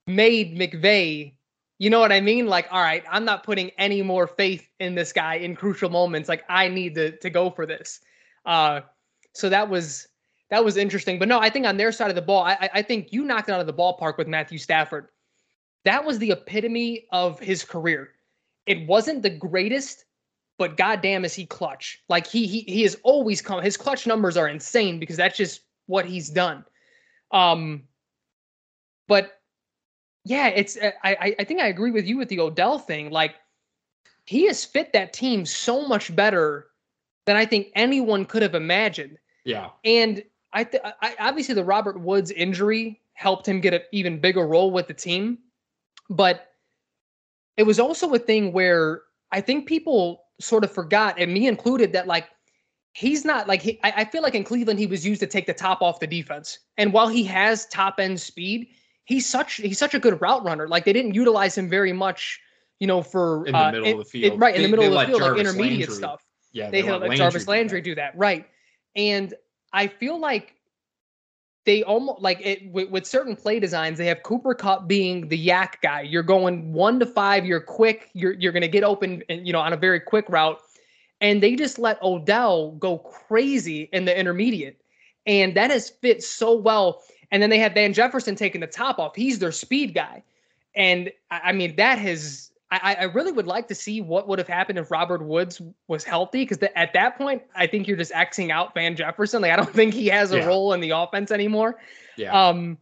made 0.07 0.57
McVay 0.57 1.35
you 1.79 1.91
know 1.91 2.01
what 2.01 2.13
I 2.13 2.21
mean? 2.21 2.47
Like, 2.47 2.69
all 2.71 2.81
right, 2.81 3.05
I'm 3.11 3.25
not 3.25 3.43
putting 3.43 3.71
any 3.79 4.01
more 4.03 4.27
faith 4.27 4.69
in 4.79 4.95
this 4.95 5.13
guy 5.13 5.35
in 5.35 5.57
crucial 5.57 5.91
moments. 5.91 6.29
Like, 6.29 6.45
I 6.49 6.69
need 6.69 6.95
to 6.95 7.17
to 7.19 7.31
go 7.31 7.51
for 7.51 7.67
this. 7.67 8.01
Uh, 8.47 8.81
so 9.35 9.49
that 9.49 9.69
was 9.69 10.07
that 10.51 10.65
was 10.65 10.77
interesting. 10.77 11.19
But 11.19 11.29
no, 11.29 11.41
I 11.41 11.51
think 11.51 11.67
on 11.67 11.77
their 11.77 11.91
side 11.91 12.11
of 12.11 12.17
the 12.17 12.23
ball, 12.23 12.45
I 12.45 12.71
I- 12.73 12.83
think 12.83 13.13
you 13.13 13.25
knocked 13.25 13.49
it 13.49 13.53
out 13.53 13.61
of 13.61 13.67
the 13.67 13.75
ballpark 13.75 14.19
with 14.19 14.29
Matthew 14.29 14.59
Stafford. 14.59 15.09
That 15.85 16.05
was 16.05 16.19
the 16.19 16.31
epitome 16.31 17.07
of 17.11 17.41
his 17.41 17.65
career. 17.65 18.11
It 18.67 18.87
wasn't 18.87 19.23
the 19.23 19.31
greatest, 19.31 20.05
but 20.59 20.77
goddamn 20.77 21.25
is 21.25 21.35
he 21.35 21.47
clutch. 21.47 22.03
Like 22.09 22.27
he 22.27 22.47
he 22.47 22.61
he 22.61 22.83
has 22.83 22.97
always 23.03 23.43
come. 23.43 23.63
His 23.63 23.77
clutch 23.77 24.07
numbers 24.07 24.37
are 24.37 24.49
insane 24.49 24.99
because 24.99 25.17
that's 25.17 25.37
just 25.37 25.63
what 25.87 26.07
he's 26.07 26.31
done. 26.31 26.65
Um, 27.31 27.83
but 29.09 29.41
yeah, 30.25 30.49
it's 30.49 30.79
I 30.83 30.93
I, 31.05 31.37
I 31.41 31.45
think 31.45 31.61
I 31.61 31.69
agree 31.69 31.91
with 31.91 32.07
you 32.07 32.19
with 32.19 32.29
the 32.29 32.41
Odell 32.41 32.79
thing. 32.79 33.11
Like 33.11 33.35
he 34.25 34.47
has 34.47 34.65
fit 34.65 34.93
that 34.93 35.13
team 35.13 35.45
so 35.45 35.87
much 35.87 36.15
better 36.15 36.69
than 37.27 37.37
I 37.37 37.45
think 37.45 37.69
anyone 37.75 38.25
could 38.25 38.43
have 38.43 38.55
imagined. 38.55 39.19
Yeah. 39.45 39.71
And 39.85 40.23
I, 40.53 40.65
th- 40.65 40.83
I 40.85 41.15
obviously 41.19 41.55
the 41.55 41.65
Robert 41.65 42.01
Woods 42.01 42.31
injury 42.31 43.01
helped 43.15 43.47
him 43.47 43.61
get 43.61 43.75
an 43.75 43.83
even 43.93 44.21
bigger 44.21 44.47
role 44.47 44.71
with 44.71 44.89
the 44.89 44.95
team, 44.95 45.39
but 46.09 46.53
it 47.57 47.65
was 47.65 47.79
also 47.79 48.13
a 48.15 48.19
thing 48.19 48.53
where 48.53 49.03
I 49.31 49.41
think 49.41 49.67
people 49.67 50.24
sort 50.41 50.65
of 50.65 50.73
forgot, 50.73 51.19
and 51.19 51.33
me 51.33 51.47
included, 51.47 51.93
that 51.93 52.07
like 52.07 52.29
he's 52.93 53.25
not 53.25 53.49
like 53.49 53.63
he, 53.63 53.79
I, 53.83 53.93
I 53.99 54.05
feel 54.05 54.23
like 54.23 54.35
in 54.35 54.45
Cleveland 54.45 54.79
he 54.79 54.87
was 54.87 55.07
used 55.07 55.21
to 55.21 55.27
take 55.27 55.47
the 55.47 55.55
top 55.55 55.83
off 55.83 56.01
the 56.01 56.07
defense, 56.07 56.59
and 56.77 56.93
while 56.93 57.09
he 57.09 57.25
has 57.25 57.67
top 57.67 57.99
end 57.99 58.21
speed, 58.21 58.69
he's 59.05 59.27
such 59.29 59.55
he's 59.57 59.79
such 59.79 59.95
a 59.95 59.99
good 59.99 60.21
route 60.21 60.45
runner. 60.45 60.69
Like 60.69 60.85
they 60.85 60.93
didn't 60.93 61.15
utilize 61.15 61.57
him 61.57 61.69
very 61.69 61.93
much, 61.93 62.41
you 62.81 62.87
know, 62.87 63.03
for 63.03 63.47
in 63.47 63.53
the 63.53 63.59
uh, 63.59 63.73
middle 63.73 63.87
it- 63.87 63.93
of 63.93 63.99
the 63.99 64.05
field. 64.05 64.33
it- 64.33 64.37
right 64.39 64.55
in 64.55 64.63
They- 64.63 64.67
the 64.71 64.77
middle 64.77 64.99
of 64.99 65.07
the 65.07 65.07
field, 65.07 65.23
like 65.23 65.39
intermediate 65.41 65.89
Landry- 65.89 65.95
stuff 65.97 66.25
Yeah, 66.53 66.71
they, 66.71 66.83
let 66.83 67.01
let 67.01 67.17
Jarvis 67.17 67.45
do 67.45 67.51
Landry 67.51 67.81
that. 67.81 67.85
do 67.85 67.95
that, 67.97 68.17
right? 68.17 68.47
And 68.97 69.35
I 69.73 69.87
feel 69.89 70.19
like 70.19 70.55
they 71.65 71.83
almost 71.83 72.21
like 72.21 72.41
it 72.45 72.71
with, 72.71 72.91
with 72.91 73.07
certain 73.07 73.35
play 73.37 73.59
designs. 73.59 73.99
They 73.99 74.07
have 74.07 74.23
Cooper 74.23 74.55
Kupp 74.55 74.87
being 74.87 75.29
the 75.29 75.49
YAC 75.49 75.81
guy. 75.83 76.03
You're 76.03 76.23
going 76.23 76.73
one 76.73 77.01
to 77.01 77.07
five. 77.07 77.47
You're 77.47 77.61
quick. 77.61 78.11
You're 78.13 78.35
you're 78.35 78.53
going 78.53 78.63
to 78.63 78.69
get 78.69 78.85
open, 78.85 79.23
and 79.29 79.47
you 79.47 79.53
know 79.53 79.61
on 79.61 79.73
a 79.73 79.77
very 79.77 80.01
quick 80.01 80.27
route. 80.29 80.61
And 81.21 81.43
they 81.43 81.57
just 81.57 81.79
let 81.79 82.03
Odell 82.03 82.73
go 82.73 82.99
crazy 82.99 83.89
in 83.93 84.05
the 84.05 84.19
intermediate, 84.19 84.81
and 85.27 85.55
that 85.57 85.71
has 85.71 85.91
fit 85.91 86.23
so 86.23 86.55
well. 86.55 87.03
And 87.31 87.43
then 87.43 87.51
they 87.51 87.59
have 87.59 87.73
Van 87.73 87.93
Jefferson 87.93 88.37
taking 88.37 88.61
the 88.61 88.67
top 88.67 88.99
off. 88.99 89.17
He's 89.17 89.39
their 89.39 89.53
speed 89.53 89.95
guy, 89.95 90.23
and 90.75 91.11
I, 91.31 91.41
I 91.45 91.53
mean 91.53 91.77
that 91.77 91.99
has. 91.99 92.51
I, 92.83 92.95
I 92.95 93.03
really 93.05 93.33
would 93.33 93.47
like 93.47 93.69
to 93.69 93.75
see 93.75 94.01
what 94.01 94.27
would 94.29 94.39
have 94.39 94.49
happened 94.49 94.79
if 94.79 94.91
Robert 94.91 95.23
Woods 95.25 95.61
was 95.89 96.05
healthy, 96.05 96.45
because 96.45 96.59
at 96.75 96.93
that 96.95 97.17
point, 97.19 97.43
I 97.55 97.67
think 97.67 97.87
you're 97.87 97.97
just 97.97 98.13
Xing 98.13 98.51
out 98.51 98.75
Van 98.75 98.97
Jefferson. 98.97 99.43
Like 99.43 99.53
I 99.53 99.57
don't 99.57 99.73
think 99.75 99.95
he 99.95 100.07
has 100.09 100.33
a 100.33 100.39
Yeah. 100.39 100.47
role 100.47 100.73
in 100.73 100.81
the 100.81 100.91
offense 100.91 101.31
anymore. 101.31 101.79
Yeah. 102.17 102.33
Um, 102.49 102.79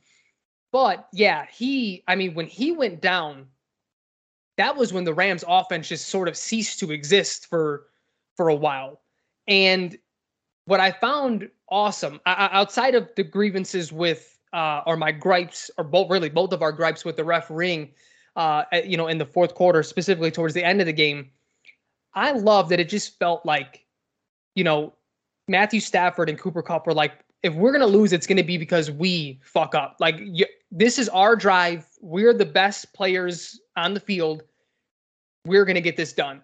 but 0.73 1.09
yeah, 1.13 1.47
he. 1.53 2.03
I 2.09 2.15
mean, 2.15 2.35
when 2.35 2.47
he 2.47 2.73
went 2.73 3.01
down, 3.01 3.47
that 4.57 4.77
was 4.77 4.93
when 4.93 5.05
the 5.05 5.15
Rams' 5.15 5.45
offense 5.47 5.89
just 5.89 6.09
sort 6.09 6.29
of 6.29 6.37
ceased 6.37 6.79
to 6.81 6.91
exist 6.93 7.47
for 7.49 7.85
for 8.37 8.49
a 8.49 8.55
while. 8.55 9.01
And 9.49 9.97
what 10.67 10.81
I 10.81 10.93
found 10.93 11.51
awesome, 11.69 12.21
o- 12.27 12.31
outside 12.37 12.95
of 12.95 13.11
the 13.17 13.25
grievances 13.25 13.93
with, 13.93 14.39
uh, 14.53 14.83
or 14.87 14.97
my 14.97 15.11
gripes, 15.13 15.71
or 15.77 15.85
both 15.85 16.09
really 16.11 16.29
both 16.29 16.53
of 16.53 16.63
our 16.63 16.73
gripes 16.73 17.05
with 17.05 17.17
the 17.17 17.25
refereeing, 17.25 17.91
uh, 18.37 18.65
you 18.85 18.97
know, 18.97 19.09
in 19.09 19.19
the 19.19 19.27
fourth 19.27 19.55
quarter, 19.55 19.83
specifically 19.83 20.31
towards 20.31 20.55
the 20.55 20.65
end 20.65 20.81
of 20.81 20.87
the 20.87 20.93
game, 20.93 21.31
I 22.15 22.33
love 22.33 22.69
that 22.71 22.81
it 22.81 22.89
just 22.89 23.19
felt 23.19 23.45
like, 23.45 23.85
you 24.55 24.65
know, 24.65 24.95
Matthew 25.49 25.81
Stafford 25.81 26.29
and 26.29 26.39
Cooper 26.39 26.63
Kupp 26.63 26.87
were 26.87 26.95
like, 26.95 27.13
if 27.43 27.55
we're 27.55 27.73
gonna 27.73 27.87
lose, 27.87 28.13
it's 28.13 28.27
gonna 28.27 28.45
be 28.45 28.57
because 28.57 28.91
we 28.91 29.41
fuck 29.43 29.75
up. 29.75 29.97
Like 29.99 30.17
y 30.21 30.45
this 30.71 30.99
is 30.99 31.09
our 31.11 31.37
drive. 31.37 31.87
We're 32.01 32.33
the 32.33 32.47
best 32.47 32.93
players 32.95 33.61
on 33.77 33.95
the 33.95 34.01
field. 34.01 34.43
We're 35.47 35.65
gonna 35.65 35.81
get 35.81 35.97
this 35.97 36.13
done. 36.13 36.43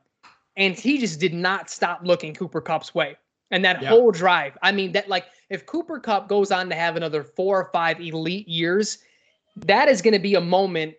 And 0.57 0.75
he 0.75 0.99
just 0.99 1.21
did 1.21 1.33
not 1.33 1.71
stop 1.71 2.01
looking 2.03 2.35
Cooper 2.35 2.61
Kupp's 2.61 2.95
way. 2.95 3.17
And 3.51 3.65
that 3.65 3.81
Yeah. 3.81 3.91
whole 3.91 4.11
drive. 4.11 4.59
I 4.61 4.73
mean, 4.73 4.93
that 4.93 5.09
like 5.09 5.27
if 5.51 5.65
Cooper 5.67 6.01
Kupp 6.01 6.29
goes 6.29 6.51
on 6.51 6.69
to 6.69 6.75
have 6.75 6.97
another 6.97 7.23
four 7.23 7.61
or 7.61 7.71
five 7.73 8.01
elite 8.01 8.49
years, 8.49 8.99
that 9.57 9.89
is 9.89 10.03
gonna 10.03 10.19
be 10.19 10.35
a 10.35 10.41
moment 10.41 10.95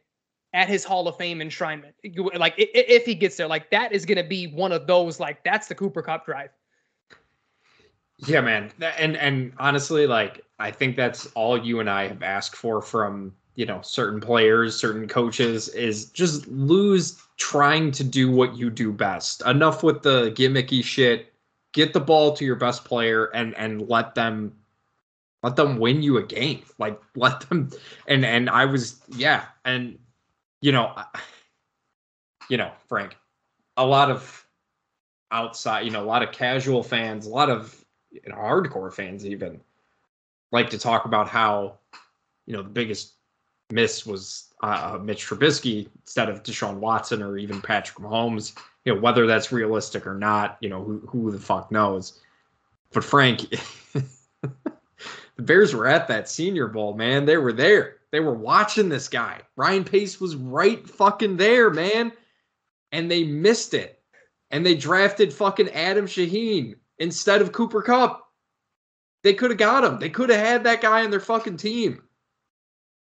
at 0.53 0.67
his 0.67 0.83
Hall 0.83 1.07
of 1.07 1.17
Fame 1.17 1.39
enshrinement. 1.39 1.93
Like 2.35 2.55
if 2.57 3.05
he 3.05 3.15
gets 3.15 3.37
there, 3.37 3.47
like 3.47 3.69
that 3.71 3.91
is 3.91 4.05
gonna 4.05 4.23
be 4.23 4.47
one 4.47 4.71
of 4.71 4.87
those. 4.87 5.19
Like 5.19 5.43
that's 5.43 5.67
the 5.67 5.75
Cooper 5.75 6.01
Kupp 6.01 6.25
drive. 6.25 6.49
Yeah, 8.25 8.41
man. 8.41 8.71
And 8.97 9.15
and 9.17 9.53
honestly, 9.57 10.07
like 10.07 10.43
I 10.59 10.71
think 10.71 10.95
that's 10.95 11.27
all 11.27 11.63
you 11.63 11.79
and 11.79 11.89
I 11.89 12.07
have 12.07 12.23
asked 12.23 12.55
for 12.55 12.81
from, 12.81 13.33
you 13.55 13.65
know, 13.65 13.81
certain 13.81 14.19
players, 14.19 14.75
certain 14.75 15.07
coaches 15.07 15.69
is 15.69 16.05
just 16.05 16.47
lose 16.47 17.21
trying 17.37 17.91
to 17.91 18.03
do 18.03 18.29
what 18.31 18.57
you 18.57 18.69
do 18.69 18.91
best. 18.91 19.41
Enough 19.45 19.83
with 19.83 20.01
the 20.01 20.31
gimmicky 20.31 20.83
shit. 20.83 21.33
Get 21.71 21.93
the 21.93 21.99
ball 21.99 22.33
to 22.35 22.43
your 22.43 22.55
best 22.55 22.83
player 22.83 23.25
and 23.25 23.55
and 23.55 23.87
let 23.87 24.15
them 24.15 24.55
let 25.43 25.55
them 25.55 25.77
win 25.77 26.01
you 26.01 26.17
a 26.17 26.23
game. 26.23 26.63
Like 26.79 26.99
let 27.15 27.41
them 27.41 27.69
and 28.07 28.25
and 28.25 28.49
I 28.49 28.65
was 28.65 28.99
yeah, 29.09 29.45
and 29.63 29.97
you 30.61 30.71
know, 30.71 30.93
you 32.49 32.57
know, 32.57 32.71
Frank, 32.87 33.15
a 33.77 33.85
lot 33.85 34.11
of 34.11 34.45
outside, 35.31 35.81
you 35.81 35.91
know, 35.91 36.03
a 36.03 36.05
lot 36.05 36.23
of 36.23 36.31
casual 36.31 36.83
fans, 36.83 37.25
a 37.25 37.29
lot 37.29 37.49
of 37.49 37.85
you 38.11 38.21
know, 38.27 38.35
hardcore 38.35 38.93
fans 38.93 39.25
even 39.25 39.59
like 40.51 40.69
to 40.71 40.79
talk 40.79 41.05
about 41.05 41.27
how, 41.27 41.77
you 42.45 42.53
know, 42.53 42.63
the 42.63 42.69
biggest 42.69 43.13
miss 43.71 44.05
was 44.05 44.53
uh, 44.63 44.97
Mitch 45.01 45.27
Trubisky 45.27 45.87
instead 46.01 46.29
of 46.29 46.43
Deshaun 46.43 46.77
Watson 46.77 47.21
or 47.21 47.37
even 47.37 47.61
Patrick 47.61 47.99
Mahomes. 47.99 48.57
You 48.85 48.95
know, 48.95 49.01
whether 49.01 49.27
that's 49.27 49.51
realistic 49.51 50.07
or 50.07 50.15
not, 50.15 50.57
you 50.61 50.69
know, 50.69 50.83
who 50.83 50.99
who 51.07 51.31
the 51.31 51.39
fuck 51.39 51.71
knows. 51.71 52.19
But 52.91 53.03
Frank, 53.03 53.41
the 54.41 54.51
Bears 55.37 55.75
were 55.75 55.85
at 55.85 56.07
that 56.07 56.27
Senior 56.27 56.67
Bowl, 56.67 56.95
man. 56.95 57.25
They 57.25 57.37
were 57.37 57.53
there. 57.53 57.98
They 58.11 58.19
were 58.19 58.33
watching 58.33 58.89
this 58.89 59.07
guy. 59.07 59.41
Ryan 59.55 59.83
Pace 59.83 60.19
was 60.19 60.35
right 60.35 60.87
fucking 60.87 61.37
there, 61.37 61.69
man. 61.69 62.11
And 62.91 63.09
they 63.09 63.23
missed 63.23 63.73
it. 63.73 64.01
And 64.51 64.65
they 64.65 64.75
drafted 64.75 65.31
fucking 65.31 65.69
Adam 65.69 66.05
Shaheen 66.05 66.75
instead 66.97 67.41
of 67.41 67.51
Cooper 67.51 67.81
Kupp. 67.81 68.25
They 69.23 69.33
could 69.33 69.51
have 69.51 69.59
got 69.59 69.83
him. 69.83 69.99
They 69.99 70.09
could 70.09 70.29
have 70.29 70.39
had 70.39 70.63
that 70.63 70.81
guy 70.81 71.03
on 71.03 71.11
their 71.11 71.19
fucking 71.19 71.57
team. 71.57 72.01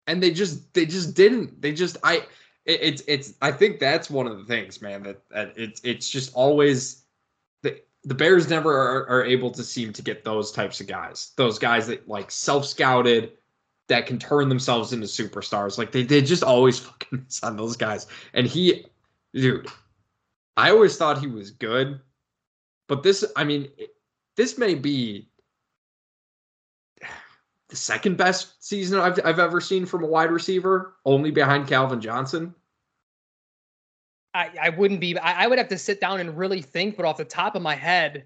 And 0.06 0.22
they 0.22 0.30
just 0.30 0.72
they 0.72 0.86
just 0.86 1.14
didn't. 1.14 1.60
They 1.60 1.72
just 1.72 1.98
I 2.02 2.22
it, 2.64 2.80
it's 2.80 3.02
it's 3.06 3.34
I 3.42 3.52
think 3.52 3.80
that's 3.80 4.08
one 4.08 4.26
of 4.26 4.38
the 4.38 4.44
things, 4.44 4.80
man, 4.80 5.02
that, 5.02 5.28
that 5.30 5.52
it's 5.56 5.80
it's 5.82 6.08
just 6.08 6.32
always 6.34 7.02
the 7.62 7.82
the 8.04 8.14
Bears 8.14 8.48
never 8.48 8.72
are, 8.72 9.08
are 9.08 9.24
able 9.24 9.50
to 9.50 9.64
seem 9.64 9.92
to 9.92 10.02
get 10.02 10.24
those 10.24 10.52
types 10.52 10.80
of 10.80 10.86
guys. 10.86 11.32
Those 11.36 11.58
guys 11.58 11.88
that 11.88 12.08
like 12.08 12.30
self-scouted 12.30 13.32
that 13.88 14.06
can 14.06 14.18
turn 14.18 14.48
themselves 14.48 14.92
into 14.92 15.06
superstars. 15.06 15.78
Like 15.78 15.92
they 15.92 16.02
they 16.02 16.20
just 16.20 16.42
always 16.42 16.78
fucking 16.80 17.24
miss 17.24 17.42
on 17.42 17.56
those 17.56 17.76
guys. 17.76 18.06
And 18.34 18.46
he 18.46 18.86
dude, 19.32 19.68
I 20.56 20.70
always 20.70 20.96
thought 20.96 21.18
he 21.18 21.26
was 21.26 21.50
good. 21.50 22.00
But 22.88 23.02
this, 23.02 23.24
I 23.36 23.44
mean, 23.44 23.68
this 24.36 24.58
may 24.58 24.74
be 24.74 25.28
the 27.68 27.76
second 27.76 28.16
best 28.16 28.64
season 28.64 28.98
I've, 29.00 29.18
I've 29.24 29.38
ever 29.38 29.60
seen 29.60 29.86
from 29.86 30.04
a 30.04 30.06
wide 30.06 30.30
receiver, 30.30 30.96
only 31.04 31.30
behind 31.30 31.66
Calvin 31.66 32.00
Johnson. 32.00 32.54
I, 34.34 34.50
I 34.60 34.68
wouldn't 34.70 35.00
be. 35.00 35.18
I, 35.18 35.44
I 35.44 35.46
would 35.46 35.58
have 35.58 35.68
to 35.68 35.78
sit 35.78 36.00
down 36.00 36.20
and 36.20 36.36
really 36.36 36.60
think. 36.60 36.96
But 36.96 37.06
off 37.06 37.16
the 37.16 37.24
top 37.24 37.54
of 37.54 37.62
my 37.62 37.74
head, 37.74 38.24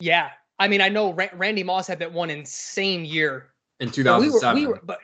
yeah. 0.00 0.30
I 0.58 0.68
mean, 0.68 0.80
I 0.80 0.88
know 0.88 1.12
Ra- 1.12 1.28
Randy 1.34 1.62
Moss 1.62 1.86
had 1.86 1.98
that 1.98 2.12
one 2.12 2.30
insane 2.30 3.04
year. 3.04 3.53
In 3.80 3.88
But 3.88 4.20
we 4.20 4.30
were, 4.30 4.40
2007. 4.40 4.54
we 4.62 4.66
were, 4.66 4.80
but 4.84 5.00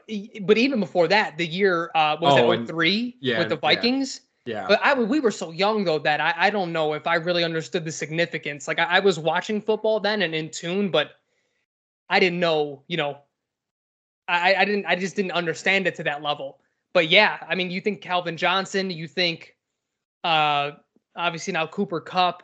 but 0.46 0.56
even 0.58 0.78
before 0.80 1.08
that, 1.08 1.36
the 1.36 1.46
year 1.46 1.90
uh, 1.94 2.16
what 2.18 2.34
was 2.34 2.40
Oh, 2.40 2.56
that 2.56 2.66
03 2.68 3.16
yeah, 3.20 3.38
with 3.38 3.48
the. 3.48 3.56
Vikings. 3.56 4.20
yeah. 4.46 4.66
But 4.68 4.80
I 4.82 4.94
we 4.94 5.18
were 5.20 5.32
so 5.32 5.50
young 5.50 5.84
though 5.84 5.98
that 5.98 6.20
I, 6.20 6.34
I 6.36 6.50
don't 6.50 6.72
know 6.72 6.92
if 6.94 7.06
I 7.06 7.16
really 7.16 7.42
understood 7.44 7.84
the 7.84 7.90
significance. 7.92 8.68
Like 8.68 8.78
I, 8.78 8.84
I 8.84 9.00
was 9.00 9.18
watching 9.18 9.60
football 9.60 9.98
then 10.00 10.22
and 10.22 10.34
in 10.34 10.50
tune, 10.50 10.90
but 10.90 11.12
I 12.08 12.20
didn't 12.20 12.38
know. 12.38 12.84
You 12.86 12.96
know, 12.96 13.18
I 14.28 14.54
I 14.54 14.64
didn't 14.64 14.86
I 14.86 14.94
just 14.94 15.16
didn't 15.16 15.32
understand 15.32 15.86
it 15.88 15.96
to 15.96 16.04
that 16.04 16.22
level. 16.22 16.60
But 16.92 17.08
yeah, 17.08 17.38
I 17.48 17.54
mean, 17.56 17.70
you 17.70 17.80
think 17.80 18.00
Calvin 18.00 18.36
Johnson, 18.36 18.90
you 18.90 19.06
think, 19.08 19.56
uh, 20.24 20.72
obviously 21.16 21.52
now 21.52 21.66
Cooper 21.66 22.00
Kupp. 22.00 22.42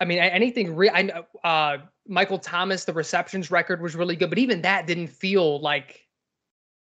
I 0.00 0.04
mean, 0.04 0.18
anything. 0.18 0.76
real. 0.76 0.92
I 0.94 1.02
know 1.02 1.26
uh, 1.44 1.78
Michael 2.08 2.38
Thomas, 2.38 2.84
the 2.84 2.92
receptions 2.92 3.50
record 3.50 3.80
was 3.82 3.94
really 3.94 4.16
good, 4.16 4.30
but 4.30 4.38
even 4.38 4.62
that 4.62 4.86
didn't 4.86 5.08
feel 5.08 5.60
like 5.60 6.06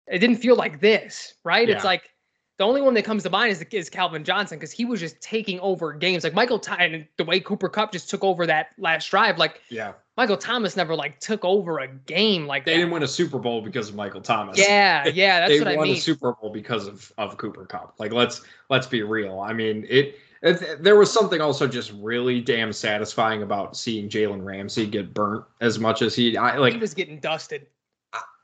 it 0.08 0.20
didn't 0.20 0.38
feel 0.38 0.56
like 0.56 0.80
this, 0.82 1.34
right? 1.44 1.68
Yeah. 1.68 1.76
It's 1.76 1.86
like 1.86 2.12
the 2.58 2.64
only 2.64 2.82
one 2.82 2.94
that 2.94 3.04
comes 3.04 3.24
to 3.24 3.30
mind 3.30 3.52
is 3.52 3.62
is 3.72 3.90
Calvin 3.90 4.24
Johnson 4.24 4.58
because 4.58 4.72
he 4.72 4.86
was 4.86 5.00
just 5.00 5.20
taking 5.22 5.60
over 5.62 5.94
games. 5.94 6.24
Like 6.24 6.34
Michael 6.34 6.60
Thomas, 6.60 6.82
and 6.82 7.08
the 7.18 7.26
way 7.26 7.40
Cooper 7.40 7.70
Kupp 7.70 7.92
just 7.92 8.10
took 8.10 8.24
over 8.24 8.46
that 8.46 8.68
last 8.78 9.10
drive. 9.10 9.38
Like 9.38 9.62
yeah. 9.70 9.94
Michael 10.18 10.38
Thomas 10.38 10.78
never 10.78 10.96
like 10.96 11.20
took 11.20 11.44
over 11.44 11.80
a 11.80 11.88
game 11.88 12.46
like 12.46 12.64
They 12.64 12.74
that. 12.74 12.78
didn't 12.78 12.92
win 12.92 13.04
a 13.04 13.08
Super 13.08 13.40
Bowl 13.40 13.62
because 13.62 13.90
of 13.90 13.96
Michael 13.96 14.22
Thomas. 14.22 14.58
Yeah, 14.58 15.08
yeah, 15.08 15.40
that's 15.48 15.52
they 15.52 15.60
what 15.60 15.68
I 15.68 15.72
mean. 15.72 15.80
They 15.82 15.90
won 15.90 15.98
a 15.98 16.00
Super 16.00 16.34
Bowl 16.34 16.50
because 16.50 16.88
of 16.88 17.12
of 17.18 17.38
Cooper 17.38 17.66
Kupp. 17.66 17.96
Like 18.00 18.14
let's 18.14 18.42
let's 18.70 18.88
be 18.88 19.04
real. 19.04 19.40
I 19.42 19.52
mean, 19.52 19.86
it 19.90 20.18
there 20.54 20.96
was 20.96 21.12
something 21.12 21.42
also 21.42 21.68
just 21.68 21.92
really 21.94 22.40
damn 22.40 22.72
satisfying 22.72 23.42
about 23.42 23.76
seeing 23.76 24.08
Jalen 24.10 24.46
Ramsey 24.46 24.86
get 24.86 25.14
burnt 25.14 25.44
as 25.60 25.80
much 25.80 26.02
as 26.02 26.16
he 26.16 26.38
I 26.38 26.58
like 26.58 26.74
he 26.74 26.80
was 26.80 26.94
getting 26.94 27.20
dusted. 27.20 27.66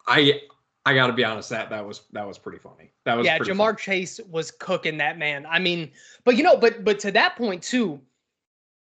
I 0.07 0.41
I 0.85 0.95
got 0.95 1.07
to 1.07 1.13
be 1.13 1.23
honest 1.23 1.49
that 1.51 1.69
that 1.69 1.85
was 1.85 2.01
that 2.13 2.27
was 2.27 2.39
pretty 2.39 2.57
funny. 2.57 2.91
That 3.05 3.17
was 3.17 3.25
yeah. 3.25 3.37
Ja'Marr 3.37 3.57
funny. 3.57 3.77
Chase 3.77 4.19
was 4.31 4.49
cooking 4.49 4.97
that 4.97 5.19
man. 5.19 5.45
I 5.47 5.59
mean, 5.59 5.91
but 6.23 6.37
you 6.37 6.43
know, 6.43 6.57
but 6.57 6.83
but 6.83 6.97
to 6.99 7.11
that 7.11 7.35
point 7.35 7.61
too, 7.61 8.01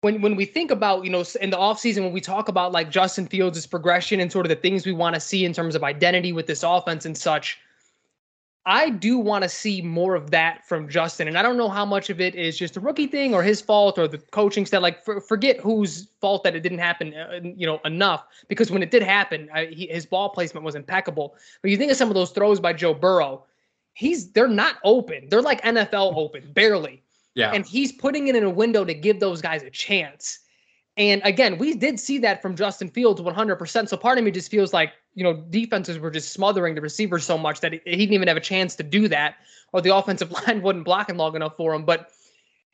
when 0.00 0.22
when 0.22 0.34
we 0.34 0.46
think 0.46 0.70
about 0.70 1.04
you 1.04 1.10
know 1.10 1.24
in 1.42 1.50
the 1.50 1.58
offseason 1.58 2.04
when 2.04 2.12
we 2.12 2.22
talk 2.22 2.48
about 2.48 2.72
like 2.72 2.90
Justin 2.90 3.26
Fields' 3.26 3.66
progression 3.66 4.18
and 4.18 4.32
sort 4.32 4.46
of 4.46 4.50
the 4.50 4.56
things 4.56 4.86
we 4.86 4.92
want 4.92 5.14
to 5.14 5.20
see 5.20 5.44
in 5.44 5.52
terms 5.52 5.74
of 5.74 5.84
identity 5.84 6.32
with 6.32 6.46
this 6.46 6.62
offense 6.62 7.04
and 7.04 7.18
such 7.18 7.58
I 8.66 8.88
do 8.88 9.18
want 9.18 9.42
to 9.42 9.48
see 9.48 9.82
more 9.82 10.14
of 10.14 10.30
that 10.30 10.66
from 10.66 10.88
Justin. 10.88 11.28
And 11.28 11.36
I 11.36 11.42
don't 11.42 11.58
know 11.58 11.68
how 11.68 11.84
much 11.84 12.08
of 12.08 12.18
it 12.20 12.34
is 12.34 12.56
just 12.56 12.78
a 12.78 12.80
rookie 12.80 13.06
thing 13.06 13.34
or 13.34 13.42
his 13.42 13.60
fault 13.60 13.98
or 13.98 14.08
the 14.08 14.18
coaching 14.18 14.64
staff. 14.64 14.80
Like, 14.80 15.04
for, 15.04 15.20
forget 15.20 15.60
whose 15.60 16.08
fault 16.20 16.44
that 16.44 16.56
it 16.56 16.60
didn't 16.60 16.78
happen, 16.78 17.12
uh, 17.12 17.40
you 17.42 17.66
know, 17.66 17.78
enough. 17.84 18.24
Because 18.48 18.70
when 18.70 18.82
it 18.82 18.90
did 18.90 19.02
happen, 19.02 19.50
I, 19.52 19.66
he, 19.66 19.86
his 19.88 20.06
ball 20.06 20.30
placement 20.30 20.64
was 20.64 20.74
impeccable. 20.74 21.36
But 21.60 21.72
you 21.72 21.76
think 21.76 21.90
of 21.92 21.98
some 21.98 22.08
of 22.08 22.14
those 22.14 22.30
throws 22.30 22.58
by 22.58 22.72
Joe 22.72 22.94
Burrow, 22.94 23.44
he's 23.92 24.30
they're 24.32 24.48
not 24.48 24.76
open. 24.82 25.28
They're 25.28 25.42
like 25.42 25.60
NFL 25.62 26.16
open, 26.16 26.50
barely. 26.54 27.02
Yeah. 27.34 27.50
And 27.52 27.66
he's 27.66 27.92
putting 27.92 28.28
it 28.28 28.36
in 28.36 28.44
a 28.44 28.50
window 28.50 28.84
to 28.84 28.94
give 28.94 29.20
those 29.20 29.42
guys 29.42 29.62
a 29.62 29.70
chance. 29.70 30.38
And 30.96 31.20
again, 31.24 31.58
we 31.58 31.74
did 31.74 31.98
see 31.98 32.18
that 32.18 32.40
from 32.40 32.54
Justin 32.54 32.88
Fields 32.88 33.20
100%. 33.20 33.88
So 33.88 33.96
part 33.96 34.16
of 34.16 34.24
me 34.24 34.30
just 34.30 34.50
feels 34.50 34.72
like, 34.72 34.92
you 35.14 35.24
know, 35.24 35.34
defenses 35.50 35.98
were 35.98 36.10
just 36.10 36.32
smothering 36.32 36.74
the 36.74 36.80
receivers 36.80 37.24
so 37.24 37.36
much 37.36 37.60
that 37.60 37.72
he, 37.72 37.78
didn't 37.78 38.12
even 38.12 38.28
have 38.28 38.36
a 38.36 38.40
chance 38.40 38.76
to 38.76 38.82
do 38.82 39.08
that, 39.08 39.36
or 39.72 39.80
the 39.80 39.94
offensive 39.94 40.30
line 40.46 40.62
wasn't 40.62 40.84
blocking 40.84 41.16
long 41.16 41.34
enough 41.34 41.56
for 41.56 41.74
him. 41.74 41.84
But 41.84 42.10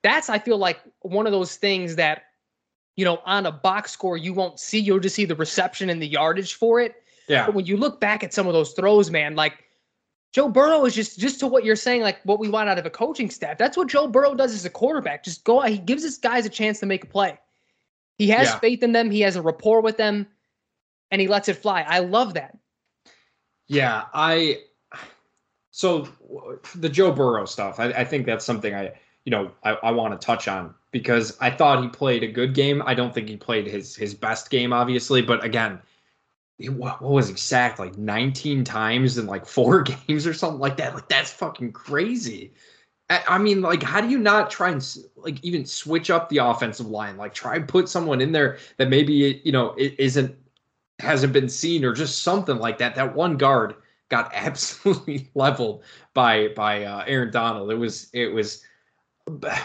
that's, 0.02 0.28
I 0.28 0.38
feel 0.38 0.58
like, 0.58 0.80
one 1.00 1.26
of 1.26 1.32
those 1.32 1.56
things 1.56 1.96
that, 1.96 2.24
you 2.96 3.04
know, 3.04 3.22
on 3.24 3.46
a 3.46 3.52
box 3.52 3.92
score, 3.92 4.18
you 4.18 4.34
won't 4.34 4.60
see. 4.60 4.78
You'll 4.78 5.00
just 5.00 5.14
see 5.14 5.24
the 5.24 5.36
reception 5.36 5.88
and 5.88 6.02
the 6.02 6.08
yardage 6.08 6.54
for 6.54 6.80
it. 6.80 7.02
Yeah. 7.26 7.46
But 7.46 7.54
when 7.54 7.64
you 7.64 7.78
look 7.78 8.00
back 8.00 8.22
at 8.22 8.34
some 8.34 8.46
of 8.46 8.52
those 8.52 8.72
throws, 8.72 9.10
man, 9.10 9.34
like, 9.34 9.64
Joe 10.32 10.48
Burrow 10.48 10.84
is 10.84 10.94
just 10.94 11.18
just 11.18 11.40
to 11.40 11.46
what 11.48 11.64
you're 11.64 11.74
saying, 11.74 12.02
like 12.02 12.20
what 12.22 12.38
we 12.38 12.48
want 12.48 12.68
out 12.68 12.78
of 12.78 12.86
a 12.86 12.90
coaching 12.90 13.30
staff. 13.30 13.58
That's 13.58 13.76
what 13.76 13.88
Joe 13.88 14.06
Burrow 14.06 14.34
does 14.34 14.54
as 14.54 14.64
a 14.64 14.70
quarterback. 14.70 15.24
Just 15.24 15.42
go 15.42 15.60
out. 15.60 15.70
He 15.70 15.78
gives 15.78 16.04
his 16.04 16.18
guys 16.18 16.46
a 16.46 16.48
chance 16.48 16.78
to 16.80 16.86
make 16.86 17.02
a 17.02 17.06
play. 17.08 17.36
He 18.20 18.28
has 18.28 18.48
yeah. 18.48 18.58
faith 18.58 18.82
in 18.82 18.92
them. 18.92 19.10
He 19.10 19.22
has 19.22 19.36
a 19.36 19.40
rapport 19.40 19.80
with 19.80 19.96
them, 19.96 20.26
and 21.10 21.22
he 21.22 21.26
lets 21.26 21.48
it 21.48 21.54
fly. 21.54 21.86
I 21.88 22.00
love 22.00 22.34
that. 22.34 22.54
Yeah, 23.66 24.04
I. 24.12 24.58
So 25.70 26.06
the 26.74 26.90
Joe 26.90 27.12
Burrow 27.12 27.46
stuff, 27.46 27.80
I, 27.80 27.86
I 27.86 28.04
think 28.04 28.26
that's 28.26 28.44
something 28.44 28.74
I, 28.74 28.92
you 29.24 29.30
know, 29.30 29.50
I, 29.64 29.70
I 29.82 29.90
want 29.92 30.20
to 30.20 30.22
touch 30.22 30.48
on 30.48 30.74
because 30.90 31.34
I 31.40 31.50
thought 31.50 31.82
he 31.82 31.88
played 31.88 32.22
a 32.22 32.26
good 32.26 32.52
game. 32.52 32.82
I 32.84 32.92
don't 32.92 33.14
think 33.14 33.26
he 33.26 33.38
played 33.38 33.66
his 33.66 33.96
his 33.96 34.12
best 34.12 34.50
game, 34.50 34.74
obviously, 34.74 35.22
but 35.22 35.42
again, 35.42 35.80
what, 36.58 37.00
what 37.00 37.12
was 37.12 37.30
exact 37.30 37.78
like 37.78 37.96
19 37.96 38.64
times 38.64 39.16
in 39.16 39.24
like 39.24 39.46
four 39.46 39.80
games 40.08 40.26
or 40.26 40.34
something 40.34 40.60
like 40.60 40.76
that. 40.76 40.92
Like 40.92 41.08
that's 41.08 41.32
fucking 41.32 41.72
crazy. 41.72 42.52
I 43.11 43.38
mean, 43.38 43.61
like, 43.61 43.82
how 43.82 44.00
do 44.00 44.08
you 44.08 44.18
not 44.18 44.50
try 44.50 44.70
and 44.70 44.96
like 45.16 45.42
even 45.44 45.66
switch 45.66 46.11
up 46.11 46.28
the 46.28 46.38
offensive 46.38 46.86
line? 46.86 47.16
Like, 47.16 47.34
try 47.34 47.56
and 47.56 47.66
put 47.66 47.88
someone 47.88 48.20
in 48.20 48.30
there 48.30 48.58
that 48.76 48.88
maybe 48.88 49.40
you 49.44 49.50
know 49.50 49.74
isn't 49.76 50.36
hasn't 51.00 51.32
been 51.32 51.48
seen 51.48 51.84
or 51.84 51.92
just 51.92 52.22
something 52.22 52.58
like 52.58 52.78
that. 52.78 52.94
That 52.94 53.14
one 53.14 53.36
guard 53.36 53.74
got 54.11 54.30
absolutely 54.34 55.28
leveled 55.34 55.82
by 56.14 56.48
by 56.48 56.84
uh, 56.84 57.04
Aaron 57.06 57.32
Donald. 57.32 57.72
It 57.72 57.76
was 57.76 58.11
it 58.12 58.28
was, 58.28 58.62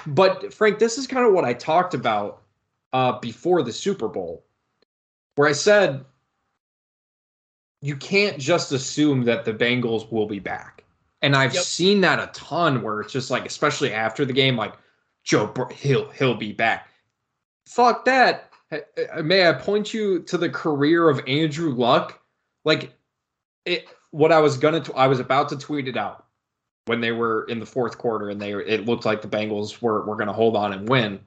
but 0.07 0.51
Frank, 0.51 0.79
this 0.79 0.97
is 0.97 1.05
kind 1.05 1.25
of 1.25 1.33
what 1.33 1.45
I 1.45 1.53
talked 1.53 1.93
about 1.93 2.41
uh, 2.93 3.19
before 3.19 3.61
the 3.61 3.73
Super 3.73 4.07
Bowl, 4.07 4.43
where 5.35 5.47
I 5.47 5.53
said 5.53 6.03
you 7.81 7.95
can't 7.95 8.39
just 8.39 8.71
assume 8.71 9.23
that 9.25 9.45
the 9.45 9.53
Bengals 9.53 10.11
will 10.11 10.25
be 10.25 10.39
back 10.39 10.84
and 11.25 11.35
I've 11.35 11.55
yep. 11.55 11.63
seen 11.63 12.01
that 12.01 12.19
a 12.19 12.29
ton 12.33 12.83
where 12.83 13.01
it's 13.01 13.11
just 13.11 13.31
like, 13.31 13.47
especially 13.47 13.91
after 13.91 14.25
the 14.25 14.31
game, 14.31 14.55
like 14.55 14.75
Joe, 15.23 15.51
he'll 15.73 16.07
he'll 16.11 16.35
be 16.35 16.53
back. 16.53 16.87
Fuck 17.65 18.05
that. 18.05 18.51
Uh, 18.71 18.77
uh, 19.11 19.23
may 19.23 19.49
I 19.49 19.53
point 19.53 19.91
you 19.91 20.19
to 20.19 20.37
the 20.37 20.49
career 20.49 21.09
of 21.09 21.19
Andrew 21.27 21.73
Luck? 21.73 22.21
Like, 22.63 22.93
it. 23.65 23.87
What 24.11 24.31
I 24.31 24.39
was 24.39 24.55
gonna, 24.55 24.81
t- 24.81 24.93
I 24.95 25.07
was 25.07 25.19
about 25.19 25.49
to 25.49 25.57
tweet 25.57 25.87
it 25.87 25.97
out 25.97 26.27
when 26.85 27.01
they 27.01 27.11
were 27.11 27.45
in 27.45 27.59
the 27.59 27.65
fourth 27.65 27.97
quarter, 27.97 28.29
and 28.29 28.39
they 28.39 28.53
it 28.53 28.85
looked 28.85 29.03
like 29.03 29.23
the 29.23 29.27
Bengals 29.27 29.81
were 29.81 30.05
were 30.05 30.15
gonna 30.15 30.31
hold 30.31 30.55
on 30.55 30.73
and 30.73 30.87
win. 30.87 31.19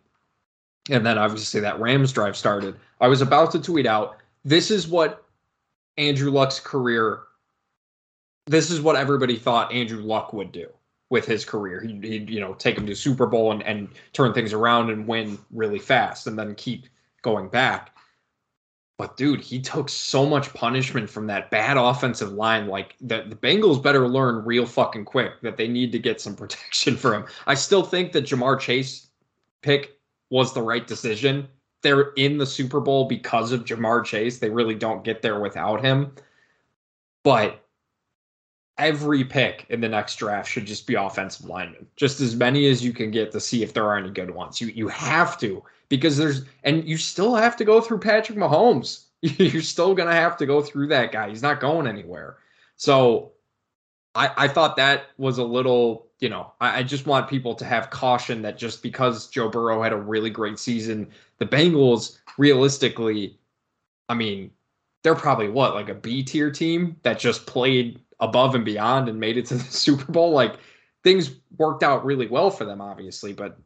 And 0.90 1.04
then 1.04 1.18
obviously 1.18 1.60
that 1.60 1.80
Rams 1.80 2.12
drive 2.12 2.36
started. 2.36 2.76
I 3.00 3.08
was 3.08 3.20
about 3.20 3.50
to 3.50 3.60
tweet 3.60 3.84
out, 3.84 4.16
this 4.44 4.70
is 4.70 4.86
what 4.86 5.24
Andrew 5.98 6.30
Luck's 6.30 6.60
career 6.60 7.24
this 8.48 8.70
is 8.70 8.80
what 8.80 8.96
everybody 8.96 9.36
thought 9.36 9.72
Andrew 9.72 10.02
Luck 10.02 10.32
would 10.32 10.52
do 10.52 10.68
with 11.10 11.26
his 11.26 11.44
career. 11.44 11.80
He'd, 11.80 12.02
he'd, 12.02 12.30
you 12.30 12.40
know 12.40 12.54
take 12.54 12.76
him 12.76 12.86
to 12.86 12.94
Super 12.94 13.26
Bowl 13.26 13.52
and, 13.52 13.62
and 13.62 13.88
turn 14.12 14.32
things 14.32 14.52
around 14.52 14.90
and 14.90 15.06
win 15.06 15.38
really 15.50 15.78
fast, 15.78 16.26
and 16.26 16.38
then 16.38 16.54
keep 16.54 16.86
going 17.22 17.48
back. 17.48 17.94
But 18.96 19.16
dude, 19.16 19.40
he 19.40 19.60
took 19.60 19.88
so 19.88 20.26
much 20.26 20.52
punishment 20.54 21.08
from 21.08 21.28
that 21.28 21.50
bad 21.50 21.76
offensive 21.76 22.32
line. 22.32 22.66
Like 22.66 22.96
the, 23.00 23.22
the 23.28 23.36
Bengals 23.36 23.80
better 23.80 24.08
learn 24.08 24.44
real 24.44 24.66
fucking 24.66 25.04
quick 25.04 25.40
that 25.42 25.56
they 25.56 25.68
need 25.68 25.92
to 25.92 26.00
get 26.00 26.20
some 26.20 26.34
protection 26.36 26.96
for 26.96 27.14
him. 27.14 27.24
I 27.46 27.54
still 27.54 27.84
think 27.84 28.12
that 28.12 28.24
Ja'Marr 28.24 28.58
Chase 28.58 29.08
pick 29.62 29.98
was 30.30 30.52
the 30.52 30.62
right 30.62 30.86
decision. 30.86 31.46
They're 31.82 32.10
in 32.16 32.38
the 32.38 32.46
Super 32.46 32.80
Bowl 32.80 33.04
because 33.04 33.52
of 33.52 33.64
Ja'Marr 33.64 34.04
Chase. 34.04 34.38
They 34.38 34.50
really 34.50 34.74
don't 34.74 35.04
get 35.04 35.22
there 35.22 35.38
without 35.38 35.80
him. 35.80 36.12
But 37.22 37.64
every 38.78 39.24
pick 39.24 39.66
in 39.68 39.80
the 39.80 39.88
next 39.88 40.16
draft 40.16 40.50
should 40.50 40.66
just 40.66 40.86
be 40.86 40.94
offensive 40.94 41.46
linemen. 41.46 41.86
Just 41.96 42.20
as 42.20 42.36
many 42.36 42.66
as 42.68 42.84
you 42.84 42.92
can 42.92 43.10
get 43.10 43.32
to 43.32 43.40
see 43.40 43.62
if 43.62 43.74
there 43.74 43.84
are 43.84 43.96
any 43.96 44.10
good 44.10 44.30
ones. 44.30 44.60
You 44.60 44.68
you 44.68 44.88
have 44.88 45.38
to 45.40 45.62
because 45.88 46.16
there's 46.16 46.42
and 46.64 46.84
you 46.88 46.96
still 46.96 47.34
have 47.34 47.56
to 47.56 47.64
go 47.64 47.80
through 47.80 47.98
Patrick 47.98 48.38
Mahomes. 48.38 49.04
You're 49.22 49.62
still 49.62 49.94
gonna 49.94 50.12
have 50.12 50.36
to 50.38 50.46
go 50.46 50.62
through 50.62 50.88
that 50.88 51.12
guy. 51.12 51.28
He's 51.28 51.42
not 51.42 51.60
going 51.60 51.86
anywhere. 51.86 52.38
So 52.76 53.32
I 54.14 54.30
I 54.36 54.48
thought 54.48 54.76
that 54.76 55.06
was 55.18 55.38
a 55.38 55.44
little, 55.44 56.06
you 56.20 56.28
know, 56.28 56.52
I, 56.60 56.78
I 56.78 56.82
just 56.82 57.06
want 57.06 57.28
people 57.28 57.54
to 57.56 57.64
have 57.64 57.90
caution 57.90 58.42
that 58.42 58.58
just 58.58 58.82
because 58.82 59.28
Joe 59.28 59.48
Burrow 59.48 59.82
had 59.82 59.92
a 59.92 59.96
really 59.96 60.30
great 60.30 60.58
season, 60.58 61.08
the 61.38 61.46
Bengals 61.46 62.18
realistically, 62.38 63.38
I 64.08 64.14
mean, 64.14 64.52
they're 65.02 65.14
probably 65.14 65.48
what, 65.48 65.74
like 65.74 65.88
a 65.88 65.94
B 65.94 66.22
tier 66.22 66.50
team 66.50 66.96
that 67.02 67.18
just 67.18 67.46
played 67.46 68.00
above 68.20 68.54
and 68.54 68.64
beyond 68.64 69.08
and 69.08 69.20
made 69.20 69.36
it 69.36 69.46
to 69.46 69.54
the 69.54 69.64
Super 69.70 70.10
Bowl. 70.10 70.32
Like 70.32 70.56
things 71.04 71.30
worked 71.56 71.82
out 71.82 72.04
really 72.04 72.26
well 72.26 72.50
for 72.50 72.64
them, 72.64 72.80
obviously, 72.80 73.32
but 73.32 73.58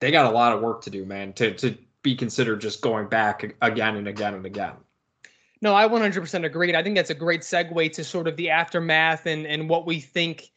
they 0.00 0.10
got 0.10 0.26
a 0.26 0.30
lot 0.30 0.52
of 0.52 0.60
work 0.60 0.82
to 0.82 0.90
do, 0.90 1.04
man, 1.04 1.32
to 1.34 1.54
to 1.54 1.76
be 2.02 2.14
considered 2.14 2.60
just 2.60 2.80
going 2.80 3.08
back 3.08 3.54
again 3.60 3.96
and 3.96 4.08
again 4.08 4.34
and 4.34 4.46
again. 4.46 4.72
No, 5.62 5.74
I 5.74 5.86
100% 5.86 6.44
agree. 6.46 6.74
I 6.74 6.82
think 6.82 6.96
that's 6.96 7.10
a 7.10 7.14
great 7.14 7.42
segue 7.42 7.92
to 7.92 8.04
sort 8.04 8.26
of 8.26 8.36
the 8.36 8.48
aftermath 8.48 9.26
and, 9.26 9.46
and 9.46 9.68
what 9.68 9.84
we 9.84 10.00
think 10.00 10.50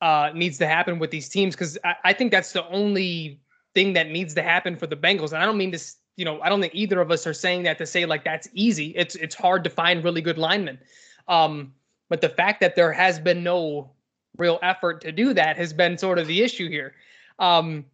uh, 0.00 0.30
needs 0.34 0.58
to 0.58 0.66
happen 0.66 0.98
with 0.98 1.10
these 1.10 1.28
teams. 1.28 1.54
Because 1.54 1.78
I, 1.84 1.94
I 2.06 2.12
think 2.12 2.32
that's 2.32 2.52
the 2.52 2.66
only 2.68 3.40
thing 3.74 3.92
that 3.92 4.08
needs 4.10 4.34
to 4.34 4.42
happen 4.42 4.76
for 4.76 4.88
the 4.88 4.96
Bengals. 4.96 5.32
And 5.32 5.40
I 5.40 5.46
don't 5.46 5.56
mean 5.56 5.70
to, 5.72 5.80
you 6.16 6.24
know, 6.24 6.40
I 6.40 6.48
don't 6.48 6.60
think 6.60 6.74
either 6.74 7.00
of 7.00 7.12
us 7.12 7.26
are 7.26 7.34
saying 7.34 7.62
that 7.64 7.78
to 7.78 7.86
say 7.86 8.04
like 8.04 8.24
that's 8.24 8.48
easy. 8.52 8.88
It's 8.96 9.14
it's 9.14 9.36
hard 9.36 9.62
to 9.64 9.70
find 9.70 10.02
really 10.02 10.20
good 10.20 10.38
linemen. 10.38 10.80
Um, 11.28 11.74
but 12.08 12.20
the 12.20 12.28
fact 12.28 12.60
that 12.60 12.76
there 12.76 12.92
has 12.92 13.18
been 13.18 13.42
no 13.42 13.90
real 14.36 14.58
effort 14.62 15.00
to 15.02 15.12
do 15.12 15.34
that 15.34 15.56
has 15.56 15.72
been 15.72 15.98
sort 15.98 16.18
of 16.18 16.26
the 16.26 16.42
issue 16.42 16.68
here. 16.68 16.94
Um, 17.38 17.84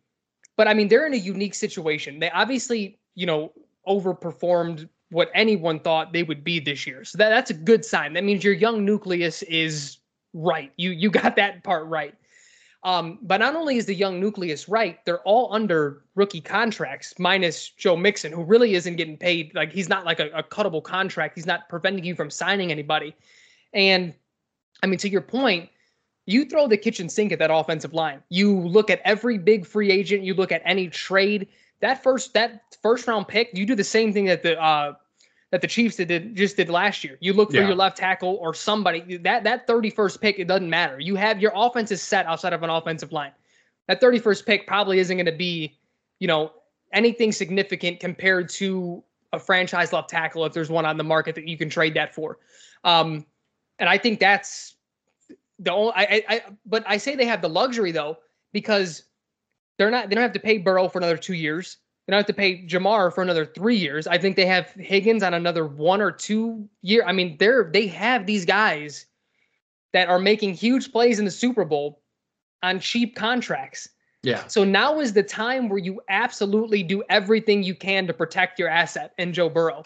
but 0.56 0.68
I 0.68 0.74
mean, 0.74 0.88
they're 0.88 1.06
in 1.06 1.14
a 1.14 1.18
unique 1.18 1.54
situation. 1.54 2.20
They 2.20 2.30
obviously, 2.30 2.98
you 3.14 3.26
know, 3.26 3.52
overperformed 3.88 4.88
what 5.10 5.30
anyone 5.34 5.80
thought 5.80 6.12
they 6.12 6.22
would 6.22 6.44
be 6.44 6.60
this 6.60 6.86
year. 6.86 7.04
So 7.04 7.18
that, 7.18 7.28
that's 7.30 7.50
a 7.50 7.54
good 7.54 7.84
sign. 7.84 8.12
That 8.12 8.24
means 8.24 8.44
your 8.44 8.54
young 8.54 8.84
nucleus 8.84 9.42
is 9.42 9.98
right. 10.32 10.72
You 10.76 10.90
you 10.90 11.10
got 11.10 11.36
that 11.36 11.64
part 11.64 11.86
right. 11.86 12.14
Um, 12.82 13.18
but 13.22 13.38
not 13.38 13.56
only 13.56 13.78
is 13.78 13.86
the 13.86 13.94
young 13.94 14.20
nucleus 14.20 14.68
right, 14.68 15.02
they're 15.06 15.22
all 15.22 15.50
under 15.54 16.02
rookie 16.16 16.42
contracts, 16.42 17.14
minus 17.18 17.70
Joe 17.70 17.96
Mixon, 17.96 18.30
who 18.30 18.44
really 18.44 18.74
isn't 18.74 18.96
getting 18.96 19.16
paid. 19.16 19.54
Like 19.54 19.72
he's 19.72 19.88
not 19.88 20.04
like 20.04 20.20
a, 20.20 20.28
a 20.34 20.42
cuttable 20.42 20.82
contract. 20.82 21.34
He's 21.34 21.46
not 21.46 21.66
preventing 21.70 22.04
you 22.04 22.14
from 22.14 22.28
signing 22.28 22.70
anybody. 22.70 23.16
And 23.74 24.14
I 24.82 24.86
mean, 24.86 24.98
to 25.00 25.08
your 25.08 25.20
point, 25.20 25.68
you 26.26 26.46
throw 26.46 26.66
the 26.66 26.76
kitchen 26.76 27.08
sink 27.08 27.32
at 27.32 27.38
that 27.40 27.50
offensive 27.52 27.92
line. 27.92 28.22
You 28.30 28.58
look 28.58 28.88
at 28.88 29.00
every 29.04 29.36
big 29.36 29.66
free 29.66 29.90
agent, 29.90 30.22
you 30.22 30.34
look 30.34 30.52
at 30.52 30.62
any 30.64 30.88
trade. 30.88 31.48
That 31.80 32.02
first 32.02 32.32
that 32.34 32.76
first 32.82 33.06
round 33.06 33.28
pick, 33.28 33.50
you 33.52 33.66
do 33.66 33.74
the 33.74 33.84
same 33.84 34.12
thing 34.12 34.24
that 34.26 34.42
the 34.42 34.60
uh, 34.60 34.94
that 35.50 35.60
the 35.60 35.66
Chiefs 35.66 35.96
did 35.96 36.34
just 36.34 36.56
did 36.56 36.70
last 36.70 37.04
year. 37.04 37.18
You 37.20 37.32
look 37.32 37.50
for 37.50 37.58
yeah. 37.58 37.66
your 37.66 37.76
left 37.76 37.96
tackle 37.96 38.38
or 38.40 38.54
somebody. 38.54 39.18
That 39.18 39.44
that 39.44 39.66
31st 39.66 40.20
pick, 40.20 40.38
it 40.38 40.48
doesn't 40.48 40.70
matter. 40.70 40.98
You 40.98 41.16
have 41.16 41.40
your 41.40 41.52
offense 41.54 41.90
is 41.90 42.00
set 42.00 42.26
outside 42.26 42.52
of 42.52 42.62
an 42.62 42.70
offensive 42.70 43.12
line. 43.12 43.32
That 43.86 44.00
31st 44.00 44.46
pick 44.46 44.66
probably 44.66 44.98
isn't 44.98 45.16
going 45.16 45.26
to 45.26 45.32
be, 45.32 45.78
you 46.18 46.26
know, 46.26 46.52
anything 46.92 47.32
significant 47.32 48.00
compared 48.00 48.48
to 48.50 49.04
a 49.32 49.38
franchise 49.38 49.92
left 49.92 50.08
tackle 50.08 50.44
if 50.46 50.52
there's 50.54 50.70
one 50.70 50.86
on 50.86 50.96
the 50.96 51.04
market 51.04 51.34
that 51.34 51.46
you 51.46 51.58
can 51.58 51.68
trade 51.68 51.94
that 51.94 52.14
for. 52.14 52.38
Um, 52.84 53.26
And 53.78 53.88
I 53.88 53.98
think 53.98 54.20
that's 54.20 54.76
the 55.58 55.72
only. 55.72 55.92
I, 55.94 56.02
I, 56.02 56.24
I 56.28 56.42
but 56.66 56.84
I 56.86 56.96
say 56.96 57.16
they 57.16 57.26
have 57.26 57.42
the 57.42 57.48
luxury 57.48 57.92
though 57.92 58.18
because 58.52 59.04
they're 59.78 59.90
not. 59.90 60.08
They 60.08 60.14
don't 60.14 60.22
have 60.22 60.32
to 60.32 60.40
pay 60.40 60.58
Burrow 60.58 60.88
for 60.88 60.98
another 60.98 61.16
two 61.16 61.34
years. 61.34 61.78
They 62.06 62.12
don't 62.12 62.18
have 62.18 62.26
to 62.26 62.34
pay 62.34 62.66
Ja'Marr 62.66 63.14
for 63.14 63.22
another 63.22 63.46
three 63.46 63.76
years. 63.76 64.06
I 64.06 64.18
think 64.18 64.36
they 64.36 64.44
have 64.44 64.70
Higgins 64.72 65.22
on 65.22 65.32
another 65.32 65.66
one 65.66 66.02
or 66.02 66.12
two 66.12 66.68
year. 66.82 67.02
I 67.06 67.12
mean, 67.12 67.36
they're 67.38 67.70
they 67.72 67.86
have 67.88 68.26
these 68.26 68.44
guys 68.44 69.06
that 69.92 70.08
are 70.08 70.18
making 70.18 70.54
huge 70.54 70.92
plays 70.92 71.18
in 71.18 71.24
the 71.24 71.30
Super 71.30 71.64
Bowl 71.64 72.02
on 72.62 72.80
cheap 72.80 73.16
contracts. 73.16 73.88
Yeah. 74.22 74.46
So 74.46 74.64
now 74.64 75.00
is 75.00 75.12
the 75.12 75.22
time 75.22 75.68
where 75.68 75.78
you 75.78 76.00
absolutely 76.08 76.82
do 76.82 77.02
everything 77.08 77.62
you 77.62 77.74
can 77.74 78.06
to 78.06 78.12
protect 78.14 78.58
your 78.58 78.68
asset 78.68 79.12
and 79.18 79.34
Joe 79.34 79.48
Burrow. 79.48 79.84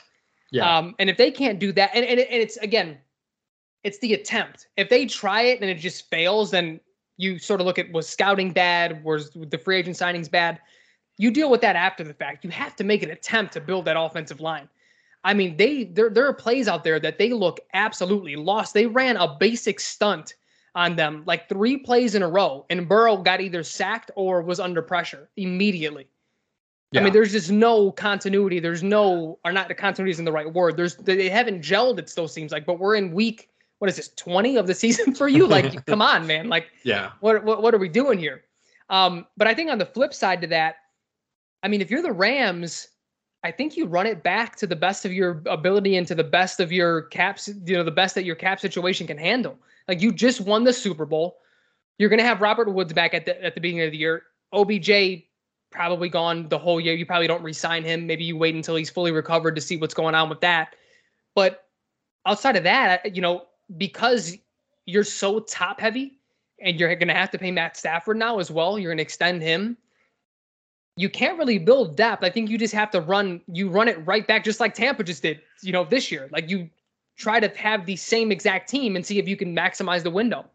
Yeah. 0.50 0.78
Um, 0.78 0.94
and 0.98 1.10
if 1.10 1.16
they 1.16 1.30
can't 1.30 1.58
do 1.58 1.72
that, 1.72 1.90
and, 1.92 2.04
and, 2.04 2.20
and 2.20 2.42
it's 2.42 2.56
again, 2.58 2.98
it's 3.84 3.98
the 3.98 4.14
attempt. 4.14 4.68
If 4.76 4.88
they 4.88 5.06
try 5.06 5.42
it 5.42 5.60
and 5.60 5.70
it 5.70 5.76
just 5.76 6.10
fails, 6.10 6.50
then 6.50 6.80
you 7.16 7.38
sort 7.38 7.60
of 7.60 7.66
look 7.66 7.78
at 7.78 7.90
was 7.92 8.08
scouting 8.08 8.52
bad, 8.52 9.02
was 9.04 9.30
the 9.30 9.58
free 9.58 9.76
agent 9.78 9.96
signings 9.96 10.30
bad. 10.30 10.60
You 11.16 11.30
deal 11.30 11.50
with 11.50 11.60
that 11.62 11.76
after 11.76 12.04
the 12.04 12.14
fact. 12.14 12.44
You 12.44 12.50
have 12.50 12.76
to 12.76 12.84
make 12.84 13.02
an 13.02 13.10
attempt 13.10 13.52
to 13.54 13.60
build 13.60 13.84
that 13.86 13.98
offensive 13.98 14.40
line. 14.40 14.68
I 15.24 15.34
mean, 15.34 15.56
they 15.56 15.84
there 15.84 16.10
there 16.10 16.26
are 16.26 16.32
plays 16.32 16.68
out 16.68 16.84
there 16.84 17.00
that 17.00 17.18
they 17.18 17.32
look 17.32 17.60
absolutely 17.74 18.36
lost. 18.36 18.72
They 18.72 18.86
ran 18.86 19.16
a 19.16 19.36
basic 19.38 19.80
stunt 19.80 20.34
on 20.74 20.94
them 20.94 21.24
like 21.26 21.48
three 21.48 21.76
plays 21.76 22.14
in 22.14 22.22
a 22.22 22.28
row, 22.28 22.64
and 22.70 22.88
Burrow 22.88 23.16
got 23.16 23.40
either 23.40 23.64
sacked 23.64 24.12
or 24.14 24.42
was 24.42 24.60
under 24.60 24.80
pressure 24.80 25.28
immediately. 25.36 26.06
yeah. 26.92 27.00
I 27.00 27.04
mean, 27.04 27.12
there's 27.12 27.32
just 27.32 27.50
no 27.50 27.90
continuity. 27.90 28.60
There's 28.60 28.82
no, 28.82 29.38
or 29.44 29.52
not 29.52 29.68
the 29.68 29.74
continuity 29.74 30.12
isn't 30.12 30.24
the 30.24 30.32
right 30.32 30.52
word. 30.52 30.76
There's 30.76 30.94
they 30.96 31.28
haven't 31.28 31.62
gelled. 31.62 31.98
It 31.98 32.08
still 32.08 32.28
seems 32.28 32.52
like, 32.52 32.64
but 32.64 32.78
we're 32.78 32.94
in 32.94 33.12
week 33.12 33.50
what 33.78 33.88
is 33.88 33.96
this 33.96 34.10
20 34.16 34.56
of 34.56 34.66
the 34.66 34.74
season 34.74 35.14
for 35.14 35.28
you? 35.28 35.46
Like, 35.46 35.84
come 35.86 36.02
on, 36.02 36.26
man. 36.26 36.48
Like, 36.48 36.68
yeah. 36.82 37.12
what, 37.20 37.44
what 37.44 37.62
what 37.62 37.74
are 37.74 37.78
we 37.78 37.88
doing 37.88 38.18
here? 38.18 38.44
Um, 38.90 39.26
but 39.36 39.46
I 39.46 39.54
think 39.54 39.70
on 39.70 39.78
the 39.78 39.86
flip 39.86 40.14
side 40.14 40.40
to 40.42 40.46
that, 40.48 40.76
I 41.62 41.68
mean, 41.68 41.80
if 41.80 41.90
you're 41.90 42.02
the 42.02 42.12
Rams, 42.12 42.88
I 43.44 43.50
think 43.50 43.76
you 43.76 43.86
run 43.86 44.06
it 44.06 44.22
back 44.22 44.56
to 44.56 44.66
the 44.66 44.76
best 44.76 45.04
of 45.04 45.12
your 45.12 45.42
ability 45.46 45.96
and 45.96 46.06
to 46.06 46.14
the 46.14 46.24
best 46.24 46.60
of 46.60 46.72
your 46.72 47.02
caps, 47.02 47.48
you 47.48 47.76
know, 47.76 47.84
the 47.84 47.90
best 47.90 48.14
that 48.14 48.24
your 48.24 48.36
cap 48.36 48.60
situation 48.60 49.06
can 49.06 49.18
handle. 49.18 49.58
Like 49.86 50.00
you 50.00 50.12
just 50.12 50.40
won 50.40 50.64
the 50.64 50.72
Super 50.72 51.06
Bowl. 51.06 51.38
You're 51.98 52.10
gonna 52.10 52.24
have 52.24 52.40
Robert 52.40 52.70
Woods 52.70 52.92
back 52.92 53.14
at 53.14 53.26
the 53.26 53.42
at 53.44 53.54
the 53.54 53.60
beginning 53.60 53.86
of 53.86 53.92
the 53.92 53.98
year. 53.98 54.22
OBJ 54.52 55.24
probably 55.70 56.08
gone 56.08 56.48
the 56.48 56.58
whole 56.58 56.80
year. 56.80 56.94
You 56.94 57.06
probably 57.06 57.26
don't 57.26 57.42
re-sign 57.42 57.84
him. 57.84 58.06
Maybe 58.06 58.24
you 58.24 58.36
wait 58.36 58.54
until 58.54 58.76
he's 58.76 58.90
fully 58.90 59.12
recovered 59.12 59.54
to 59.56 59.60
see 59.60 59.76
what's 59.76 59.94
going 59.94 60.14
on 60.14 60.28
with 60.28 60.40
that. 60.40 60.74
But 61.34 61.64
outside 62.24 62.56
of 62.56 62.64
that, 62.64 63.14
you 63.14 63.20
know, 63.20 63.47
because 63.76 64.36
you're 64.86 65.04
so 65.04 65.40
top 65.40 65.80
heavy 65.80 66.18
and 66.60 66.78
you're 66.78 66.94
going 66.96 67.08
to 67.08 67.14
have 67.14 67.30
to 67.30 67.38
pay 67.38 67.50
Matt 67.50 67.76
Stafford 67.76 68.16
now 68.16 68.38
as 68.38 68.50
well, 68.50 68.78
you're 68.78 68.90
going 68.90 68.98
to 68.98 69.02
extend 69.02 69.42
him. 69.42 69.76
You 70.96 71.08
can't 71.08 71.38
really 71.38 71.58
build 71.58 71.96
depth. 71.96 72.24
I 72.24 72.30
think 72.30 72.50
you 72.50 72.58
just 72.58 72.74
have 72.74 72.90
to 72.90 73.00
run 73.00 73.40
you 73.52 73.68
run 73.68 73.86
it 73.86 74.04
right 74.04 74.26
back 74.26 74.42
just 74.42 74.58
like 74.58 74.74
Tampa 74.74 75.04
just 75.04 75.22
did, 75.22 75.40
you 75.62 75.72
know, 75.72 75.84
this 75.84 76.10
year. 76.10 76.28
Like 76.32 76.50
you 76.50 76.68
try 77.16 77.38
to 77.38 77.48
have 77.56 77.86
the 77.86 77.96
same 77.96 78.32
exact 78.32 78.68
team 78.68 78.96
and 78.96 79.06
see 79.06 79.18
if 79.18 79.28
you 79.28 79.36
can 79.36 79.54
maximize 79.54 80.02
the 80.02 80.10
window. 80.10 80.46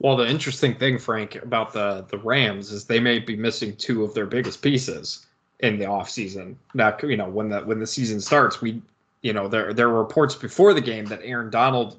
Well, 0.00 0.16
the 0.16 0.26
interesting 0.26 0.74
thing, 0.74 0.98
Frank, 0.98 1.36
about 1.36 1.72
the 1.72 2.04
the 2.10 2.18
Rams 2.18 2.72
is 2.72 2.86
they 2.86 2.98
may 2.98 3.18
be 3.18 3.36
missing 3.36 3.76
two 3.76 4.02
of 4.02 4.14
their 4.14 4.26
biggest 4.26 4.62
pieces 4.62 5.26
in 5.60 5.78
the 5.78 5.84
offseason. 5.84 6.56
Now, 6.74 6.96
you 7.02 7.16
know, 7.16 7.28
when 7.28 7.50
the 7.50 7.60
when 7.60 7.78
the 7.78 7.86
season 7.86 8.20
starts, 8.20 8.60
we 8.60 8.82
you 9.22 9.32
know, 9.32 9.46
there 9.46 9.72
there 9.74 9.90
were 9.90 10.02
reports 10.02 10.34
before 10.34 10.74
the 10.74 10.80
game 10.80 11.04
that 11.06 11.20
Aaron 11.22 11.50
Donald 11.50 11.98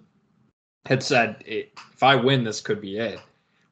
had 0.86 1.04
said 1.04 1.44
if 1.46 2.02
I 2.02 2.16
win, 2.16 2.44
this 2.44 2.62
could 2.62 2.82
be 2.82 2.98
it, 2.98 3.20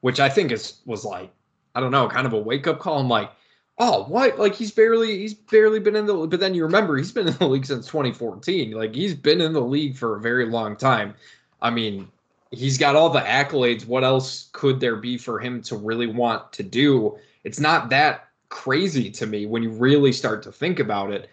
which 0.02 0.20
I 0.20 0.30
think 0.30 0.52
is 0.52 0.80
was 0.86 1.06
like 1.06 1.32
I 1.76 1.80
don't 1.80 1.92
know, 1.92 2.08
kind 2.08 2.28
of 2.28 2.34
a 2.34 2.40
wake 2.40 2.68
up 2.68 2.80
call. 2.80 3.00
I'm 3.00 3.10
like, 3.10 3.32
oh, 3.78 4.04
what? 4.06 4.40
Like 4.40 4.56
he's 4.56 4.72
barely 4.72 5.18
he's 5.18 5.34
barely 5.34 5.80
been 5.80 5.96
in 5.96 6.06
the 6.06 6.28
but 6.28 6.40
then 6.40 6.54
you 6.54 6.64
remember 6.64 6.98
he's 6.98 7.12
been 7.12 7.28
in 7.28 7.38
the 7.38 7.48
league 7.48 7.66
since 7.66 7.88
2014. 7.88 8.72
Like 8.72 8.94
he's 8.94 9.16
been 9.16 9.42
in 9.42 9.54
the 9.54 9.62
league 9.62 9.96
for 9.96 10.16
a 10.16 10.22
very 10.22 10.46
long 10.46 10.76
time. 10.76 11.16
I 11.62 11.70
mean, 11.70 12.08
he's 12.52 12.78
got 12.78 12.96
all 12.96 13.10
the 13.10 13.22
accolades. 13.22 13.86
What 13.86 14.04
else 14.04 14.50
could 14.54 14.80
there 14.80 14.96
be 14.96 15.18
for 15.18 15.40
him 15.40 15.62
to 15.64 15.76
really 15.76 16.08
want 16.08 16.52
to 16.54 16.64
do? 16.64 17.18
It's 17.44 17.60
not 17.60 17.90
that 17.90 18.28
crazy 18.50 19.12
to 19.12 19.26
me 19.26 19.46
when 19.46 19.64
you 19.64 19.70
really 19.70 20.12
start 20.12 20.44
to 20.44 20.52
think 20.52 20.80
about 20.80 21.12
it. 21.12 21.30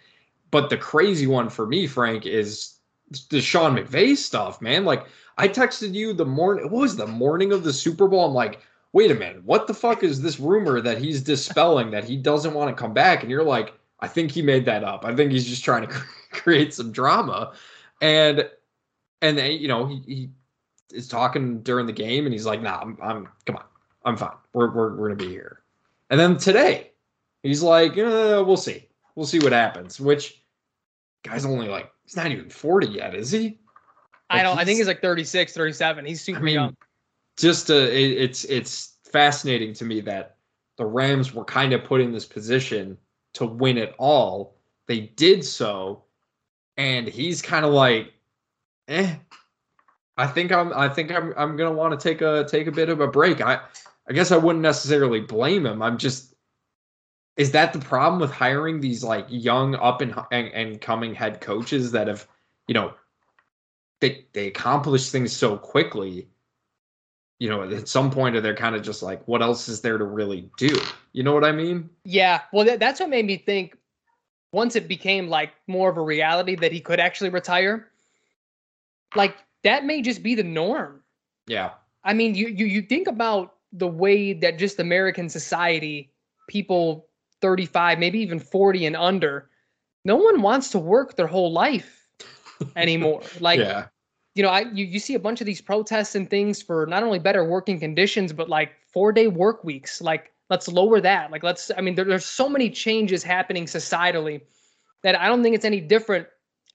But 0.51 0.71
the 0.71 0.77
crazy 0.77 1.27
one 1.27 1.49
for 1.49 1.67
me, 1.67 1.87
Frank, 1.87 2.25
is 2.27 2.77
the 3.31 3.41
Sean 3.41 3.77
McVay 3.77 4.17
stuff, 4.17 4.61
man. 4.61 4.85
Like 4.85 5.07
I 5.39 5.49
texted 5.49 5.95
you 5.95 6.13
the 6.13 6.25
morning. 6.25 6.71
What 6.71 6.81
was 6.81 6.97
the 6.97 7.07
morning 7.07 7.53
of 7.53 7.63
the 7.63 7.73
Super 7.73 8.09
Bowl? 8.09 8.25
I'm 8.25 8.35
like, 8.35 8.61
wait 8.93 9.11
a 9.11 9.15
minute, 9.15 9.45
what 9.45 9.67
the 9.67 9.75
fuck 9.75 10.03
is 10.03 10.23
this 10.23 10.41
rumor 10.41 10.81
that 10.81 10.99
he's 10.99 11.21
dispelling 11.21 11.91
that 11.91 12.05
he 12.05 12.17
doesn't 12.17 12.55
want 12.55 12.75
to 12.75 12.81
come 12.81 12.95
back? 12.95 13.23
And 13.23 13.31
you're 13.31 13.45
like, 13.45 13.75
I 14.01 14.09
think 14.09 14.31
he 14.31 14.43
made 14.43 14.65
that 14.67 14.85
up. 14.85 15.05
I 15.05 15.15
think 15.15 15.33
he's 15.33 15.47
just 15.47 15.65
trying 15.65 15.87
to 15.87 15.89
create 16.33 16.73
some 16.73 16.93
drama. 16.93 17.53
And 18.01 18.49
and 19.23 19.37
they, 19.37 19.53
you 19.53 19.69
know, 19.69 19.87
he, 19.87 20.03
he 20.07 20.31
is 20.93 21.09
talking 21.09 21.63
during 21.63 21.87
the 21.87 21.93
game 21.93 22.25
and 22.25 22.33
he's 22.33 22.47
like, 22.47 22.63
nah, 22.63 22.79
I'm, 22.81 22.99
I'm 23.03 23.29
come 23.45 23.57
on, 23.57 23.65
I'm 24.05 24.17
fine. 24.17 24.37
We're 24.53 24.71
we're 24.71 24.97
we're 24.97 25.09
gonna 25.09 25.29
be 25.29 25.33
here. 25.33 25.63
And 26.11 26.21
then 26.21 26.37
today, 26.37 26.93
he's 27.43 27.63
like, 27.63 27.99
eh, 27.99 28.39
we'll 28.41 28.57
see. 28.57 28.89
We'll 29.15 29.27
see 29.27 29.41
what 29.41 29.53
happens. 29.53 30.01
Which 30.01 30.43
guy's 31.23 31.45
only 31.45 31.69
like 31.69 31.91
he's 32.05 32.17
not 32.17 32.31
even 32.31 32.49
40 32.49 32.87
yet, 32.87 33.15
is 33.15 33.31
he? 33.31 33.59
I 34.31 34.43
don't. 34.43 34.59
I 34.59 34.65
think 34.65 34.79
he's 34.79 34.87
like 34.87 35.01
36, 35.01 35.53
37. 35.53 36.05
He's 36.05 36.21
super 36.21 36.39
I 36.39 36.43
mean, 36.43 36.55
young. 36.55 36.77
Just 37.37 37.71
uh, 37.71 37.75
it, 37.75 38.13
it's 38.13 38.45
it's 38.45 38.95
fascinating 39.05 39.73
to 39.75 39.85
me 39.85 40.01
that 40.03 40.37
the 40.79 40.87
Rams 40.87 41.35
were 41.35 41.45
kind 41.45 41.73
of 41.73 41.85
put 41.85 42.01
in 42.01 42.13
this 42.13 42.25
position 42.25 42.99
to 43.35 43.47
win 43.47 43.79
it 43.79 43.95
all. 43.99 44.57
They 44.89 45.01
did 45.01 45.45
so, 45.45 46.05
and 46.77 47.07
he's 47.07 47.43
kind 47.43 47.65
of 47.65 47.73
like, 47.73 48.13
eh. 48.89 49.17
I 50.19 50.27
think 50.27 50.51
I'm. 50.51 50.73
I 50.73 50.89
think 50.89 51.13
I'm. 51.13 51.35
I'm 51.37 51.57
gonna 51.57 51.73
want 51.73 51.99
to 51.99 52.03
take 52.03 52.23
a 52.23 52.45
take 52.49 52.67
a 52.67 52.73
bit 52.73 52.89
of 52.89 53.01
a 53.01 53.07
break. 53.07 53.41
I, 53.41 53.61
I 54.09 54.13
guess 54.13 54.33
I 54.33 54.37
wouldn't 54.37 54.63
necessarily 54.63 55.21
blame 55.21 55.67
him. 55.67 55.83
I'm 55.83 55.99
just. 55.99 56.35
Is 57.37 57.51
that 57.51 57.75
the 57.75 57.81
problem 57.81 58.19
with 58.19 58.33
hiring 58.33 58.81
these 58.81 59.05
like 59.05 59.27
young 59.29 59.75
up 59.75 60.01
and 60.01 60.15
and, 60.33 60.49
and 60.49 60.81
coming 60.81 61.15
head 61.15 61.43
coaches 61.43 61.93
that 61.93 62.09
have, 62.09 62.27
you 62.67 62.73
know, 62.73 62.95
they 64.01 64.25
they 64.33 64.47
accomplish 64.47 65.11
things 65.11 65.35
so 65.35 65.57
quickly 65.57 66.29
you 67.39 67.49
know 67.49 67.63
at 67.63 67.89
some 67.89 68.11
point 68.11 68.41
they're 68.43 68.55
kind 68.55 68.75
of 68.75 68.83
just 68.83 69.03
like 69.03 69.27
what 69.27 69.43
else 69.43 69.69
is 69.69 69.81
there 69.81 69.99
to 69.99 70.05
really 70.05 70.49
do 70.57 70.79
you 71.13 71.23
know 71.23 71.33
what 71.35 71.45
i 71.45 71.53
mean 71.53 71.89
Yeah. 72.05 72.41
Well, 72.53 72.65
that, 72.67 72.79
that's 72.81 73.01
what 73.01 73.09
made 73.11 73.27
me 73.27 73.37
think. 73.37 73.77
Once 74.53 74.77
it 74.77 74.89
became 74.89 75.29
like 75.29 75.53
more 75.67 75.91
of 75.91 75.97
a 75.99 76.01
reality 76.01 76.55
that 76.57 76.73
he 76.73 76.81
could 76.81 77.01
actually 77.01 77.31
retire, 77.31 77.91
like 79.15 79.37
that 79.65 79.85
may 79.85 80.01
just 80.01 80.23
be 80.23 80.35
the 80.35 80.45
norm. 80.45 81.03
yeah 81.47 81.71
I 82.05 82.15
mean, 82.15 82.35
you 82.35 82.47
you 82.49 82.67
you 82.67 82.83
think 82.83 83.09
about 83.09 83.55
the 83.73 83.89
way 83.89 84.33
that 84.33 84.59
just 84.59 84.79
American 84.79 85.29
society, 85.29 86.13
people 86.49 87.09
35, 87.43 87.99
maybe 87.99 88.21
even 88.21 88.39
40 88.39 88.87
and 88.87 88.97
under, 88.97 89.51
no 90.05 90.17
one 90.17 90.41
wants 90.41 90.71
to 90.71 90.79
work 90.79 91.17
their 91.17 91.27
whole 91.27 91.53
life 91.53 92.06
anymore. 92.77 93.23
Like 93.41 93.59
yeah 93.59 93.87
you 94.37 94.43
know, 94.43 94.51
I 94.51 94.67
you, 94.73 94.85
you 94.85 95.01
see 95.01 95.15
a 95.15 95.19
bunch 95.19 95.41
of 95.41 95.47
these 95.47 95.63
protests 95.63 96.15
and 96.15 96.29
things 96.29 96.61
for 96.61 96.85
not 96.87 97.03
only 97.03 97.19
better 97.19 97.43
working 97.43 97.81
conditions, 97.81 98.35
but 98.35 98.51
like 98.51 98.73
four 98.93 99.11
day 99.11 99.29
work 99.29 99.65
weeks. 99.65 100.03
Like, 100.03 100.31
let's 100.51 100.69
lower 100.69 101.01
that. 101.01 101.31
Like, 101.31 101.43
let's. 101.43 101.71
I 101.77 101.81
mean, 101.81 101.95
there, 101.95 102.05
there's 102.05 102.27
so 102.27 102.47
many 102.47 102.69
changes 102.69 103.23
happening 103.23 103.65
societally 103.65 104.43
that 105.03 105.19
I 105.19 105.27
don't 105.27 105.43
think 105.43 105.57
it's 105.57 105.65
any 105.65 105.81
different. 105.81 106.27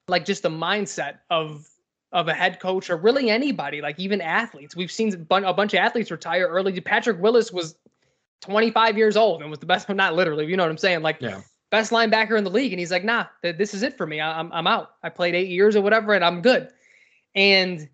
Like, 0.07 0.25
just 0.25 0.41
the 0.41 0.49
mindset 0.49 1.19
of 1.29 1.67
of 2.11 2.27
a 2.27 2.33
head 2.33 2.59
coach 2.59 2.89
or 2.89 2.97
really 2.97 3.29
anybody, 3.29 3.79
like 3.79 3.99
even 3.99 4.21
athletes. 4.21 4.75
We've 4.75 4.91
seen 4.91 5.27
a 5.29 5.35
a 5.35 5.53
bunch 5.53 5.75
of 5.75 5.77
athletes 5.77 6.09
retire 6.09 6.47
early. 6.47 6.81
Patrick 6.81 7.21
Willis 7.21 7.51
was 7.51 7.75
25 8.41 8.97
years 8.97 9.15
old 9.15 9.43
and 9.43 9.51
was 9.51 9.59
the 9.59 9.67
best. 9.67 9.87
Not 10.01 10.15
literally, 10.15 10.47
you 10.47 10.57
know 10.57 10.63
what 10.63 10.71
I'm 10.71 10.79
saying? 10.79 11.03
Like, 11.03 11.17
yeah 11.19 11.41
best 11.71 11.91
linebacker 11.91 12.37
in 12.37 12.43
the 12.43 12.49
league, 12.51 12.71
and 12.73 12.79
he's 12.79 12.91
like, 12.91 13.03
nah, 13.03 13.25
th- 13.41 13.57
this 13.57 13.73
is 13.73 13.81
it 13.81 13.97
for 13.97 14.05
me. 14.05 14.19
I- 14.19 14.39
I'm 14.39 14.51
I'm 14.53 14.67
out. 14.67 14.91
I 15.01 15.09
played 15.09 15.33
eight 15.33 15.49
years 15.49 15.75
or 15.75 15.81
whatever, 15.81 16.13
and 16.13 16.23
I'm 16.23 16.41
good 16.41 16.69
and 17.35 17.87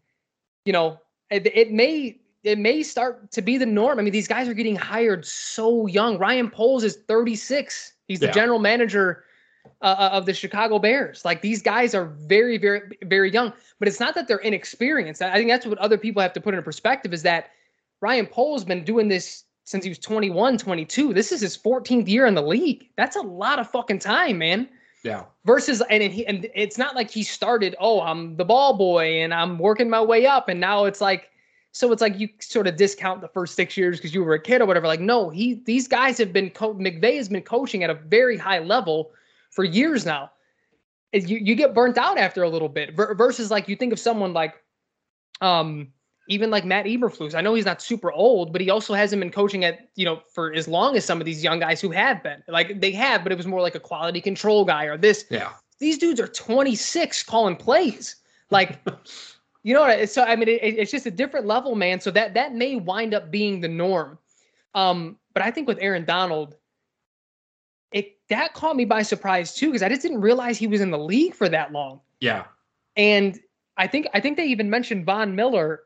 you 0.65 0.73
know 0.73 0.99
it, 1.29 1.45
it 1.55 1.71
may 1.71 2.19
it 2.43 2.57
may 2.57 2.81
start 2.83 3.29
to 3.31 3.41
be 3.41 3.57
the 3.57 3.65
norm. 3.65 3.99
I 3.99 4.01
mean, 4.01 4.13
these 4.13 4.27
guys 4.27 4.47
are 4.47 4.53
getting 4.53 4.75
hired 4.75 5.25
so 5.25 5.85
young. 5.85 6.17
Ryan 6.17 6.49
Poles 6.49 6.83
is 6.83 6.95
36. 7.07 7.93
He's 8.07 8.19
the 8.19 8.27
Yeah. 8.27 8.31
general 8.31 8.59
manager 8.59 9.25
uh, 9.81 10.09
of 10.13 10.25
the 10.25 10.33
Chicago 10.33 10.79
Bears. 10.79 11.25
Like 11.25 11.41
these 11.41 11.61
guys 11.61 11.93
are 11.93 12.05
very, 12.05 12.57
very, 12.57 12.97
very 13.03 13.29
young. 13.31 13.51
But 13.79 13.89
it's 13.89 13.99
not 13.99 14.15
that 14.15 14.29
they're 14.29 14.37
inexperienced. 14.37 15.21
I 15.21 15.33
think 15.35 15.49
that's 15.49 15.65
what 15.65 15.77
other 15.79 15.97
people 15.97 16.21
have 16.21 16.31
to 16.33 16.41
put 16.41 16.53
into 16.53 16.61
perspective 16.63 17.13
is 17.13 17.23
that 17.23 17.49
Ryan 17.99 18.25
Poles 18.27 18.63
been 18.63 18.85
doing 18.85 19.09
this 19.09 19.43
since 19.67 19.83
he 19.83 19.89
was 19.89 19.99
21, 19.99 20.57
22. 20.57 21.13
This 21.13 21.33
is 21.33 21.41
his 21.41 21.57
14th 21.57 22.07
year 22.07 22.25
in 22.25 22.35
the 22.35 22.41
league. 22.41 22.89
That's 22.95 23.17
a 23.17 23.21
lot 23.21 23.59
of 23.59 23.69
fucking 23.69 23.99
time, 23.99 24.37
man. 24.37 24.69
Yeah. 25.03 25.25
Versus, 25.43 25.83
and 25.89 26.01
he, 26.01 26.25
and 26.25 26.49
it's 26.55 26.77
not 26.77 26.95
like 26.95 27.11
he 27.11 27.21
started. 27.21 27.75
Oh, 27.77 27.99
I'm 27.99 28.37
the 28.37 28.45
ball 28.45 28.77
boy, 28.77 29.21
and 29.21 29.33
I'm 29.33 29.59
working 29.59 29.89
my 29.89 30.01
way 30.01 30.25
up, 30.25 30.47
and 30.47 30.61
now 30.61 30.85
it's 30.85 31.01
like, 31.01 31.31
so 31.73 31.91
it's 31.91 32.01
like 32.01 32.17
you 32.17 32.29
sort 32.39 32.65
of 32.65 32.77
discount 32.77 33.19
the 33.19 33.27
first 33.27 33.55
six 33.55 33.75
years 33.75 33.97
because 33.97 34.13
you 34.13 34.23
were 34.23 34.35
a 34.35 34.41
kid 34.41 34.61
or 34.61 34.65
whatever. 34.65 34.87
Like, 34.87 35.01
no, 35.01 35.29
he 35.29 35.55
these 35.65 35.85
guys 35.85 36.17
have 36.17 36.31
been 36.31 36.49
co- 36.49 36.73
McVay 36.73 37.17
has 37.17 37.27
been 37.27 37.41
coaching 37.41 37.83
at 37.83 37.89
a 37.89 37.93
very 37.93 38.37
high 38.37 38.59
level 38.59 39.11
for 39.51 39.65
years 39.65 40.05
now. 40.05 40.31
You 41.11 41.39
you 41.39 41.55
get 41.55 41.73
burnt 41.73 41.97
out 41.97 42.17
after 42.17 42.43
a 42.43 42.49
little 42.49 42.69
bit. 42.69 42.95
Versus 42.95 43.51
like 43.51 43.67
you 43.67 43.75
think 43.75 43.91
of 43.91 43.99
someone 43.99 44.31
like, 44.31 44.55
um, 45.41 45.89
even 46.27 46.49
like 46.49 46.65
Matt 46.65 46.85
Eberflus. 46.85 47.33
I 47.33 47.41
know 47.41 47.53
he's 47.53 47.65
not 47.65 47.81
super 47.81 48.11
old, 48.11 48.51
but 48.51 48.61
he 48.61 48.69
also 48.69 48.93
hasn't 48.93 49.19
been 49.19 49.31
coaching 49.31 49.63
at, 49.63 49.89
you 49.95 50.05
know, 50.05 50.21
for 50.33 50.53
as 50.53 50.67
long 50.67 50.95
as 50.95 51.05
some 51.05 51.19
of 51.21 51.25
these 51.25 51.43
young 51.43 51.59
guys 51.59 51.79
who 51.81 51.91
have 51.91 52.21
been. 52.21 52.43
Like 52.47 52.81
they 52.81 52.91
have, 52.91 53.23
but 53.23 53.31
it 53.31 53.37
was 53.37 53.47
more 53.47 53.61
like 53.61 53.75
a 53.75 53.79
quality 53.79 54.21
control 54.21 54.65
guy 54.65 54.85
or 54.85 54.97
this. 54.97 55.25
Yeah. 55.29 55.53
These 55.79 55.97
dudes 55.97 56.19
are 56.19 56.27
26 56.27 57.23
calling 57.23 57.55
plays. 57.55 58.17
Like, 58.49 58.79
you 59.63 59.73
know 59.73 59.81
what? 59.81 60.09
So 60.09 60.23
I 60.23 60.35
mean, 60.35 60.49
it, 60.49 60.61
it's 60.61 60.91
just 60.91 61.05
a 61.05 61.11
different 61.11 61.45
level, 61.45 61.75
man. 61.75 61.99
So 62.01 62.11
that 62.11 62.33
that 62.33 62.53
may 62.53 62.75
wind 62.75 63.13
up 63.13 63.31
being 63.31 63.61
the 63.61 63.67
norm. 63.67 64.17
Um, 64.75 65.17
but 65.33 65.43
I 65.43 65.51
think 65.51 65.67
with 65.67 65.77
Aaron 65.79 66.05
Donald, 66.05 66.55
it 67.91 68.17
that 68.29 68.53
caught 68.53 68.75
me 68.75 68.85
by 68.85 69.01
surprise 69.01 69.55
too, 69.55 69.67
because 69.67 69.83
I 69.83 69.89
just 69.89 70.01
didn't 70.01 70.21
realize 70.21 70.57
he 70.57 70.67
was 70.67 70.81
in 70.81 70.91
the 70.91 70.99
league 70.99 71.35
for 71.35 71.47
that 71.49 71.71
long. 71.71 72.01
Yeah. 72.19 72.45
And 72.95 73.39
I 73.77 73.87
think 73.87 74.07
I 74.13 74.19
think 74.19 74.37
they 74.37 74.45
even 74.47 74.69
mentioned 74.69 75.05
Von 75.05 75.35
Miller 75.35 75.81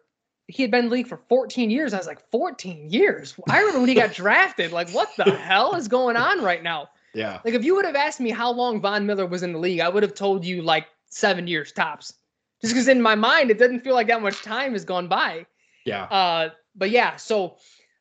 he 0.47 0.63
had 0.63 0.71
been 0.71 0.85
in 0.85 0.89
the 0.89 0.95
league 0.95 1.07
for 1.07 1.17
14 1.29 1.69
years. 1.69 1.93
I 1.93 1.97
was 1.97 2.07
like, 2.07 2.29
14 2.31 2.89
years? 2.89 3.35
I 3.49 3.59
remember 3.59 3.79
when 3.79 3.89
he 3.89 3.95
got 3.95 4.13
drafted. 4.13 4.71
Like, 4.71 4.89
what 4.91 5.09
the 5.17 5.35
hell 5.35 5.75
is 5.75 5.87
going 5.87 6.15
on 6.15 6.41
right 6.41 6.63
now? 6.63 6.89
Yeah. 7.13 7.39
Like, 7.43 7.53
if 7.53 7.63
you 7.63 7.75
would 7.75 7.85
have 7.85 7.95
asked 7.95 8.19
me 8.19 8.29
how 8.29 8.51
long 8.51 8.81
Von 8.81 9.05
Miller 9.05 9.25
was 9.25 9.43
in 9.43 9.53
the 9.53 9.59
league, 9.59 9.79
I 9.79 9.89
would 9.89 10.03
have 10.03 10.13
told 10.13 10.45
you 10.45 10.61
like 10.61 10.87
seven 11.09 11.47
years 11.47 11.71
tops. 11.71 12.13
Just 12.61 12.73
because 12.73 12.87
in 12.87 13.01
my 13.01 13.15
mind, 13.15 13.49
it 13.49 13.57
doesn't 13.57 13.83
feel 13.83 13.95
like 13.95 14.07
that 14.07 14.21
much 14.21 14.41
time 14.43 14.73
has 14.73 14.85
gone 14.85 15.07
by. 15.07 15.45
Yeah. 15.85 16.03
Uh, 16.03 16.49
but 16.75 16.91
yeah, 16.91 17.15
so 17.15 17.57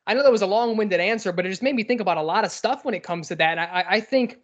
I 0.07 0.13
know 0.13 0.23
that 0.23 0.31
was 0.31 0.41
a 0.41 0.47
long-winded 0.47 0.99
answer, 0.99 1.31
but 1.31 1.45
it 1.45 1.49
just 1.49 1.63
made 1.63 1.75
me 1.75 1.83
think 1.83 2.01
about 2.01 2.17
a 2.17 2.21
lot 2.21 2.45
of 2.45 2.51
stuff 2.51 2.85
when 2.85 2.93
it 2.93 3.03
comes 3.03 3.27
to 3.29 3.35
that. 3.35 3.57
I, 3.57 3.85
I 3.89 3.99
think 3.99 4.39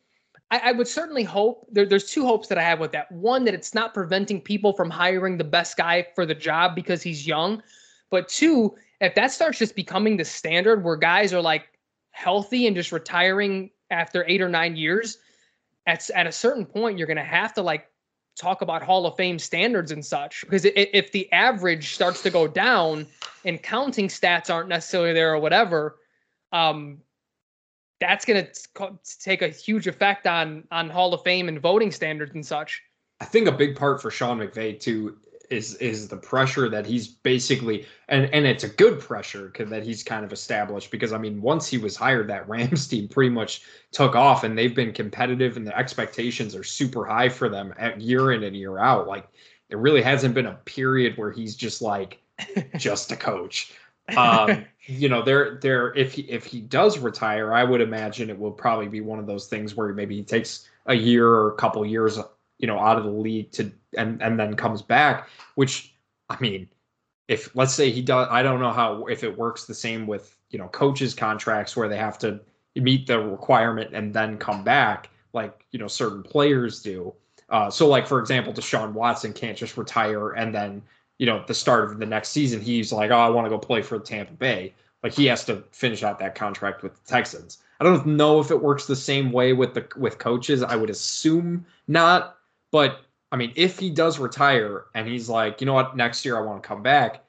I, 0.50 0.62
I, 0.66 0.72
would 0.72 0.88
certainly 0.88 1.24
hope 1.24 1.68
there, 1.72 1.86
there's 1.86 2.10
two 2.10 2.26
hopes 2.26 2.48
that 2.48 2.58
I 2.58 2.64
have 2.64 2.80
with 2.80 2.92
that. 2.94 3.12
One, 3.12 3.46
that 3.46 3.54
it's 3.54 3.74
not 3.74 3.94
preventing 3.94 4.42
people 4.42 4.74
from 4.74 4.90
hiring 4.90 5.38
the 5.38 5.44
best 5.44 5.78
guy 5.78 6.08
for 6.16 6.26
the 6.26 6.36
job 6.36 6.76
because 6.76 7.02
he's 7.02 7.28
young. 7.28 7.62
But 8.10 8.28
two, 8.30 8.76
if 9.02 9.16
that 9.16 9.32
starts 9.32 9.60
just 9.60 9.76
becoming 9.76 10.18
the 10.18 10.26
standard 10.26 10.84
where 10.84 10.96
guys 10.96 11.34
are 11.34 11.42
like 11.42 11.68
healthy 12.12 12.68
and 12.68 12.76
just 12.76 12.92
retiring 12.92 13.70
after 13.92 14.26
eight 14.28 14.42
or 14.42 14.50
nine 14.50 14.76
years, 14.76 15.18
at, 15.86 16.10
at 16.12 16.28
a 16.28 16.32
certain 16.32 16.66
point, 16.66 16.98
you're 16.98 17.08
going 17.08 17.18
to 17.18 17.24
have 17.24 17.54
to 17.54 17.62
like 17.62 17.90
talk 18.38 18.62
about 18.62 18.84
Hall 18.84 19.06
of 19.06 19.16
Fame 19.16 19.40
standards 19.40 19.92
and 19.92 20.06
such. 20.06 20.42
Because 20.42 20.66
if 20.66 21.12
the 21.12 21.32
average 21.32 21.94
starts 21.94 22.22
to 22.24 22.30
go 22.30 22.48
down 22.48 23.08
and 23.46 23.62
counting 23.62 24.08
stats 24.08 24.54
aren't 24.54 24.70
necessarily 24.70 25.14
there 25.14 25.34
or 25.34 25.40
whatever, 25.40 25.98
um, 26.52 27.00
that's 28.00 28.26
going 28.26 28.46
to 28.46 29.00
take 29.22 29.42
a 29.42 29.48
huge 29.48 29.88
effect 29.88 30.28
on 30.28 30.64
on 30.72 30.90
Hall 30.90 31.14
of 31.14 31.24
Fame 31.24 31.48
and 31.48 31.60
voting 31.60 31.92
standards 31.92 32.34
and 32.36 32.46
such. 32.46 32.82
I 33.20 33.26
think 33.26 33.48
a 33.48 33.52
big 33.52 33.76
part 33.76 34.02
for 34.02 34.12
Sean 34.12 34.38
McVay 34.38 34.80
too 34.80 35.18
is 35.50 35.76
is 35.76 36.08
the 36.08 36.18
pressure 36.18 36.70
that 36.70 36.86
he's 36.86 37.08
basically 37.08 37.86
and 38.10 38.26
and 38.34 38.46
it's 38.46 38.64
a 38.64 38.70
good 38.70 39.00
pressure 39.00 39.52
that 39.58 39.84
he's 39.84 40.04
kind 40.04 40.26
of 40.26 40.34
established 40.34 40.92
because 40.92 41.14
I 41.14 41.18
mean 41.18 41.42
once 41.42 41.68
he 41.68 41.78
was 41.78 41.96
hired 41.96 42.28
that 42.30 42.48
Rams 42.50 42.88
team 42.88 43.08
pretty 43.08 43.30
much 43.30 43.62
took 43.92 44.16
off 44.16 44.44
and 44.44 44.58
they've 44.58 44.76
been 44.76 44.94
competitive 44.94 45.58
and 45.58 45.66
the 45.66 45.78
expectations 45.78 46.56
are 46.56 46.64
super 46.64 47.06
high 47.06 47.30
for 47.30 47.50
them 47.50 47.74
at 47.78 48.02
year 48.02 48.32
in 48.34 48.44
and 48.44 48.56
year 48.56 48.78
out. 48.78 49.08
Like 49.08 49.28
there 49.70 49.78
really 49.78 50.02
hasn't 50.02 50.34
been 50.34 50.48
a 50.48 50.60
period 50.66 51.18
where 51.18 51.32
he's 51.32 51.56
just 51.56 51.82
like 51.82 52.20
just 52.78 53.12
a 53.12 53.16
coach. 53.16 53.74
Um 54.16 54.66
you 54.86 55.10
know 55.10 55.22
there 55.22 55.60
there 55.62 55.94
if 55.96 56.14
he 56.14 56.24
if 56.24 56.46
he 56.46 56.62
does 56.62 56.98
retire 57.00 57.54
I 57.54 57.64
would 57.64 57.82
imagine 57.82 58.30
it 58.30 58.40
will 58.40 58.52
probably 58.52 58.88
be 58.88 59.02
one 59.02 59.20
of 59.20 59.28
those 59.28 59.48
things 59.48 59.76
where 59.76 59.94
maybe 59.94 60.16
he 60.16 60.24
takes 60.24 60.70
a 60.86 60.94
year 60.94 61.28
or 61.28 61.52
a 61.52 61.56
couple 61.56 61.86
years 61.86 62.18
you 62.60 62.68
know 62.68 62.80
out 62.80 62.98
of 62.98 63.04
the 63.04 63.10
league 63.10 63.52
to 63.52 63.72
and 63.98 64.22
and 64.22 64.40
then 64.40 64.56
comes 64.56 64.82
back 64.82 65.30
which 65.56 65.94
i 66.30 66.38
mean 66.40 66.68
if 67.28 67.56
let's 67.56 67.74
say 67.74 67.92
he 67.92 68.02
does 68.02 68.28
i 68.32 68.42
don't 68.42 68.60
know 68.60 68.72
how 68.72 69.06
if 69.06 69.24
it 69.24 69.38
works 69.38 69.66
the 69.66 69.74
same 69.74 70.08
with 70.08 70.38
you 70.50 70.58
know 70.58 70.68
coaches 70.70 71.14
contracts 71.14 71.76
where 71.76 71.90
they 71.90 71.98
have 71.98 72.18
to 72.18 72.40
meet 72.76 73.08
the 73.08 73.20
requirement 73.20 73.94
and 73.94 74.14
then 74.14 74.38
come 74.38 74.64
back 74.64 75.10
like 75.34 75.66
you 75.72 75.80
know 75.80 75.88
certain 75.88 76.24
players 76.24 76.82
do. 76.82 77.14
Uh, 77.50 77.70
so 77.70 77.88
like 77.88 78.06
for 78.06 78.20
example 78.20 78.52
deshaun 78.52 78.92
watson 78.92 79.32
can't 79.32 79.58
just 79.58 79.78
retire 79.78 80.32
and 80.32 80.54
then 80.54 80.82
you 81.18 81.26
know 81.26 81.44
the 81.48 81.54
start 81.54 81.86
of 81.86 81.98
the 81.98 82.06
next 82.06 82.30
season 82.30 82.60
he's 82.60 82.92
like 82.92 83.10
oh 83.10 83.18
i 83.18 83.30
want 83.30 83.46
to 83.46 83.50
go 83.50 83.58
play 83.58 83.82
for 83.82 83.98
tampa 84.00 84.34
bay. 84.34 84.74
Like 85.04 85.14
he 85.14 85.26
has 85.28 85.46
to 85.46 85.64
finish 85.72 86.04
out 86.04 86.20
that 86.20 86.36
contract 86.36 86.84
with 86.84 86.94
the 86.96 87.08
texans. 87.08 87.60
I 87.80 87.84
don't 87.84 88.06
know 88.06 88.40
if 88.40 88.52
it 88.52 88.62
works 88.62 88.88
the 88.88 88.96
same 88.96 89.32
way 89.32 89.54
with 89.54 89.74
the 89.74 89.88
with 89.96 90.18
coaches. 90.18 90.64
I 90.64 90.76
would 90.76 90.90
assume 90.90 91.66
not 91.88 92.37
but 92.72 93.02
I 93.32 93.36
mean, 93.36 93.52
if 93.56 93.78
he 93.80 93.90
does 93.90 94.20
retire 94.20 94.86
and 94.96 95.08
he's 95.08 95.30
like, 95.30 95.62
you 95.62 95.68
know 95.68 95.74
what, 95.74 95.98
next 95.98 96.24
year 96.24 96.38
I 96.38 96.42
want 96.42 96.62
to 96.62 96.68
come 96.68 96.82
back, 96.82 97.24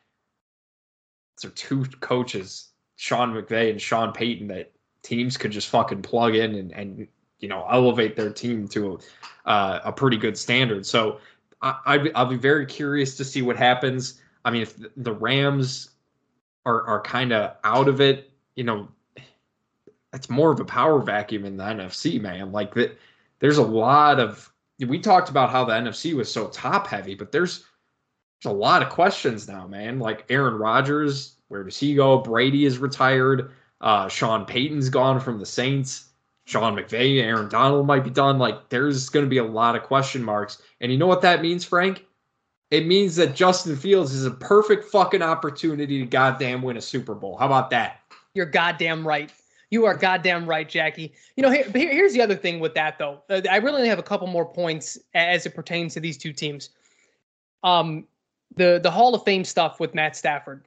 there 1.43 1.51
are 1.51 1.55
two 1.55 1.85
coaches, 2.01 2.69
Sean 2.97 3.33
McVay 3.33 3.71
and 3.71 3.81
Sean 3.81 4.13
Payton, 4.13 4.49
that 4.49 4.73
teams 5.03 5.37
could 5.37 5.51
just 5.51 5.69
fucking 5.69 6.03
plug 6.03 6.35
in 6.35 6.55
and, 6.55 6.73
and 6.73 7.09
you 7.41 7.49
know 7.49 7.67
elevate 7.71 8.17
their 8.17 8.31
team 8.31 8.67
to 8.69 8.99
a, 9.47 9.49
uh, 9.49 9.81
a 9.85 9.93
pretty 9.93 10.17
good 10.17 10.37
standard. 10.37 10.85
So 10.85 11.21
I, 11.63 12.11
I'll 12.15 12.27
be 12.27 12.37
very 12.37 12.67
curious 12.67 13.17
to 13.17 13.25
see 13.25 13.43
what 13.43 13.57
happens. 13.57 14.21
I 14.45 14.51
mean, 14.51 14.63
if 14.63 14.75
the 14.97 15.13
Rams 15.13 15.91
are 16.67 16.85
are 16.85 17.01
kind 17.01 17.33
of 17.33 17.57
out 17.65 17.89
of 17.89 18.01
it, 18.01 18.31
you 18.55 18.65
know, 18.65 18.89
it's 20.13 20.31
more 20.31 20.53
of 20.53 20.61
a 20.61 20.65
power 20.65 21.01
vacuum 21.01 21.45
in 21.45 21.57
the 21.57 21.65
NFC, 21.65 22.21
man. 22.21 22.53
Like 22.53 22.75
that, 22.75 22.99
there's 23.41 23.59
a 23.59 23.63
lot 23.63 24.21
of 24.21 24.53
we 24.87 24.99
talked 24.99 25.29
about 25.29 25.51
how 25.51 25.65
the 25.65 25.73
NFC 25.73 26.15
was 26.15 26.31
so 26.31 26.49
top 26.49 26.87
heavy, 26.87 27.15
but 27.15 27.33
there's 27.33 27.65
there's 28.43 28.55
a 28.55 28.57
lot 28.57 28.83
of 28.83 28.91
questions 28.91 29.49
now, 29.49 29.67
man. 29.67 29.99
Like 29.99 30.25
Aaron 30.31 30.55
Rodgers, 30.55 31.37
where 31.49 31.65
does 31.65 31.79
he 31.79 31.95
go? 31.95 32.19
Brady 32.19 32.65
is 32.65 32.79
retired. 32.79 33.51
Uh, 33.81 34.09
Sean 34.09 34.45
Payton's 34.45 34.89
gone 34.89 35.19
from 35.19 35.39
the 35.39 35.47
Saints. 35.47 36.11
Sean 36.45 36.77
McVay, 36.77 37.21
Aaron 37.23 37.49
Donald 37.49 37.87
might 37.87 38.05
be 38.05 38.11
done. 38.11 38.39
Like 38.39 38.69
there's 38.69 39.09
going 39.09 39.25
to 39.27 39.31
be 39.31 39.39
a 39.39 39.45
lot 39.45 39.77
of 39.77 39.83
question 39.83 40.23
marks. 40.23 40.63
And 40.81 40.91
you 40.91 40.99
know 40.99 41.07
what 41.07 41.21
that 41.23 41.43
means, 41.43 41.65
Frank? 41.65 42.05
It 42.71 42.87
means 42.87 43.17
that 43.17 43.35
Justin 43.35 43.77
Fields 43.77 44.13
is 44.13 44.25
a 44.25 44.31
perfect 44.31 44.85
fucking 44.85 45.23
opportunity 45.23 45.99
to 46.01 46.07
goddamn 46.07 46.63
win 46.63 46.77
a 46.77 46.81
Super 46.81 47.15
Bowl. 47.15 47.37
How 47.37 47.47
about 47.47 47.71
that? 47.71 48.01
You're 48.35 48.47
goddamn 48.47 49.07
right. 49.07 49.33
You 49.71 49.85
are 49.85 49.95
goddamn 49.95 50.47
right, 50.47 50.69
Jackie. 50.69 51.13
You 51.37 51.43
know, 51.43 51.51
here, 51.51 51.65
here's 51.73 52.15
the 52.15 52.23
other 52.23 52.35
thing 52.35 52.59
with 52.59 52.75
that 52.75 52.99
though. 52.99 53.23
Uh, 53.29 53.43
I 53.51 53.57
really 53.57 53.77
only 53.77 53.89
have 53.89 53.99
a 53.99 54.03
couple 54.05 54.27
more 54.27 54.47
points 54.47 54.99
as 55.15 55.45
it 55.45 55.55
pertains 55.55 55.95
to 55.95 56.01
these 56.01 56.17
two 56.17 56.33
teams. 56.33 56.71
Um, 57.63 58.07
the 58.57 58.81
the 58.83 58.91
Hall 58.91 59.15
of 59.15 59.25
Fame 59.25 59.45
stuff 59.45 59.79
with 59.79 59.95
Matt 59.95 60.17
Stafford. 60.17 60.67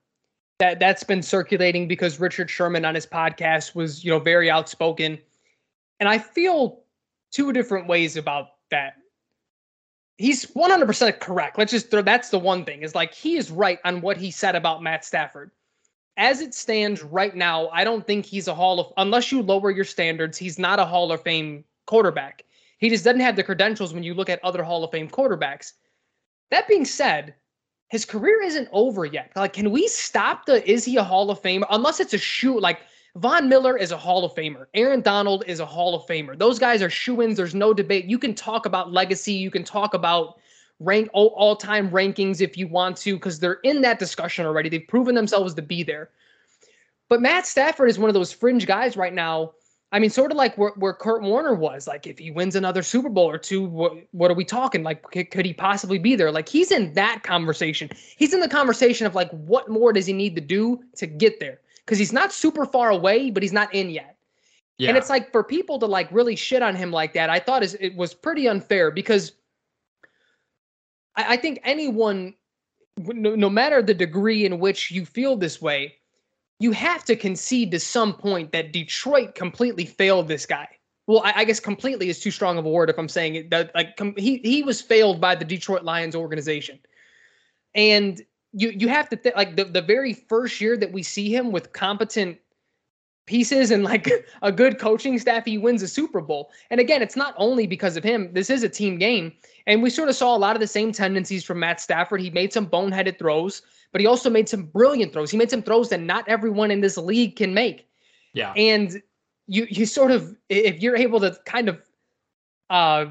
That 0.60 0.80
that's 0.80 1.04
been 1.04 1.24
circulating 1.24 1.88
because 1.88 2.20
Richard 2.20 2.50
Sherman 2.50 2.86
on 2.86 2.94
his 2.94 3.08
podcast 3.08 3.74
was, 3.74 4.04
you 4.06 4.12
know, 4.12 4.20
very 4.20 4.52
outspoken. 4.52 5.18
And 6.00 6.08
I 6.08 6.20
feel 6.20 6.84
two 7.32 7.52
different 7.54 7.88
ways 7.88 8.18
about 8.18 8.50
that. 8.70 8.94
He's 10.18 10.46
100% 10.46 11.20
correct. 11.20 11.58
Let's 11.58 11.72
just 11.72 11.90
throw 11.90 12.04
that's 12.04 12.30
the 12.30 12.38
one 12.38 12.64
thing 12.64 12.84
is 12.84 12.94
like 12.94 13.16
he 13.16 13.38
is 13.38 13.50
right 13.50 13.80
on 13.84 14.02
what 14.02 14.18
he 14.18 14.30
said 14.30 14.56
about 14.56 14.84
Matt 14.84 15.04
Stafford 15.04 15.50
as 16.18 16.42
it 16.42 16.54
stands 16.54 17.04
right 17.04 17.36
now, 17.36 17.70
I 17.70 17.84
don't 17.84 18.06
think 18.06 18.26
he's 18.26 18.48
a 18.48 18.56
Hall 18.56 18.80
of 18.80 18.94
unless 18.98 19.32
you 19.32 19.42
lower 19.42 19.72
your 19.72 19.86
standards, 19.86 20.38
he's 20.38 20.60
not 20.60 20.80
a 20.80 20.86
Hall 20.86 21.12
of 21.12 21.22
Fame 21.22 21.64
quarterback. 21.86 22.46
He 22.78 22.90
just 22.90 23.04
doesn't 23.04 23.22
have 23.22 23.36
the 23.36 23.44
credentials 23.44 23.94
when 23.94 24.04
you 24.04 24.14
look 24.14 24.30
at 24.30 24.44
other 24.44 24.64
Hall 24.64 24.84
of 24.84 24.92
Fame 24.92 25.10
quarterbacks. 25.10 25.74
That 26.50 26.68
being 26.68 26.86
said, 26.86 27.36
his 27.90 28.06
career 28.06 28.42
isn't 28.42 28.70
over 28.72 29.06
yet. 29.06 29.32
Like, 29.36 29.54
can 29.54 29.72
we 29.72 29.88
stop 29.88 30.46
the 30.46 30.70
is 30.70 30.86
he 30.86 30.98
a 30.98 31.04
Hall 31.04 31.30
of 31.30 31.42
Famer? 31.42 31.66
Unless 31.70 32.00
it's 32.00 32.14
a 32.14 32.18
shoe 32.18 32.60
like 32.60 32.80
Von 33.16 33.50
Miller 33.50 33.78
is 33.78 33.92
a 33.92 33.98
Hall 33.98 34.24
of 34.24 34.34
Famer. 34.34 34.66
Aaron 34.74 35.02
Donald 35.02 35.44
is 35.46 35.60
a 35.60 35.66
Hall 35.66 35.94
of 35.94 36.06
Famer. 36.08 36.38
Those 36.38 36.58
guys 36.58 36.82
are 36.82 36.90
shoe-ins. 36.90 37.36
There's 37.36 37.54
no 37.54 37.74
debate. 37.74 38.06
You 38.06 38.18
can 38.18 38.34
talk 38.34 38.66
about 38.66 38.94
legacy. 38.94 39.34
You 39.34 39.52
can 39.52 39.64
talk 39.64 39.94
about 39.94 40.40
rank 40.82 41.10
all, 41.14 41.28
all-time 41.38 41.90
rankings 41.92 42.42
if 42.42 42.58
you 42.58 42.68
want 42.68 42.98
to 42.98 43.16
because 43.16 43.40
they're 43.40 43.60
in 43.64 43.82
that 43.82 44.00
discussion 44.00 44.46
already. 44.46 44.70
They've 44.70 44.88
proven 44.88 45.16
themselves 45.16 45.54
to 45.54 45.62
be 45.62 45.84
there. 45.84 46.10
But 47.10 47.22
matt 47.22 47.46
stafford 47.46 47.90
is 47.90 48.00
one 48.00 48.10
of 48.10 48.14
those 48.14 48.32
fringe 48.32 48.66
guys 48.66 48.98
right 48.98 49.14
now. 49.14 49.54
I 49.94 50.00
mean 50.00 50.10
sort 50.10 50.32
of 50.32 50.38
like 50.38 50.58
where, 50.58 50.72
where 50.72 50.94
kurt 50.94 51.22
warner 51.22 51.54
was. 51.54 51.88
Like 51.88 52.08
if 52.08 52.18
he 52.18 52.32
wins 52.32 52.56
another 52.56 52.82
super 52.82 53.10
bowl 53.10 53.30
or 53.30 53.38
two 53.38 53.66
what, 53.66 53.94
what 54.12 54.32
are 54.32 54.36
we 54.36 54.46
talking? 54.46 54.84
Like 54.84 55.04
could, 55.04 55.30
could 55.32 55.46
he 55.46 55.54
possibly 55.54 56.00
be 56.00 56.16
there? 56.16 56.32
Like 56.32 56.50
he's 56.50 56.72
in 56.72 56.94
that 56.94 57.24
conversation. 57.24 57.90
He's 58.18 58.34
in 58.34 58.40
the 58.40 58.50
conversation 58.50 59.06
of 59.06 59.16
like 59.16 59.30
what 59.32 59.70
more 59.70 59.94
does 59.94 60.06
he 60.06 60.14
need 60.14 60.36
to 60.36 60.42
do 60.42 60.82
to 60.96 61.06
get 61.06 61.40
there? 61.40 61.60
Because 61.86 62.00
he's 62.00 62.14
not 62.14 62.32
super 62.32 62.66
far 62.66 62.90
away 62.90 63.30
but 63.30 63.44
he's 63.44 63.54
not 63.54 63.74
in 63.74 63.90
yet. 63.90 64.16
Yeah. 64.78 64.90
And 64.90 64.98
it's 64.98 65.12
like 65.12 65.32
for 65.32 65.44
people 65.44 65.78
to 65.78 65.86
like 65.86 66.12
really 66.12 66.36
shit 66.36 66.64
on 66.64 66.76
him 66.76 66.92
like 66.92 67.14
that, 67.14 67.30
I 67.30 67.40
thought 67.40 67.62
is 67.62 67.76
it 67.80 67.96
was 67.96 68.16
pretty 68.16 68.48
unfair 68.48 68.90
because 68.90 69.34
I, 71.16 71.34
I 71.34 71.38
think 71.38 71.60
anyone, 71.64 72.34
no, 72.98 73.36
no 73.36 73.50
matter 73.50 73.82
the 73.82 73.94
degree 73.94 74.46
in 74.46 74.60
which 74.60 74.92
you 74.92 75.06
feel 75.06 75.36
this 75.36 75.62
way, 75.62 75.96
you 76.60 76.72
have 76.72 77.04
to 77.06 77.16
concede 77.16 77.72
to 77.72 77.80
some 77.80 78.14
point 78.14 78.52
that 78.52 78.72
Detroit 78.72 79.36
completely 79.36 79.86
failed 79.86 80.28
this 80.28 80.46
guy. 80.46 80.68
Well, 81.08 81.22
I, 81.24 81.34
I 81.38 81.44
guess 81.44 81.60
completely 81.60 82.10
is 82.10 82.20
too 82.20 82.32
strong 82.32 82.58
of 82.58 82.66
a 82.66 82.70
word 82.70 82.90
if 82.90 83.00
I'm 83.00 83.10
saying 83.10 83.36
it. 83.36 83.50
That 83.50 83.72
like 83.74 83.98
com- 83.98 84.16
he 84.16 84.38
he 84.38 84.62
was 84.62 84.80
failed 84.80 85.20
by 85.20 85.36
the 85.36 85.44
Detroit 85.44 85.84
Lions 85.84 86.16
organization, 86.16 86.80
and 87.74 88.22
you 88.54 88.70
you 88.70 88.88
have 88.88 89.10
to 89.10 89.16
th- 89.16 89.36
like 89.36 89.56
the 89.56 89.66
the 89.66 89.82
very 89.82 90.14
first 90.14 90.62
year 90.62 90.78
that 90.78 90.92
we 90.92 91.02
see 91.02 91.34
him 91.34 91.52
with 91.52 91.74
competent 91.74 92.38
pieces 93.26 93.72
and 93.72 93.84
like 93.84 94.10
a 94.42 94.52
good 94.52 94.80
coaching 94.80 95.18
staff, 95.20 95.46
he 95.46 95.58
wins 95.58 95.82
a 95.82 95.88
Super 95.88 96.22
Bowl. 96.22 96.52
And 96.70 96.80
again, 96.80 97.02
it's 97.02 97.16
not 97.16 97.34
only 97.38 97.68
because 97.68 97.98
of 97.98 98.04
him. 98.04 98.34
This 98.34 98.50
is 98.50 98.64
a 98.64 98.70
team 98.70 98.98
game, 98.98 99.34
and 99.68 99.82
we 99.82 99.90
sort 99.90 100.10
of 100.10 100.16
saw 100.16 100.36
a 100.36 100.40
lot 100.40 100.56
of 100.56 100.60
the 100.60 100.68
same 100.68 100.92
tendencies 100.92 101.44
from 101.44 101.60
Matt 101.60 101.80
Stafford. 101.80 102.22
He 102.22 102.30
made 102.30 102.54
some 102.54 102.68
boneheaded 102.68 103.20
throws, 103.20 103.62
but 103.92 104.02
he 104.02 104.08
also 104.08 104.30
made 104.30 104.50
some 104.50 104.64
brilliant 104.64 105.14
throws. 105.14 105.32
He 105.32 105.38
made 105.38 105.50
some 105.50 105.64
throws 105.64 105.90
that 105.90 106.02
not 106.02 106.28
everyone 106.28 106.72
in 106.72 106.82
this 106.82 106.98
league 106.98 107.36
can 107.36 107.54
make. 107.54 107.88
Yeah. 108.34 108.54
And 108.56 109.02
you 109.48 109.68
you 109.70 109.86
sort 109.86 110.12
of 110.12 110.36
if 110.50 110.82
you're 110.82 110.96
able 110.96 111.20
to 111.20 111.38
kind 111.46 111.68
of 111.68 111.82
uh 112.70 113.06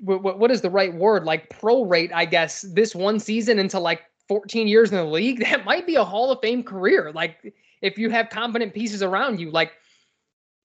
what, 0.00 0.38
what 0.38 0.50
is 0.50 0.60
the 0.60 0.70
right 0.70 0.92
word 0.94 1.24
like 1.24 1.48
prorate 1.50 2.10
i 2.12 2.24
guess 2.24 2.62
this 2.62 2.94
one 2.94 3.20
season 3.20 3.60
into 3.60 3.78
like 3.78 4.02
14 4.28 4.66
years 4.66 4.90
in 4.90 4.96
the 4.96 5.04
league 5.04 5.38
that 5.50 5.64
might 5.64 5.86
be 5.86 5.94
a 5.94 6.04
hall 6.04 6.32
of 6.32 6.40
fame 6.40 6.64
career 6.64 7.12
like 7.12 7.54
if 7.82 7.98
you 7.98 8.10
have 8.10 8.30
competent 8.30 8.72
pieces 8.72 9.02
around 9.02 9.38
you 9.38 9.50
like 9.50 9.72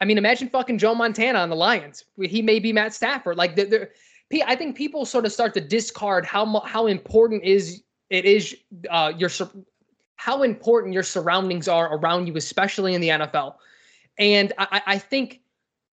i 0.02 0.06
mean 0.06 0.18
imagine 0.18 0.48
fucking 0.50 0.78
joe 0.78 0.96
montana 0.96 1.40
on 1.40 1.50
the 1.50 1.56
lions. 1.56 2.06
He 2.20 2.42
may 2.42 2.60
be 2.60 2.72
matt 2.72 2.94
stafford. 2.94 3.38
Like 3.38 3.56
the, 3.56 3.90
the 4.30 4.44
i 4.44 4.56
think 4.56 4.78
people 4.78 5.06
sort 5.06 5.26
of 5.26 5.32
start 5.32 5.54
to 5.56 5.62
discard 5.62 6.26
how 6.26 6.62
how 6.62 6.88
important 6.88 7.44
is 7.44 7.84
it 8.10 8.26
is 8.26 8.56
uh 8.90 9.12
your 9.18 9.30
how 10.16 10.44
important 10.44 10.94
your 10.94 11.04
surroundings 11.04 11.68
are 11.68 11.96
around 11.96 12.28
you 12.28 12.36
especially 12.36 12.94
in 12.94 13.02
the 13.02 13.10
nfl 13.10 13.56
and 14.18 14.54
I, 14.58 14.82
I 14.86 14.98
think 14.98 15.42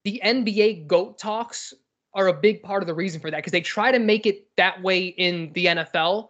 the 0.05 0.21
NBA 0.25 0.87
GOAT 0.87 1.19
talks 1.19 1.75
are 2.15 2.29
a 2.29 2.33
big 2.33 2.63
part 2.63 2.83
of 2.83 2.87
the 2.87 2.95
reason 2.95 3.21
for 3.21 3.31
that 3.31 3.39
because 3.39 3.53
they 3.53 3.61
try 3.61 3.91
to 3.91 3.99
make 3.99 4.27
it 4.27 4.47
that 4.57 4.81
way 4.83 5.07
in 5.07 5.53
the 5.55 5.67
NFL. 5.67 6.29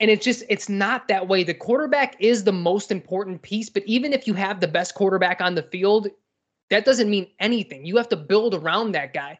And 0.00 0.10
it's 0.10 0.24
just, 0.24 0.42
it's 0.48 0.68
not 0.68 1.08
that 1.08 1.28
way. 1.28 1.44
The 1.44 1.54
quarterback 1.54 2.16
is 2.20 2.44
the 2.44 2.52
most 2.52 2.90
important 2.90 3.42
piece, 3.42 3.68
but 3.68 3.82
even 3.86 4.12
if 4.12 4.26
you 4.26 4.34
have 4.34 4.60
the 4.60 4.68
best 4.68 4.94
quarterback 4.94 5.40
on 5.40 5.54
the 5.54 5.62
field, 5.62 6.08
that 6.70 6.84
doesn't 6.86 7.10
mean 7.10 7.28
anything. 7.38 7.84
You 7.84 7.96
have 7.98 8.08
to 8.08 8.16
build 8.16 8.54
around 8.54 8.92
that 8.92 9.12
guy. 9.12 9.38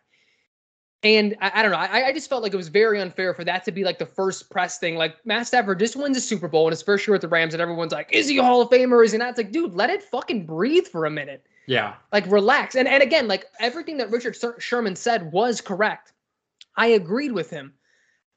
And 1.03 1.35
I, 1.41 1.51
I 1.55 1.63
don't 1.63 1.71
know. 1.73 1.79
I, 1.79 2.09
I 2.09 2.13
just 2.13 2.29
felt 2.29 2.43
like 2.43 2.53
it 2.53 2.59
was 2.59 2.69
very 2.69 3.01
unfair 3.01 3.33
for 3.33 3.43
that 3.45 3.65
to 3.65 3.73
be 3.73 3.85
like 3.85 3.99
the 3.99 4.05
first 4.05 4.51
press 4.51 4.79
thing. 4.79 4.97
Like 4.97 5.17
Matt 5.25 5.47
Stafford 5.47 5.79
just 5.79 5.97
wins 5.97 6.19
a 6.19 6.21
Super 6.21 6.47
Bowl 6.47 6.67
in 6.67 6.73
his 6.73 6.83
first 6.83 7.07
year 7.07 7.13
with 7.15 7.23
the 7.23 7.29
Rams, 7.29 7.55
and 7.55 7.61
everyone's 7.63 7.93
like, 7.93 8.11
"Is 8.13 8.29
he 8.29 8.37
a 8.37 8.43
Hall 8.43 8.61
of 8.61 8.69
Famer? 8.69 9.03
Is 9.03 9.13
he 9.13 9.19
not?" 9.19 9.31
It's 9.31 9.39
like, 9.39 9.51
dude, 9.51 9.73
let 9.73 9.89
it 9.89 10.03
fucking 10.03 10.45
breathe 10.45 10.87
for 10.87 11.07
a 11.07 11.11
minute 11.11 11.47
Yeah. 11.67 11.95
like 12.13 12.27
relax 12.27 12.75
and 12.75 12.87
and 12.87 13.03
again 13.03 13.29
like 13.29 13.47
everything 13.61 13.97
that 13.97 14.11
richard 14.11 14.37
Sher- 14.37 14.61
sherman 14.61 14.95
said 14.97 15.33
was 15.33 15.61
correct 15.63 16.13
i 16.77 16.89
agreed 16.89 17.33
with 17.33 17.49
him 17.49 17.73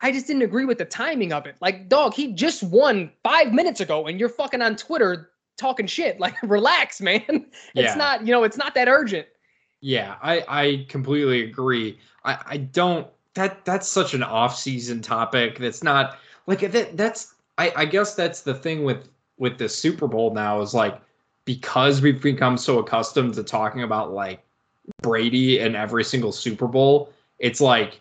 i 0.04 0.12
just 0.12 0.28
didn't 0.28 0.43
agree 0.43 0.66
with 0.66 0.78
the 0.78 0.86
timing 0.86 1.34
of 1.34 1.45
it 1.47 1.56
like 1.62 1.89
dog 1.89 2.14
he 2.14 2.32
just 2.34 2.62
won 2.62 3.10
five 3.24 3.51
minutes 3.51 3.80
ago 3.80 4.06
and 4.06 4.20
you're 4.20 4.30
fucking 4.30 4.62
on 4.62 4.76
twitter 4.76 5.32
talking 5.58 5.88
shit 5.88 6.20
like 6.26 6.36
relax 6.43 7.01
man 7.01 7.22
it's 7.28 7.49
Yeah. 7.74 7.95
not 7.95 8.26
you 8.28 8.32
know 8.32 8.43
it's 8.43 8.58
not 8.58 8.76
that 8.76 8.88
urgent 8.88 9.28
Yeah, 9.82 10.16
I 10.22 10.45
I 10.47 10.86
completely 10.88 11.43
agree. 11.43 11.97
I 12.24 12.38
I 12.54 12.58
don't 12.58 13.08
that 13.34 13.66
that's 13.66 13.88
such 13.89 14.14
an 14.14 14.24
off-season 14.24 15.01
topic. 15.01 15.58
That's 15.60 15.84
not 15.84 16.18
like 16.47 16.62
that 16.72 16.95
that's 16.95 17.34
I 17.58 17.74
I 17.76 17.86
guess 17.86 18.16
that's 18.16 18.41
the 18.43 18.54
thing 18.54 18.86
with 18.86 19.10
with 19.38 19.58
the 19.58 19.68
Super 19.68 20.08
Bowl 20.08 20.34
now 20.34 20.62
is 20.62 20.74
like 20.74 21.01
because 21.43 21.99
we've 22.01 22.22
become 22.22 22.56
so 22.58 22.80
accustomed 22.80 23.34
to 23.34 23.43
talking 23.43 23.84
about 23.84 24.14
like 24.14 24.39
Brady 25.01 25.60
in 25.60 25.76
every 25.76 26.04
single 26.06 26.32
Super 26.32 26.68
Bowl, 26.68 27.12
it's 27.39 27.60
like 27.60 27.99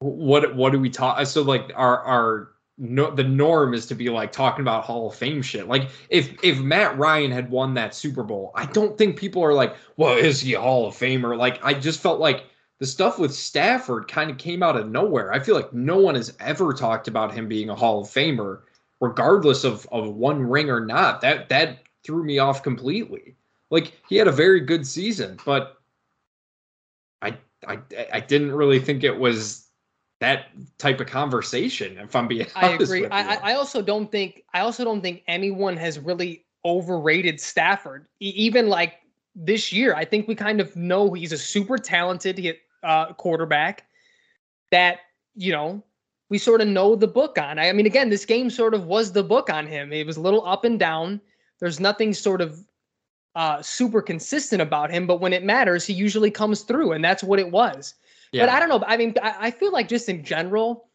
what 0.00 0.56
what 0.56 0.72
do 0.72 0.80
we 0.80 0.90
talk 0.90 1.18
uh, 1.18 1.24
so 1.24 1.42
like 1.42 1.70
our 1.76 2.02
our 2.02 2.50
no, 2.82 3.10
the 3.10 3.22
norm 3.22 3.74
is 3.74 3.84
to 3.86 3.94
be 3.94 4.08
like 4.08 4.32
talking 4.32 4.62
about 4.62 4.84
Hall 4.84 5.06
of 5.06 5.14
Fame 5.14 5.42
shit. 5.42 5.68
Like 5.68 5.90
if 6.08 6.42
if 6.42 6.60
Matt 6.60 6.96
Ryan 6.96 7.30
had 7.30 7.50
won 7.50 7.74
that 7.74 7.94
Super 7.94 8.22
Bowl, 8.22 8.52
I 8.54 8.64
don't 8.64 8.96
think 8.96 9.18
people 9.18 9.44
are 9.44 9.52
like, 9.52 9.76
"Well, 9.98 10.16
is 10.16 10.40
he 10.40 10.54
a 10.54 10.60
Hall 10.60 10.86
of 10.86 10.94
Famer?" 10.94 11.36
Like 11.36 11.62
I 11.62 11.74
just 11.74 12.00
felt 12.00 12.20
like 12.20 12.46
the 12.78 12.86
stuff 12.86 13.18
with 13.18 13.34
Stafford 13.34 14.08
kind 14.08 14.30
of 14.30 14.38
came 14.38 14.62
out 14.62 14.78
of 14.78 14.88
nowhere. 14.88 15.30
I 15.30 15.40
feel 15.40 15.54
like 15.54 15.74
no 15.74 15.98
one 15.98 16.14
has 16.14 16.34
ever 16.40 16.72
talked 16.72 17.06
about 17.06 17.34
him 17.34 17.48
being 17.48 17.68
a 17.68 17.74
Hall 17.74 18.00
of 18.00 18.08
Famer, 18.08 18.60
regardless 19.00 19.62
of 19.62 19.86
of 19.92 20.14
one 20.14 20.42
ring 20.42 20.70
or 20.70 20.80
not. 20.80 21.20
That 21.20 21.50
that 21.50 21.80
threw 22.02 22.24
me 22.24 22.38
off 22.38 22.62
completely. 22.62 23.36
Like 23.68 23.92
he 24.08 24.16
had 24.16 24.26
a 24.26 24.32
very 24.32 24.60
good 24.60 24.86
season, 24.86 25.38
but 25.44 25.76
I 27.20 27.36
I 27.68 27.80
I 28.10 28.20
didn't 28.20 28.52
really 28.52 28.80
think 28.80 29.04
it 29.04 29.18
was 29.18 29.69
that 30.20 30.46
type 30.78 31.00
of 31.00 31.06
conversation. 31.06 31.98
If 31.98 32.14
I'm 32.14 32.28
being 32.28 32.46
i 32.54 32.68
honest 32.68 32.84
agree 32.84 33.02
with 33.02 33.12
I, 33.12 33.22
you. 33.22 33.28
I 33.28 33.50
I 33.50 33.54
also 33.54 33.82
don't 33.82 34.10
think 34.10 34.44
i 34.54 34.60
also 34.60 34.84
don't 34.84 35.00
think 35.00 35.22
anyone 35.26 35.76
has 35.76 35.98
really 35.98 36.44
overrated 36.64 37.40
stafford 37.40 38.06
E- 38.20 38.32
even 38.36 38.68
like 38.68 39.00
this 39.34 39.72
year 39.72 39.94
i 39.94 40.04
think 40.04 40.28
we 40.28 40.34
kind 40.34 40.60
of 40.60 40.76
know 40.76 41.12
he's 41.12 41.32
a 41.32 41.38
super 41.38 41.78
talented 41.78 42.56
uh, 42.82 43.12
quarterback 43.14 43.84
that 44.70 44.98
you 45.34 45.52
know 45.52 45.82
we 46.30 46.38
sort 46.38 46.60
of 46.60 46.68
know 46.68 46.94
the 46.94 47.08
book 47.08 47.36
on. 47.38 47.58
I 47.58 47.72
mean, 47.72 47.86
again, 47.86 48.08
this 48.08 48.24
game 48.24 48.48
sort 48.48 48.72
of 48.72 48.86
was 48.86 49.12
the 49.12 49.24
book 49.24 49.50
on 49.50 49.66
him. 49.66 49.92
It 49.92 50.06
was 50.06 50.16
a 50.16 50.20
little 50.20 50.46
up 50.46 50.64
and 50.64 50.78
down. 50.78 51.20
There's 51.58 51.80
nothing 51.80 52.14
sort 52.14 52.40
of 52.40 52.64
uh, 53.34 53.60
super 53.62 54.00
consistent 54.00 54.62
about 54.62 54.90
him, 54.90 55.06
but 55.06 55.20
when 55.20 55.32
it 55.32 55.44
matters, 55.44 55.84
he 55.84 55.92
usually 55.92 56.30
comes 56.30 56.62
through, 56.62 56.92
and 56.92 57.04
that's 57.04 57.22
what 57.22 57.40
it 57.40 57.50
was. 57.50 57.94
Yeah. 58.32 58.46
But 58.46 58.52
I 58.52 58.60
don't 58.60 58.68
know. 58.68 58.82
I 58.86 58.96
mean, 58.96 59.14
I, 59.22 59.34
I 59.40 59.50
feel 59.50 59.72
like 59.72 59.88
just 59.88 60.08
in 60.08 60.22
general, 60.24 60.88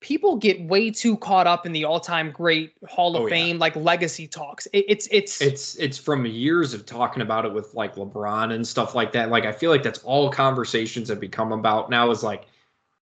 people 0.00 0.36
get 0.36 0.60
way 0.62 0.90
too 0.90 1.16
caught 1.18 1.46
up 1.46 1.66
in 1.66 1.72
the 1.72 1.84
all-time 1.84 2.30
great 2.30 2.72
Hall 2.88 3.14
of 3.16 3.22
Oh, 3.22 3.26
yeah. 3.26 3.30
Fame 3.30 3.58
like 3.58 3.76
legacy 3.76 4.26
talks. 4.26 4.66
It, 4.72 4.86
it's 4.88 5.08
it's 5.10 5.42
it's 5.42 5.74
it's 5.76 5.98
from 5.98 6.24
years 6.26 6.72
of 6.72 6.86
talking 6.86 7.22
about 7.22 7.44
it 7.44 7.52
with 7.52 7.74
like 7.74 7.96
LeBron 7.96 8.52
and 8.54 8.66
stuff 8.66 8.94
like 8.94 9.12
that. 9.12 9.28
Like 9.30 9.44
I 9.44 9.52
feel 9.52 9.70
like 9.70 9.82
that's 9.82 9.98
all 10.00 10.30
conversations 10.30 11.08
have 11.10 11.20
become 11.20 11.52
about 11.52 11.90
now 11.90 12.10
is 12.10 12.22
like, 12.22 12.44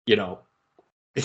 you 0.07 0.17
know, 0.17 0.39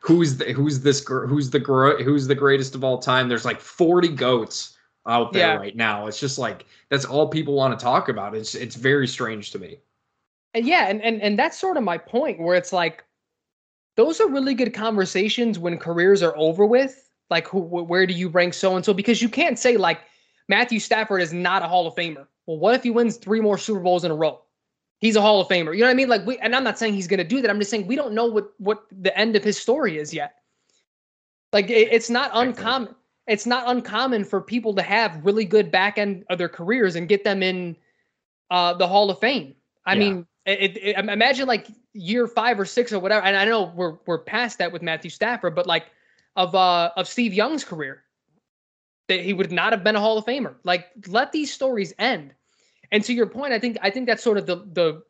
who's 0.00 0.36
the, 0.36 0.52
who's 0.52 0.80
this 0.80 1.00
gr- 1.00 1.26
who's 1.26 1.50
the 1.50 1.58
gr- 1.60 2.02
who's 2.02 2.26
the 2.26 2.34
greatest 2.34 2.74
of 2.74 2.84
all 2.84 2.98
time? 2.98 3.28
There's 3.28 3.44
like 3.44 3.60
40 3.60 4.08
goats 4.08 4.76
out 5.06 5.32
there 5.32 5.54
Yeah. 5.54 5.56
right 5.56 5.74
now. 5.76 6.06
It's 6.06 6.20
just 6.20 6.38
like 6.38 6.64
that's 6.88 7.04
all 7.04 7.28
people 7.28 7.54
want 7.54 7.78
to 7.78 7.82
talk 7.82 8.08
about. 8.08 8.34
It's 8.34 8.54
it's 8.54 8.76
very 8.76 9.08
strange 9.08 9.50
to 9.52 9.58
me. 9.58 9.78
Yeah, 10.54 10.88
and, 10.88 11.00
and 11.02 11.22
and 11.22 11.38
that's 11.38 11.58
sort 11.58 11.76
of 11.76 11.82
my 11.82 11.96
point 11.98 12.38
where 12.40 12.54
it's 12.54 12.72
like 12.72 13.04
those 13.96 14.20
are 14.20 14.28
really 14.28 14.54
good 14.54 14.74
conversations 14.74 15.58
when 15.58 15.78
careers 15.78 16.22
are 16.22 16.36
over 16.36 16.66
with. 16.66 17.08
Like 17.30 17.48
who 17.48 17.62
wh- 17.62 17.88
where 17.88 18.06
do 18.06 18.12
you 18.14 18.28
rank 18.28 18.54
so 18.54 18.76
and 18.76 18.84
so 18.84 18.92
because 18.92 19.22
you 19.22 19.28
can't 19.28 19.58
say 19.58 19.76
like 19.76 20.00
Matthew 20.48 20.78
Stafford 20.80 21.22
is 21.22 21.32
not 21.32 21.62
a 21.62 21.68
Hall 21.68 21.86
of 21.86 21.94
Famer. 21.94 22.26
Well, 22.46 22.58
what 22.58 22.74
if 22.74 22.82
he 22.82 22.90
wins 22.90 23.16
3 23.16 23.40
more 23.40 23.56
Super 23.56 23.80
Bowls 23.80 24.04
in 24.04 24.10
a 24.10 24.14
row? 24.14 24.42
He's 25.00 25.16
a 25.16 25.20
Hall 25.22 25.40
of 25.40 25.48
Famer. 25.48 25.74
You 25.74 25.80
know 25.80 25.86
what 25.86 25.92
I 25.92 25.94
mean? 25.94 26.08
Like 26.08 26.26
we 26.26 26.38
and 26.38 26.54
I'm 26.54 26.64
not 26.64 26.78
saying 26.78 26.94
he's 26.94 27.08
going 27.08 27.18
to 27.18 27.24
do 27.24 27.40
that. 27.40 27.50
I'm 27.50 27.58
just 27.58 27.70
saying 27.70 27.86
we 27.86 27.96
don't 27.96 28.12
know 28.12 28.26
what 28.26 28.52
what 28.58 28.84
the 28.90 29.16
end 29.16 29.36
of 29.36 29.44
his 29.44 29.58
story 29.58 29.96
is 29.98 30.12
yet. 30.12 30.34
Like 31.52 31.70
it, 31.70 31.88
it's 31.92 32.10
not 32.10 32.30
uncommon. 32.34 32.94
It's 33.26 33.46
not 33.46 33.64
uncommon 33.68 34.24
for 34.24 34.40
people 34.40 34.74
to 34.74 34.82
have 34.82 35.24
really 35.24 35.44
good 35.44 35.70
back 35.70 35.96
end 35.96 36.24
of 36.28 36.38
their 36.38 36.48
careers 36.48 36.96
and 36.96 37.08
get 37.08 37.24
them 37.24 37.42
in 37.42 37.76
uh, 38.50 38.74
the 38.74 38.86
Hall 38.86 39.10
of 39.10 39.18
Fame. 39.20 39.54
I 39.86 39.94
Yeah. 39.94 39.98
mean, 40.00 40.26
it, 40.44 40.76
it, 40.76 40.96
imagine 40.96 41.46
like 41.46 41.68
year 41.92 42.26
five 42.26 42.58
or 42.58 42.64
six 42.64 42.92
or 42.92 42.98
whatever. 42.98 43.24
And 43.24 43.36
I 43.36 43.44
know 43.44 43.72
we're 43.74 43.96
we're 44.06 44.18
past 44.18 44.58
that 44.58 44.72
with 44.72 44.82
Matthew 44.82 45.10
Stafford, 45.10 45.54
but 45.54 45.66
like 45.66 45.86
of 46.36 46.54
uh 46.54 46.90
of 46.96 47.06
Steve 47.06 47.32
Young's 47.32 47.64
career, 47.64 48.02
that 49.08 49.20
he 49.20 49.32
would 49.32 49.52
not 49.52 49.72
have 49.72 49.84
been 49.84 49.96
a 49.96 50.00
Hall 50.00 50.18
of 50.18 50.24
Famer. 50.24 50.54
Like, 50.64 50.88
let 51.06 51.32
these 51.32 51.52
stories 51.52 51.92
end. 51.98 52.34
And 52.90 53.02
to 53.04 53.12
your 53.12 53.26
point, 53.26 53.52
I 53.52 53.58
think 53.58 53.78
I 53.82 53.90
think 53.90 54.06
that's 54.06 54.22
sort 54.22 54.38
of 54.38 54.46
the 54.46 54.56
the 54.72 55.02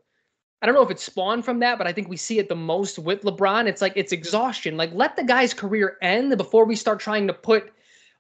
I 0.60 0.66
don't 0.66 0.76
know 0.76 0.82
if 0.82 0.90
it's 0.90 1.02
spawned 1.02 1.44
from 1.44 1.58
that, 1.58 1.76
but 1.76 1.88
I 1.88 1.92
think 1.92 2.08
we 2.08 2.16
see 2.16 2.38
it 2.38 2.48
the 2.48 2.54
most 2.54 2.98
with 2.98 3.22
LeBron. 3.22 3.66
It's 3.66 3.82
like 3.82 3.94
it's 3.96 4.12
exhaustion. 4.12 4.76
Like, 4.76 4.92
let 4.92 5.16
the 5.16 5.24
guy's 5.24 5.52
career 5.52 5.96
end 6.02 6.36
before 6.36 6.64
we 6.64 6.76
start 6.76 7.00
trying 7.00 7.26
to 7.26 7.32
put 7.32 7.72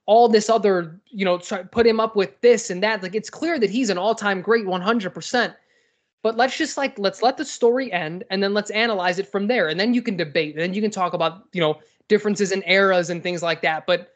all 0.06 0.28
this 0.28 0.50
other, 0.50 1.00
you 1.06 1.24
know, 1.24 1.38
try 1.38 1.62
put 1.62 1.86
him 1.86 2.00
up 2.00 2.16
with 2.16 2.40
this 2.40 2.70
and 2.70 2.82
that. 2.82 3.02
Like, 3.02 3.14
it's 3.14 3.30
clear 3.30 3.60
that 3.60 3.70
he's 3.70 3.90
an 3.90 3.98
all-time 3.98 4.40
great 4.40 4.66
100%. 4.66 5.54
But 6.22 6.36
let's 6.36 6.56
just 6.56 6.76
like 6.76 6.98
let's 6.98 7.20
let 7.22 7.36
the 7.36 7.44
story 7.44 7.92
end 7.92 8.24
and 8.30 8.42
then 8.42 8.54
let's 8.54 8.70
analyze 8.70 9.18
it 9.18 9.26
from 9.26 9.48
there. 9.48 9.68
And 9.68 9.78
then 9.78 9.92
you 9.92 10.02
can 10.02 10.16
debate. 10.16 10.54
And 10.54 10.62
then 10.62 10.72
you 10.74 10.80
can 10.80 10.90
talk 10.90 11.14
about, 11.14 11.44
you 11.52 11.60
know, 11.60 11.80
differences 12.08 12.52
in 12.52 12.62
eras 12.66 13.10
and 13.10 13.22
things 13.22 13.42
like 13.42 13.60
that. 13.62 13.86
But 13.86 14.12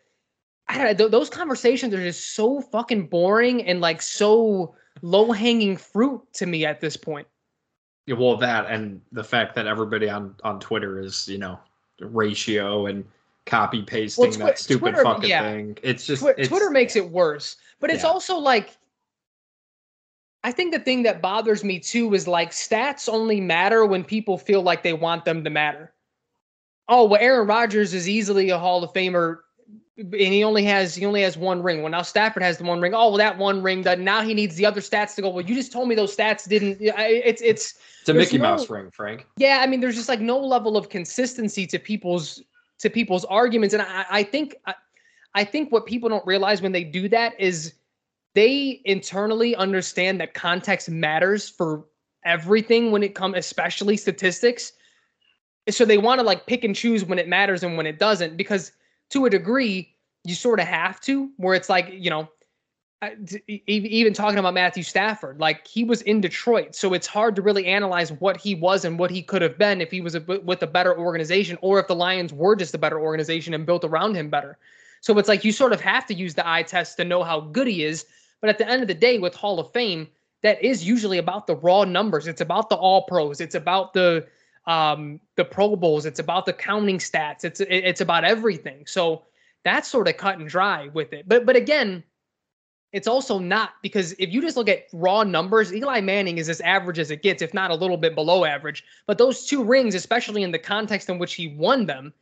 I 0.69 0.77
don't 0.79 0.87
know, 0.87 0.95
th- 0.95 1.11
those 1.11 1.29
conversations 1.31 1.93
are 1.95 2.03
just 2.03 2.35
so 2.35 2.61
fucking 2.61 3.09
boring 3.09 3.65
and 3.65 3.81
like 3.81 4.03
so 4.03 4.75
low 5.03 5.33
hanging 5.33 5.77
fruit 5.77 6.23
to 6.35 6.47
me 6.47 6.65
at 6.65 6.81
this 6.81 6.97
point. 6.97 7.27
Yeah, 8.07 8.15
well, 8.15 8.37
that 8.37 8.67
and 8.67 9.01
the 9.11 9.25
fact 9.25 9.55
that 9.57 9.67
everybody 9.67 10.09
on 10.09 10.37
on 10.45 10.61
Twitter 10.61 11.01
is 11.01 11.27
you 11.27 11.39
know 11.39 11.59
ratio 12.01 12.87
and 12.87 13.05
copy 13.47 13.83
pasting 13.83 14.23
Well, 14.25 14.33
Twi- 14.33 14.47
that 14.47 14.59
stupid 14.59 14.81
Twitter- 14.81 15.03
fucking 15.03 15.29
yeah. 15.31 15.43
thing. 15.43 15.79
It's 15.83 16.07
just 16.07 16.23
Twi- 16.23 16.35
it's, 16.39 16.49
Twitter 16.49 16.71
makes 16.71 16.95
it 16.95 17.11
worse, 17.11 17.57
but 17.81 17.91
it's 17.91 18.05
Yeah. 18.05 18.11
also 18.11 18.37
like 18.39 18.77
I 20.47 20.53
think 20.53 20.73
the 20.73 20.79
thing 20.79 21.03
that 21.03 21.21
bothers 21.21 21.65
me 21.65 21.81
too 21.81 22.15
is 22.15 22.29
like 22.29 22.53
stats 22.53 23.09
only 23.13 23.41
matter 23.41 23.85
when 23.85 24.05
people 24.05 24.39
feel 24.39 24.63
like 24.63 24.85
they 24.85 24.93
want 24.93 25.25
them 25.25 25.43
to 25.43 25.51
matter. 25.51 25.93
Oh, 26.89 27.07
well, 27.07 27.21
Aaron 27.21 27.49
Rodgers 27.49 27.93
is 27.93 28.09
easily 28.09 28.51
a 28.51 28.57
Hall 28.57 28.85
of 28.85 28.93
Famer, 28.93 29.39
and 29.99 30.13
he 30.15 30.45
only 30.45 30.63
has 30.63 30.95
he 30.95 31.05
only 31.05 31.23
has 31.23 31.37
one 31.37 31.65
ring. 31.65 31.83
Well, 31.83 31.91
now 31.91 32.03
Stafford 32.03 32.45
has 32.45 32.59
the 32.59 32.65
one 32.65 32.81
ring. 32.81 32.95
Oh, 32.95 33.09
well, 33.09 33.17
that 33.17 33.37
one 33.37 33.61
ring. 33.61 33.83
That 33.83 33.99
now 33.99 34.23
he 34.23 34.35
needs 34.35 34.55
the 34.55 34.65
other 34.65 34.81
stats 34.81 35.17
to 35.17 35.23
go. 35.23 35.31
Well, 35.31 35.45
you 35.45 35.53
just 35.53 35.73
told 35.73 35.89
me 35.89 35.97
those 35.97 36.17
stats 36.17 36.49
didn't. 36.49 36.79
It's 36.81 37.43
it's 37.43 37.75
it's 38.03 38.09
a 38.09 38.15
Mickey 38.15 38.39
no- 38.39 38.45
Mouse 38.45 38.71
ring, 38.71 38.89
Frank. 38.93 39.27
yeah, 39.39 39.59
I 39.63 39.67
mean, 39.67 39.81
there's 39.81 39.97
just 39.97 40.09
like 40.09 40.21
no 40.21 40.39
level 40.39 40.77
of 40.77 40.91
consistency 40.91 41.67
to 41.67 41.81
people's 41.81 42.41
to 42.79 42.89
people's 42.89 43.25
arguments, 43.25 43.75
and 43.75 43.83
I, 43.83 44.07
I 44.09 44.23
think 44.23 44.55
I, 44.65 44.75
I 45.35 45.43
think 45.43 45.73
what 45.73 45.87
people 45.87 46.09
don't 46.09 46.25
realize 46.25 46.63
when 46.63 46.71
they 46.71 46.85
do 46.85 47.09
that 47.09 47.33
is 47.37 47.73
they 48.37 48.83
internally 48.85 49.57
understand 49.57 50.21
that 50.21 50.35
context 50.35 50.91
matters 50.91 51.49
for 51.49 51.87
everything 52.25 52.91
when 52.91 53.03
it 53.03 53.15
comes, 53.15 53.35
especially 53.37 53.97
statistics. 53.97 54.73
So 55.71 55.87
they 55.87 55.97
want 55.97 56.21
to 56.21 56.27
like 56.27 56.47
pick 56.47 56.63
and 56.63 56.77
choose 56.77 57.03
when 57.03 57.19
it 57.19 57.29
matters 57.29 57.63
and 57.63 57.79
when 57.79 57.87
it 57.87 57.99
doesn't, 57.99 58.37
because 58.37 58.73
to 59.11 59.25
a 59.25 59.31
degree, 59.31 59.95
you 60.25 60.35
sort 60.35 60.61
of 60.61 60.67
have 60.67 61.01
to. 61.03 61.31
Where 61.39 61.55
it's 61.55 61.71
like 61.71 61.89
you 61.91 62.11
know, 62.11 62.29
even 63.47 64.13
talking 64.13 64.39
about 64.39 64.53
Matthew 64.53 64.83
Stafford, 64.83 65.41
like 65.41 65.67
he 65.67 65.83
was 65.83 66.03
in 66.03 66.21
Detroit, 66.21 66.75
so 66.75 66.93
it's 66.93 67.07
hard 67.07 67.37
to 67.37 67.43
really 67.43 67.65
analyze 67.65 68.13
what 68.13 68.37
he 68.37 68.55
was 68.55 68.85
and 68.85 68.99
what 68.99 69.11
he 69.11 69.23
could 69.23 69.41
have 69.41 69.57
been 69.57 69.81
if 69.81 69.91
he 69.91 70.03
was 70.03 70.15
a, 70.15 70.21
with 70.21 70.63
a 70.63 70.67
better 70.67 70.97
organization, 70.97 71.57
or 71.63 71.81
if 71.81 71.87
the 71.87 71.97
Lions 71.97 72.35
were 72.35 72.55
just 72.55 72.75
a 72.75 72.79
better 72.79 73.01
organization 73.01 73.55
and 73.55 73.65
built 73.65 73.83
around 73.83 74.15
him 74.15 74.29
better. 74.29 74.59
So 75.01 75.17
it's 75.19 75.29
like 75.29 75.43
you 75.43 75.53
sort 75.53 75.73
of 75.73 75.81
have 75.81 76.05
to 76.07 76.15
use 76.15 76.35
the 76.35 76.47
eye 76.47 76.65
test 76.65 76.99
to 76.99 77.05
know 77.05 77.23
how 77.23 77.41
good 77.41 77.67
he 77.67 77.83
is. 77.83 78.05
But 78.41 78.51
at 78.51 78.59
the 78.59 78.69
end 78.69 78.83
of 78.83 78.89
the 78.89 78.95
day, 78.95 79.19
with 79.19 79.35
Hall 79.35 79.59
of 79.59 79.73
Fame, 79.73 80.09
that 80.43 80.63
is 80.63 80.87
usually 80.87 81.19
about 81.19 81.47
the 81.47 81.57
raw 81.57 81.85
numbers. 81.85 82.27
It's 82.27 82.41
about 82.41 82.69
the 82.69 82.77
All 82.77 83.03
Pros. 83.03 83.41
It's 83.41 83.55
about 83.55 83.93
the 83.93 84.27
um, 84.67 85.21
the 85.37 85.45
Pro 85.45 85.77
Bowls. 85.77 86.07
It's 86.07 86.19
about 86.19 86.47
the 86.47 86.53
counting 86.53 86.99
stats. 86.99 87.45
It's 87.45 87.61
it's 87.61 88.01
about 88.01 88.25
everything. 88.25 88.87
So 88.87 89.23
that's 89.65 89.89
sort 89.89 90.09
of 90.09 90.17
cut 90.17 90.39
and 90.39 90.49
dry 90.49 90.89
with 90.93 91.13
it. 91.13 91.29
But 91.29 91.47
but 91.47 91.57
again, 91.57 92.05
it's 92.93 93.09
also 93.09 93.39
not 93.39 93.71
because 93.83 94.13
if 94.13 94.33
you 94.33 94.41
just 94.41 94.57
look 94.57 94.69
at 94.69 94.87
raw 94.93 95.25
numbers, 95.25 95.75
Eli 95.75 96.01
Manning 96.01 96.39
is 96.39 96.49
as 96.49 96.61
average 96.61 96.99
as 96.99 97.11
it 97.11 97.23
gets, 97.23 97.43
if 97.43 97.53
not 97.53 97.71
a 97.71 97.75
little 97.75 97.97
bit 97.97 98.15
below 98.15 98.45
average. 98.45 98.85
But 99.07 99.19
those 99.19 99.47
two 99.47 99.65
rings, 99.65 99.95
especially 99.95 100.43
in 100.43 100.53
the 100.53 100.59
context 100.59 101.09
in 101.09 101.19
which 101.19 101.35
he 101.35 101.49
won 101.49 101.87
them, 101.87 102.13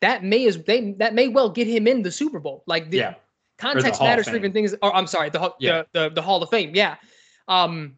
that 0.00 0.24
may 0.24 0.46
as 0.46 0.62
they 0.64 0.92
that 0.92 1.14
may 1.14 1.28
well 1.28 1.50
get 1.50 1.66
him 1.66 1.86
in 1.86 2.02
the 2.02 2.10
Super 2.10 2.40
Bowl. 2.40 2.62
Like 2.66 2.90
the 2.90 2.98
Yeah. 2.98 3.14
Context 3.58 4.00
matters 4.00 4.28
for 4.28 4.36
even 4.36 4.52
things. 4.52 4.74
Or 4.82 4.94
I'm 4.94 5.06
sorry, 5.06 5.30
the, 5.30 5.38
Hall- 5.38 5.56
Yeah. 5.58 5.84
the 5.92 6.08
the 6.08 6.14
the 6.16 6.22
Hall 6.22 6.42
of 6.42 6.50
Fame. 6.50 6.72
Yeah. 6.74 6.96
Um. 7.48 7.96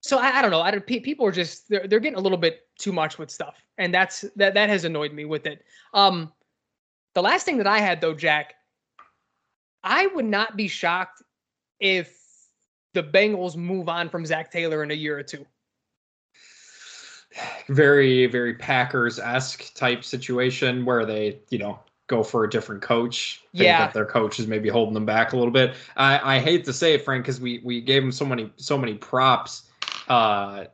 So 0.00 0.18
I, 0.18 0.38
I 0.38 0.42
don't 0.42 0.50
know. 0.52 0.60
I 0.62 0.70
don't, 0.70 0.86
people 0.86 1.26
are 1.26 1.32
just 1.32 1.68
they're 1.68 1.86
they're 1.86 2.00
getting 2.00 2.18
a 2.18 2.22
little 2.22 2.38
bit 2.38 2.60
too 2.78 2.92
much 2.92 3.18
with 3.18 3.30
stuff, 3.30 3.62
and 3.78 3.92
that's 3.92 4.24
that 4.36 4.54
that 4.54 4.68
has 4.68 4.84
annoyed 4.84 5.12
me 5.12 5.24
with 5.24 5.46
it. 5.46 5.64
Um. 5.92 6.32
The 7.14 7.22
last 7.22 7.44
thing 7.46 7.56
that 7.58 7.66
I 7.66 7.78
had 7.78 8.00
though, 8.02 8.12
Jack, 8.14 8.54
I 9.82 10.06
would 10.08 10.26
not 10.26 10.56
be 10.56 10.68
shocked 10.68 11.22
if 11.80 12.14
the 12.92 13.02
Bengals 13.02 13.56
move 13.56 13.88
on 13.88 14.08
from 14.10 14.24
Zac 14.26 14.50
Taylor 14.50 14.82
in 14.82 14.90
a 14.90 14.94
year 14.94 15.18
or 15.18 15.22
two. 15.22 15.44
Very 17.68 18.26
very 18.26 18.54
Packers 18.54 19.18
esque 19.18 19.74
type 19.74 20.04
situation 20.04 20.84
where 20.84 21.04
they 21.04 21.40
you 21.50 21.58
know 21.58 21.78
go 22.08 22.22
for 22.22 22.44
a 22.44 22.50
different 22.50 22.82
coach. 22.82 23.42
think 23.52 23.64
Yeah. 23.64 23.78
that 23.78 23.94
their 23.94 24.06
coach 24.06 24.38
is 24.38 24.46
maybe 24.46 24.68
holding 24.68 24.94
them 24.94 25.06
back 25.06 25.32
a 25.32 25.36
little 25.36 25.52
bit. 25.52 25.74
I 25.96 26.36
I 26.36 26.38
hate 26.38 26.64
to 26.66 26.72
say 26.72 26.94
it, 26.94 27.04
Frank, 27.04 27.24
because 27.24 27.40
we 27.40 27.60
we 27.64 27.80
gave 27.80 28.02
him 28.02 28.12
so 28.12 28.24
many 28.24 28.50
so 28.56 28.78
many 28.78 28.94
props. 28.94 29.64
Uh, 30.08 30.66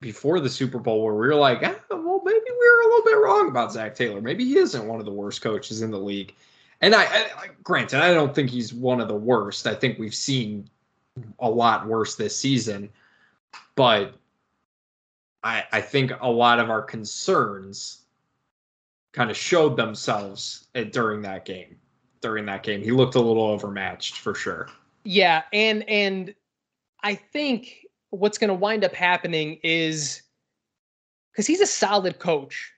before 0.00 0.40
the 0.40 0.48
Super 0.48 0.78
Bowl 0.78 1.02
where 1.02 1.14
we 1.14 1.26
were 1.26 1.34
like, 1.34 1.58
ah, 1.62 1.74
well, 1.90 2.22
maybe 2.24 2.40
we 2.46 2.52
were 2.52 2.80
a 2.82 2.88
little 2.88 3.04
bit 3.04 3.18
wrong 3.18 3.48
about 3.48 3.72
Zac 3.72 3.94
Taylor. 3.94 4.20
Maybe 4.20 4.44
he 4.44 4.56
isn't 4.56 4.86
one 4.86 5.00
of 5.00 5.06
the 5.06 5.12
worst 5.12 5.42
coaches 5.42 5.82
in 5.82 5.90
the 5.90 5.98
league. 5.98 6.34
And 6.80 6.94
I, 6.94 7.04
I, 7.04 7.22
I 7.36 7.46
granted, 7.64 8.00
I 8.00 8.14
don't 8.14 8.34
think 8.34 8.50
he's 8.50 8.72
one 8.72 9.00
of 9.00 9.08
the 9.08 9.16
worst. 9.16 9.66
I 9.66 9.74
think 9.74 9.98
we've 9.98 10.14
seen 10.14 10.70
a 11.40 11.50
lot 11.50 11.88
worse 11.88 12.14
this 12.14 12.36
season, 12.38 12.90
but 13.74 14.14
I, 15.42 15.64
I 15.72 15.80
think 15.80 16.12
a 16.20 16.30
lot 16.30 16.60
of 16.60 16.70
our 16.70 16.82
concerns 16.82 18.02
kind 19.18 19.32
of 19.32 19.36
showed 19.36 19.76
themselves 19.76 20.68
at, 20.76 20.92
during 20.92 21.20
that 21.22 21.44
game. 21.44 21.76
During 22.20 22.46
that 22.46 22.62
game, 22.62 22.82
he 22.82 22.92
looked 22.92 23.16
a 23.16 23.20
little 23.20 23.42
overmatched 23.42 24.16
for 24.16 24.32
sure. 24.32 24.68
Yeah, 25.04 25.42
and 25.52 25.88
and 25.88 26.34
I 27.02 27.16
think 27.16 27.86
what's 28.10 28.38
going 28.38 28.48
to 28.48 28.54
wind 28.54 28.84
up 28.84 28.92
happening 28.92 29.58
is 29.64 30.22
because 31.32 31.46
he's 31.46 31.60
a 31.60 31.66
solid 31.66 32.20
coach. 32.20 32.72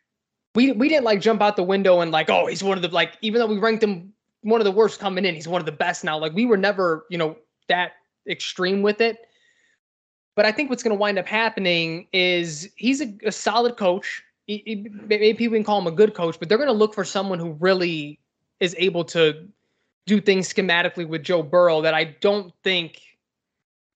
We 0.54 0.72
we 0.72 0.88
didn't 0.88 1.04
like 1.04 1.20
jump 1.20 1.42
out 1.42 1.56
the 1.56 1.62
window 1.62 2.00
and 2.00 2.10
like, 2.10 2.30
oh, 2.30 2.46
he's 2.46 2.62
one 2.62 2.78
of 2.78 2.82
the 2.82 2.88
like, 2.88 3.18
even 3.20 3.38
though 3.38 3.46
we 3.46 3.58
ranked 3.58 3.82
him 3.82 4.12
one 4.42 4.60
of 4.60 4.64
the 4.64 4.72
worst 4.72 4.98
coming 4.98 5.24
in, 5.24 5.34
he's 5.34 5.48
one 5.48 5.60
of 5.60 5.66
the 5.66 5.72
best 5.72 6.04
now. 6.04 6.18
Like 6.18 6.34
we 6.34 6.46
were 6.46 6.56
never, 6.56 7.06
you 7.10 7.18
know, 7.18 7.36
that 7.68 7.92
extreme 8.28 8.82
with 8.82 9.00
it. 9.00 9.26
But 10.36 10.46
I 10.46 10.52
think 10.52 10.70
what's 10.70 10.82
going 10.82 10.96
to 10.96 11.00
wind 11.00 11.18
up 11.18 11.26
happening 11.26 12.08
is 12.12 12.70
he's 12.76 13.00
a, 13.02 13.12
a 13.24 13.32
solid 13.32 13.76
coach. 13.76 14.22
He- 14.46 14.86
maybe 15.06 15.34
people 15.34 15.56
can 15.56 15.64
call 15.64 15.80
him 15.80 15.86
a 15.86 15.92
good 15.92 16.14
coach, 16.14 16.38
but 16.38 16.48
they're 16.48 16.58
going 16.58 16.68
to 16.68 16.72
look 16.74 16.94
for 16.94 17.04
someone 17.04 17.38
who 17.38 17.52
really 17.52 18.18
is 18.58 18.74
able 18.78 19.04
to 19.04 19.48
do 20.06 20.20
things 20.20 20.52
schematically 20.52 21.06
with 21.06 21.22
Joe 21.22 21.42
Burrow 21.42 21.82
that 21.82 21.94
I 21.94 22.04
don't 22.20 22.52
think 22.64 23.00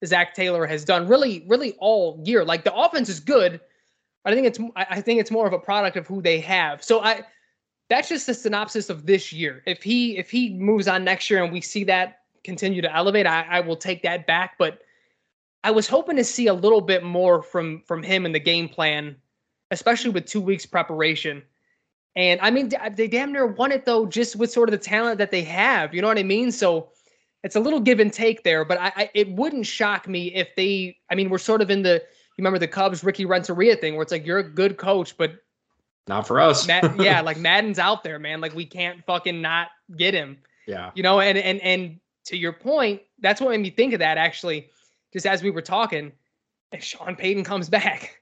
Zac 0.05 0.35
Taylor 0.35 0.67
has 0.67 0.85
done 0.85 1.09
really, 1.09 1.45
really 1.49 1.73
all 1.79 2.23
year. 2.25 2.45
Like 2.45 2.65
the 2.65 2.75
offense 2.75 3.09
is 3.09 3.21
good. 3.21 3.61
but 4.23 4.33
I 4.33 4.37
think 4.37 4.47
it's 4.47 4.59
I 4.77 5.01
think 5.01 5.21
it's 5.21 5.31
more 5.31 5.47
of 5.47 5.53
a 5.53 5.59
product 5.59 5.97
of 5.97 6.07
who 6.07 6.23
they 6.23 6.41
have. 6.41 6.83
So 6.85 7.01
I 7.01 7.23
that's 7.91 8.09
just 8.09 8.29
a 8.29 8.35
synopsis 8.35 8.91
of 8.91 9.07
this 9.07 9.33
year. 9.33 9.63
If 9.67 9.83
he 9.83 10.17
if 10.19 10.31
he 10.31 10.51
moves 10.55 10.89
on 10.89 11.05
next 11.05 11.31
year 11.31 11.43
and 11.43 11.53
we 11.53 11.61
see 11.61 11.85
that 11.85 12.21
continue 12.45 12.83
to 12.83 12.95
elevate, 12.95 13.27
I, 13.27 13.43
I 13.43 13.61
will 13.61 13.77
take 13.77 14.03
that 14.03 14.27
back. 14.27 14.57
But 14.59 14.83
I 15.65 15.71
was 15.71 15.89
hoping 15.89 16.17
to 16.17 16.25
see 16.25 16.47
a 16.47 16.55
little 16.55 16.81
bit 16.83 17.03
more 17.03 17.43
from 17.43 17.83
from 17.87 18.03
him 18.03 18.27
in 18.27 18.33
the 18.33 18.41
game 18.41 18.69
plan, 18.69 19.17
especially 19.75 20.11
with 20.11 20.25
two 20.25 20.41
weeks 20.41 20.65
preparation. 20.65 21.43
And 22.17 22.41
I 22.41 22.51
mean, 22.51 22.71
they 22.95 23.09
damn 23.09 23.33
near 23.33 23.47
won 23.47 23.73
it 23.73 23.85
though, 23.85 24.07
just 24.07 24.37
with 24.37 24.51
sort 24.51 24.69
of 24.69 24.73
the 24.73 24.79
talent 24.79 25.19
that 25.19 25.33
they 25.33 25.43
have. 25.43 25.93
You 25.93 26.01
know 26.01 26.09
what 26.09 26.19
I 26.19 26.23
mean? 26.23 26.53
So 26.53 26.91
it's 27.43 27.57
a 27.57 27.61
little 27.61 27.81
give 27.81 27.99
and 27.99 28.13
take 28.13 28.45
there, 28.45 28.65
but 28.65 28.81
I, 28.81 28.93
I 28.97 29.11
it 29.15 29.29
wouldn't 29.33 29.67
shock 29.67 30.09
me 30.09 30.33
if 30.33 30.55
they. 30.57 30.97
I 31.11 31.17
mean, 31.17 31.29
we're 31.29 31.39
sort 31.39 31.61
of 31.61 31.71
in 31.71 31.83
the 31.83 31.95
you 31.95 32.43
remember 32.43 32.59
the 32.59 32.69
Cubs 32.69 33.03
Ricky 33.03 33.27
Renteria 33.27 33.77
thing 33.77 33.95
where 33.95 34.03
it's 34.03 34.13
like 34.13 34.25
you're 34.25 34.39
a 34.39 34.49
good 34.49 34.77
coach, 34.77 35.17
but 35.17 35.35
Not 36.07 36.27
for 36.27 36.41
us. 36.41 36.67
Matt, 36.67 36.97
yeah, 37.01 37.21
like 37.21 37.37
Maddon's 37.37 37.81
out 37.81 38.05
there, 38.05 38.21
man. 38.21 38.41
Like 38.41 38.55
we 38.55 38.65
can't 38.65 39.05
fucking 39.05 39.43
not 39.43 39.69
get 39.97 40.15
him, 40.15 40.39
yeah. 40.69 40.93
you 40.95 41.03
know. 41.03 41.21
And 41.21 41.37
and 41.37 41.61
and 41.63 41.99
to 42.27 42.37
your 42.37 42.53
point, 42.53 43.03
that's 43.19 43.41
what 43.41 43.51
made 43.51 43.61
me 43.61 43.71
think 43.71 43.93
of 43.93 43.99
that 43.99 44.19
actually. 44.19 44.69
Just 45.13 45.27
as 45.27 45.43
we 45.43 45.51
were 45.51 45.63
talking, 45.63 46.13
if 46.71 46.83
Sean 46.85 47.17
Payton 47.17 47.43
comes 47.43 47.69
back 47.69 48.21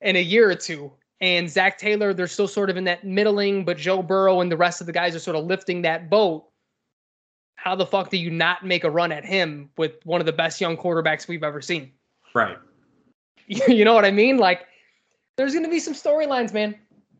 in 0.00 0.16
a 0.16 0.22
year 0.22 0.50
or 0.50 0.54
two, 0.54 0.92
and 1.20 1.48
Zac 1.50 1.78
Taylor, 1.78 2.14
they're 2.14 2.26
still 2.26 2.48
sort 2.48 2.70
of 2.70 2.76
in 2.76 2.84
that 2.84 3.04
middling, 3.04 3.64
but 3.64 3.76
Joe 3.76 4.02
Burrow 4.02 4.40
and 4.40 4.50
the 4.50 4.56
rest 4.56 4.80
of 4.80 4.86
the 4.86 4.92
guys 4.92 5.14
are 5.14 5.18
sort 5.18 5.36
of 5.36 5.44
lifting 5.44 5.82
that 5.82 6.08
boat. 6.08 6.46
How 7.56 7.74
the 7.74 7.84
fuck 7.84 8.08
do 8.08 8.16
you 8.16 8.30
not 8.30 8.64
make 8.64 8.84
a 8.84 8.90
run 8.90 9.12
at 9.12 9.24
him 9.24 9.68
with 9.76 10.04
one 10.04 10.20
of 10.20 10.26
the 10.26 10.32
best 10.32 10.60
young 10.60 10.78
quarterbacks 10.78 11.28
we've 11.28 11.44
ever 11.44 11.60
seen? 11.60 11.92
Right. 12.34 12.56
you 13.46 13.84
know 13.84 13.94
what 13.94 14.06
I 14.06 14.10
mean? 14.10 14.38
Like, 14.38 14.66
there's 15.36 15.52
going 15.52 15.64
to 15.64 15.70
be 15.70 15.80
some 15.80 15.94
storylines, 15.94 16.54
man. 16.54 16.74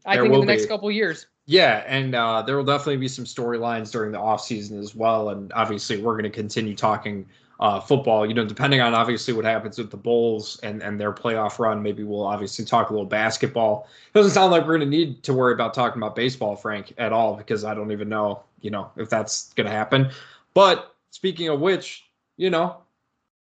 I 0.07 0.15
There 0.15 0.25
think 0.25 0.35
in 0.35 0.41
the 0.41 0.47
next 0.47 0.63
be. 0.63 0.69
couple 0.69 0.89
of 0.89 0.95
years. 0.95 1.27
Yeah, 1.45 1.83
and 1.87 2.15
uh, 2.15 2.43
there 2.43 2.57
will 2.57 2.65
definitely 2.65 2.99
be 2.99 3.09
some 3.09 3.25
storylines 3.25 3.91
during 3.91 4.13
the 4.13 4.19
offseason 4.19 4.79
as 4.79 4.95
well. 4.95 5.31
And 5.31 5.53
obviously, 5.53 6.01
we're 6.01 6.15
going 6.15 6.25
to 6.25 6.31
continue 6.31 6.75
talking 6.75 7.27
uh, 7.61 7.79
football. 7.79 8.27
You 8.27 8.35
know, 8.35 8.45
depending 8.45 8.81
on 8.81 8.95
obviously 8.95 9.35
what 9.35 9.45
happens 9.45 9.79
with 9.79 9.91
the 9.91 9.97
Bulls 9.97 10.59
and, 10.63 10.83
and 10.83 10.99
their 10.99 11.13
playoff 11.13 11.59
run, 11.59 11.83
maybe 11.83 12.03
we'll 12.03 12.27
obviously 12.27 12.65
talk 12.65 12.91
a 12.91 12.93
little 12.93 13.07
basketball. 13.07 13.87
It 14.13 14.19
doesn't 14.19 14.33
sound 14.33 14.51
like 14.51 14.63
we're 14.63 14.79
going 14.79 14.91
to 14.91 14.97
need 14.97 15.23
to 15.25 15.35
worry 15.35 15.53
about 15.53 15.75
talking 15.75 16.01
about 16.01 16.17
baseball, 16.17 16.57
Frank, 16.57 16.95
at 16.99 17.13
all, 17.13 17.37
because 17.37 17.65
I 17.65 17.75
don't 17.75 17.93
even 17.93 18.09
know, 18.09 18.43
you 18.63 18.71
know, 18.71 18.91
if 18.97 19.11
that's 19.11 19.53
going 19.53 19.67
to 19.67 19.73
happen. 19.73 20.11
But 20.55 20.95
speaking 21.11 21.49
of 21.49 21.61
which, 21.61 22.07
you 22.39 22.49
know, 22.51 22.79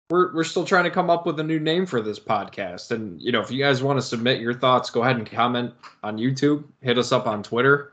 we're 0.09 0.33
we're 0.33 0.43
still 0.43 0.65
trying 0.65 0.83
to 0.85 0.91
come 0.91 1.09
up 1.09 1.25
with 1.25 1.39
a 1.39 1.43
new 1.43 1.59
name 1.59 1.85
for 1.85 2.01
this 2.01 2.19
podcast. 2.19 2.91
And 2.91 3.19
you 3.21 3.31
know, 3.31 3.41
if 3.41 3.51
you 3.51 3.59
guys 3.61 3.83
want 3.83 3.97
to 3.97 4.01
submit 4.01 4.39
your 4.39 4.53
thoughts, 4.53 4.89
go 4.89 5.03
ahead 5.03 5.17
and 5.17 5.29
comment 5.29 5.73
on 6.03 6.17
YouTube. 6.17 6.63
Hit 6.81 6.97
us 6.97 7.11
up 7.11 7.27
on 7.27 7.43
Twitter. 7.43 7.91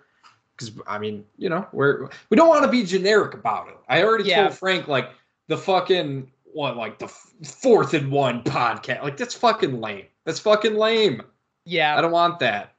Because 0.54 0.72
I 0.86 0.98
mean, 0.98 1.24
you 1.38 1.48
know, 1.48 1.66
we're 1.72 2.10
we 2.28 2.36
don't 2.36 2.48
want 2.48 2.64
to 2.64 2.70
be 2.70 2.84
generic 2.84 3.34
about 3.34 3.68
it. 3.68 3.76
I 3.88 4.04
already 4.04 4.24
Yeah. 4.28 4.42
told 4.42 4.58
Frank 4.58 4.88
like 4.88 5.10
the 5.48 5.56
fucking 5.56 6.30
what 6.52 6.76
like 6.76 6.98
the 6.98 7.06
f- 7.06 7.32
fourth 7.44 7.94
and 7.94 8.10
one 8.10 8.42
podcast. 8.42 9.02
Like 9.02 9.16
that's 9.16 9.34
fucking 9.34 9.80
lame. 9.80 10.06
That's 10.24 10.38
fucking 10.40 10.74
lame. 10.74 11.22
Yeah, 11.64 11.96
I 11.96 12.00
don't 12.00 12.12
want 12.12 12.38
that. 12.40 12.74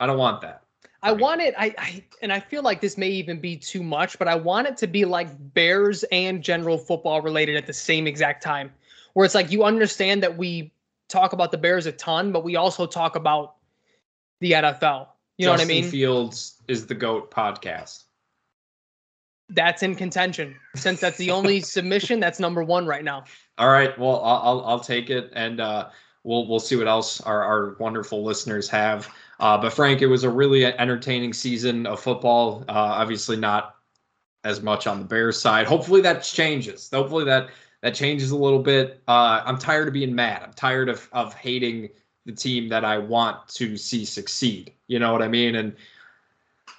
I 0.00 0.06
don't 0.06 0.18
want 0.18 0.40
that. 0.42 0.62
I 1.02 1.10
Right. 1.12 1.20
want 1.20 1.40
it. 1.42 1.54
I, 1.56 1.74
I 1.78 2.04
and 2.22 2.32
I 2.32 2.40
feel 2.40 2.62
like 2.62 2.80
this 2.80 2.96
may 2.98 3.08
even 3.08 3.40
be 3.40 3.56
too 3.56 3.82
much, 3.82 4.18
but 4.18 4.28
I 4.28 4.34
want 4.34 4.66
it 4.66 4.76
to 4.78 4.86
be 4.86 5.04
like 5.04 5.28
Bears 5.54 6.04
and 6.04 6.42
general 6.42 6.78
football 6.78 7.20
related 7.20 7.56
at 7.56 7.66
the 7.66 7.72
same 7.72 8.06
exact 8.06 8.42
time, 8.42 8.72
where 9.12 9.24
it's 9.24 9.34
like 9.34 9.50
you 9.52 9.62
understand 9.64 10.22
that 10.22 10.36
we 10.36 10.72
talk 11.08 11.32
about 11.32 11.52
the 11.52 11.58
Bears 11.58 11.86
a 11.86 11.92
ton, 11.92 12.32
but 12.32 12.42
we 12.44 12.56
also 12.56 12.86
talk 12.86 13.14
about 13.14 13.54
the 14.40 14.52
NFL. 14.52 15.06
You 15.38 15.46
know 15.46 15.52
what 15.52 15.60
I 15.60 15.66
mean? 15.66 15.84
Fields 15.84 16.60
is 16.66 16.86
the 16.86 16.94
goat 16.94 17.30
podcast. 17.30 18.04
That's 19.50 19.82
in 19.82 19.94
contention 19.94 20.56
since 20.74 21.00
that's 21.00 21.18
the 21.18 21.30
only 21.30 21.60
submission 21.76 22.20
that's 22.20 22.40
number 22.40 22.62
one 22.62 22.86
right 22.86 23.04
now. 23.04 23.24
All 23.58 23.70
right. 23.70 23.96
Well, 23.98 24.22
I'll 24.22 24.42
I'll, 24.42 24.64
I'll 24.66 24.80
take 24.80 25.10
it, 25.10 25.30
and 25.34 25.60
uh, 25.60 25.88
we'll 26.24 26.46
we'll 26.46 26.60
see 26.60 26.76
what 26.76 26.88
else 26.88 27.20
our, 27.22 27.42
our 27.42 27.76
wonderful 27.78 28.22
listeners 28.22 28.68
have. 28.68 29.08
Uh, 29.38 29.58
but 29.58 29.72
Frank, 29.72 30.02
it 30.02 30.06
was 30.06 30.24
a 30.24 30.30
really 30.30 30.64
entertaining 30.64 31.32
season 31.32 31.86
of 31.86 32.00
football. 32.00 32.64
Uh, 32.68 32.72
obviously, 32.72 33.36
not 33.36 33.76
as 34.44 34.62
much 34.62 34.86
on 34.86 34.98
the 34.98 35.04
Bears 35.04 35.40
side. 35.40 35.66
Hopefully, 35.66 36.00
that 36.02 36.22
changes. 36.22 36.90
Hopefully, 36.92 37.24
that 37.24 37.50
that 37.82 37.94
changes 37.94 38.30
a 38.30 38.36
little 38.36 38.58
bit. 38.58 39.02
Uh, 39.06 39.42
I'm 39.44 39.58
tired 39.58 39.88
of 39.88 39.94
being 39.94 40.14
mad. 40.14 40.42
I'm 40.42 40.52
tired 40.52 40.88
of 40.88 41.08
of 41.12 41.34
hating 41.34 41.90
the 42.24 42.32
team 42.32 42.68
that 42.68 42.84
I 42.84 42.98
want 42.98 43.48
to 43.50 43.76
see 43.76 44.04
succeed. 44.04 44.72
You 44.88 44.98
know 44.98 45.12
what 45.12 45.22
I 45.22 45.28
mean? 45.28 45.54
And 45.54 45.76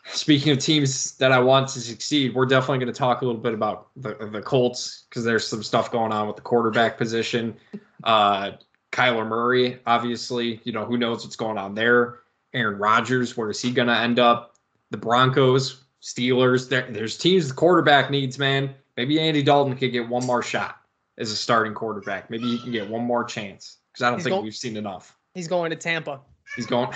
speaking 0.09 0.51
of 0.51 0.59
teams 0.59 1.15
that 1.17 1.31
I 1.31 1.39
want 1.39 1.67
to 1.69 1.79
succeed, 1.81 2.33
we're 2.35 2.45
definitely 2.45 2.79
going 2.79 2.93
to 2.93 2.97
talk 2.97 3.21
a 3.21 3.25
little 3.25 3.41
bit 3.41 3.53
about 3.53 3.87
the 3.95 4.15
the 4.31 4.41
Colts 4.41 5.05
because 5.09 5.23
there's 5.23 5.45
some 5.47 5.63
stuff 5.63 5.91
going 5.91 6.11
on 6.11 6.27
with 6.27 6.35
the 6.35 6.41
quarterback 6.41 6.97
position. 6.97 7.55
Uh, 8.03 8.51
Kyler 8.91 9.27
Murray, 9.27 9.79
obviously, 9.85 10.61
you 10.63 10.71
know 10.71 10.85
who 10.85 10.97
knows 10.97 11.23
what's 11.23 11.35
going 11.35 11.57
on 11.57 11.75
there. 11.75 12.19
Aaron 12.53 12.77
Rodgers, 12.77 13.35
where 13.35 13.49
is 13.49 13.61
he 13.61 13.71
going 13.71 13.87
to 13.89 13.97
end 13.97 14.19
up? 14.19 14.55
The 14.89 14.97
Broncos, 14.97 15.83
Steelers. 16.01 16.69
There, 16.69 16.87
there's 16.89 17.17
teams 17.17 17.49
the 17.49 17.53
quarterback 17.53 18.09
needs, 18.09 18.39
man. 18.39 18.73
Maybe 18.95 19.19
Andy 19.19 19.43
Dalton 19.43 19.75
could 19.75 19.91
get 19.91 20.07
one 20.07 20.25
more 20.25 20.41
shot 20.41 20.77
as 21.17 21.29
a 21.31 21.35
starting 21.35 21.73
quarterback. 21.73 22.29
Maybe 22.29 22.45
he 22.47 22.57
can 22.57 22.71
get 22.71 22.89
one 22.89 23.03
more 23.03 23.23
chance 23.25 23.77
because 23.91 24.03
I 24.03 24.09
don't 24.09 24.19
He's 24.19 24.23
think 24.23 24.35
go- 24.37 24.41
we've 24.41 24.55
seen 24.55 24.77
enough. 24.77 25.15
He's 25.33 25.47
going 25.47 25.69
to 25.71 25.75
Tampa, 25.75 26.21
He's 26.55 26.65
going. 26.65 26.89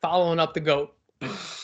following 0.00 0.38
up 0.38 0.54
the 0.54 0.60
goat. 0.60 0.94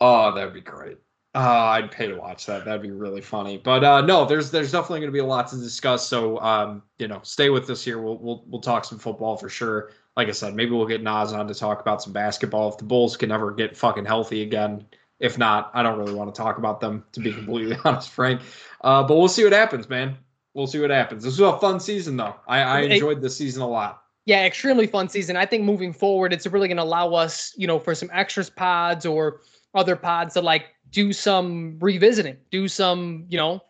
Oh, 0.00 0.34
that'd 0.34 0.54
be 0.54 0.60
great. 0.60 0.98
Uh, 1.34 1.40
I'd 1.40 1.90
pay 1.90 2.06
to 2.06 2.14
watch 2.14 2.46
that. 2.46 2.64
That'd 2.64 2.82
be 2.82 2.90
really 2.90 3.20
funny. 3.20 3.58
But 3.58 3.84
uh, 3.84 4.00
no, 4.00 4.24
there's 4.24 4.50
there's 4.50 4.72
definitely 4.72 5.00
going 5.00 5.10
to 5.10 5.12
be 5.12 5.18
a 5.18 5.24
lot 5.24 5.48
to 5.48 5.56
discuss. 5.56 6.06
So 6.06 6.40
um, 6.40 6.82
you 6.98 7.06
know, 7.06 7.20
stay 7.22 7.50
with 7.50 7.68
us 7.70 7.84
here. 7.84 8.00
We'll 8.00 8.18
we'll 8.18 8.44
we'll 8.46 8.60
talk 8.60 8.84
some 8.84 8.98
football 8.98 9.36
for 9.36 9.48
sure. 9.48 9.92
Like 10.16 10.28
I 10.28 10.32
said, 10.32 10.54
maybe 10.54 10.72
we'll 10.72 10.86
get 10.86 11.02
Nas 11.02 11.32
on 11.32 11.46
to 11.46 11.54
talk 11.54 11.80
about 11.80 12.02
some 12.02 12.12
basketball 12.12 12.70
if 12.70 12.78
the 12.78 12.84
Bulls 12.84 13.16
can 13.16 13.30
ever 13.30 13.52
get 13.52 13.76
fucking 13.76 14.04
healthy 14.04 14.42
again. 14.42 14.86
If 15.20 15.36
not, 15.36 15.70
I 15.74 15.82
don't 15.82 15.98
really 15.98 16.14
want 16.14 16.34
to 16.34 16.38
talk 16.40 16.58
about 16.58 16.80
them 16.80 17.04
to 17.12 17.20
be 17.20 17.32
completely 17.32 17.76
honest, 17.84 18.10
Frank. 18.10 18.40
Uh, 18.80 19.02
but 19.02 19.16
we'll 19.16 19.28
see 19.28 19.44
what 19.44 19.52
happens, 19.52 19.88
man. 19.88 20.16
We'll 20.54 20.66
see 20.66 20.80
what 20.80 20.90
happens. 20.90 21.22
This 21.22 21.38
was 21.38 21.54
a 21.54 21.58
fun 21.58 21.78
season, 21.78 22.16
though. 22.16 22.34
I, 22.46 22.60
I 22.60 22.80
enjoyed 22.80 23.20
this 23.20 23.36
season 23.36 23.62
a 23.62 23.68
lot. 23.68 24.02
Yeah, 24.24 24.44
extremely 24.44 24.86
fun 24.86 25.08
season. 25.08 25.36
I 25.36 25.46
think 25.46 25.64
moving 25.64 25.92
forward, 25.92 26.32
it's 26.32 26.46
really 26.46 26.68
going 26.68 26.78
to 26.78 26.82
allow 26.82 27.14
us, 27.14 27.54
you 27.56 27.66
know, 27.66 27.78
for 27.78 27.94
some 27.94 28.10
extras 28.12 28.50
pods 28.50 29.06
or 29.06 29.40
other 29.78 29.96
pods 29.96 30.34
to 30.34 30.40
like 30.40 30.66
do 30.90 31.12
some 31.12 31.78
revisiting, 31.80 32.36
do 32.50 32.68
some, 32.68 33.24
you 33.28 33.38
know, 33.38 33.62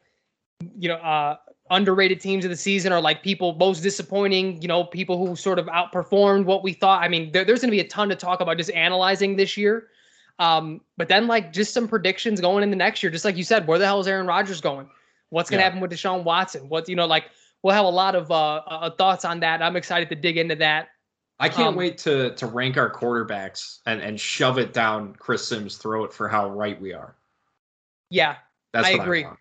you 0.76 0.88
know, 0.88 0.96
uh, 0.96 1.36
underrated 1.70 2.20
teams 2.20 2.44
of 2.44 2.50
the 2.50 2.56
season 2.56 2.92
or 2.92 3.00
like 3.00 3.22
people 3.22 3.54
most 3.56 3.80
disappointing, 3.82 4.60
you 4.62 4.68
know, 4.68 4.84
people 4.84 5.18
who 5.24 5.36
sort 5.36 5.58
of 5.58 5.66
outperformed 5.66 6.44
what 6.46 6.62
we 6.62 6.72
thought. 6.72 7.02
I 7.02 7.08
mean, 7.08 7.30
there, 7.32 7.44
there's 7.44 7.60
going 7.60 7.70
to 7.70 7.76
be 7.76 7.80
a 7.80 7.88
ton 7.88 8.08
to 8.08 8.16
talk 8.16 8.40
about 8.40 8.56
just 8.56 8.70
analyzing 8.70 9.36
this 9.36 9.56
year. 9.56 9.88
Um, 10.38 10.80
but 10.96 11.08
then 11.08 11.26
like 11.26 11.52
just 11.52 11.74
some 11.74 11.86
predictions 11.86 12.40
going 12.40 12.62
in 12.62 12.70
the 12.70 12.76
next 12.76 13.02
year, 13.02 13.10
just 13.10 13.24
like 13.24 13.36
you 13.36 13.44
said, 13.44 13.66
where 13.66 13.78
the 13.78 13.84
hell 13.84 14.00
is 14.00 14.08
Aaron 14.08 14.26
Rodgers 14.26 14.60
going? 14.60 14.88
What's 15.30 15.50
going 15.50 15.58
to 15.58 15.62
Yeah. 15.62 15.64
happen 15.64 15.80
with 15.80 15.90
Deshaun 15.90 16.24
Watson? 16.24 16.68
What, 16.68 16.88
you 16.88 16.96
know, 16.96 17.06
like 17.06 17.24
we'll 17.62 17.74
have 17.74 17.84
a 17.84 17.90
lot 17.90 18.14
of 18.14 18.30
uh, 18.30 18.62
uh, 18.66 18.90
thoughts 18.90 19.24
on 19.24 19.40
that. 19.40 19.60
I'm 19.60 19.76
excited 19.76 20.08
to 20.08 20.14
dig 20.14 20.38
into 20.38 20.54
that. 20.56 20.88
I 21.40 21.48
can't 21.48 21.68
Um, 21.68 21.76
wait 21.76 21.98
to 21.98 22.34
to 22.34 22.46
rank 22.46 22.76
our 22.76 22.90
quarterbacks 22.92 23.78
and 23.86 24.00
and 24.00 24.18
shove 24.20 24.58
it 24.58 24.72
down 24.72 25.14
Chris 25.14 25.46
Simms' 25.46 25.76
throat 25.76 26.12
for 26.12 26.28
how 26.28 26.50
right 26.50 26.80
we 26.80 26.92
are. 26.92 27.14
Yeah, 28.10 28.36
That's 28.72 28.88
I 28.88 28.92
what 28.94 29.02
agree. 29.02 29.24
I 29.24 29.28
want. 29.28 29.38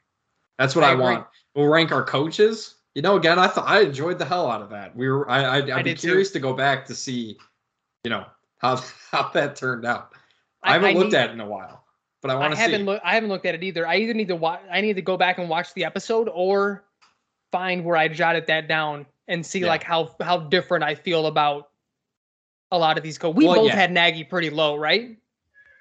That's 0.60 0.76
what 0.76 0.84
I 0.84 0.92
I, 0.92 0.96
want. 0.96 1.28
We'll 1.56 1.68
rank 1.68 1.92
our 1.92 2.04
coaches. 2.04 2.76
You 2.96 3.02
know, 3.02 3.16
again, 3.16 3.40
I 3.40 3.48
thought 3.48 3.68
I 3.68 3.82
enjoyed 3.82 4.18
the 4.20 4.26
hell 4.26 4.50
out 4.50 4.62
of 4.62 4.70
that. 4.72 4.96
We 4.96 5.10
were. 5.10 5.30
I. 5.30 5.58
I'd, 5.58 5.70
I 5.70 5.78
I'd 5.80 5.84
be 5.84 5.92
did 5.92 6.00
too. 6.00 6.08
curious 6.10 6.32
to 6.32 6.40
go 6.40 6.54
back 6.54 6.86
to 6.88 6.96
see, 6.96 7.38
you 8.04 8.10
know, 8.10 8.26
how 8.58 8.76
how 9.12 9.30
that 9.30 9.56
turned 9.56 9.86
out. 9.86 10.14
I, 10.64 10.74
haven't 10.74 10.96
looked 10.96 11.12
need- 11.12 11.18
at 11.18 11.30
it 11.30 11.34
in 11.34 11.40
a 11.40 11.48
while, 11.48 11.84
but 12.22 12.32
I 12.32 12.34
I 12.34 12.38
want 12.38 12.52
to 12.52 12.58
see. 12.58 12.64
haven't 12.64 12.86
looked. 12.86 13.06
I 13.06 13.14
haven't 13.14 13.30
looked 13.30 13.46
at 13.46 13.56
it 13.56 13.64
either. 13.64 13.88
I 13.88 13.98
either 13.98 14.14
need 14.14 14.28
to 14.28 14.36
watch. 14.36 14.62
I 14.72 14.82
need 14.82 14.96
to 14.98 15.02
go 15.02 15.16
back 15.18 15.38
and 15.38 15.48
watch 15.50 15.74
the 15.74 15.86
episode, 15.86 16.30
or 16.34 16.84
find 17.52 17.86
where 17.86 17.96
I 17.98 18.08
jotted 18.08 18.48
that 18.48 18.68
down 18.68 19.06
and 19.28 19.46
see 19.46 19.60
Yeah. 19.62 19.68
like 19.68 19.84
how 19.84 20.16
how 20.22 20.38
different 20.40 20.84
I 20.84 20.96
feel 20.96 21.28
about 21.28 21.70
a 22.72 22.78
lot 22.78 22.98
of 22.98 23.04
these 23.04 23.18
co. 23.18 23.30
We 23.30 23.46
Well, 23.46 23.56
both 23.56 23.68
yeah. 23.68 23.76
had 23.76 23.92
Nagy 23.92 24.24
pretty 24.24 24.50
low, 24.50 24.76
right? 24.76 25.18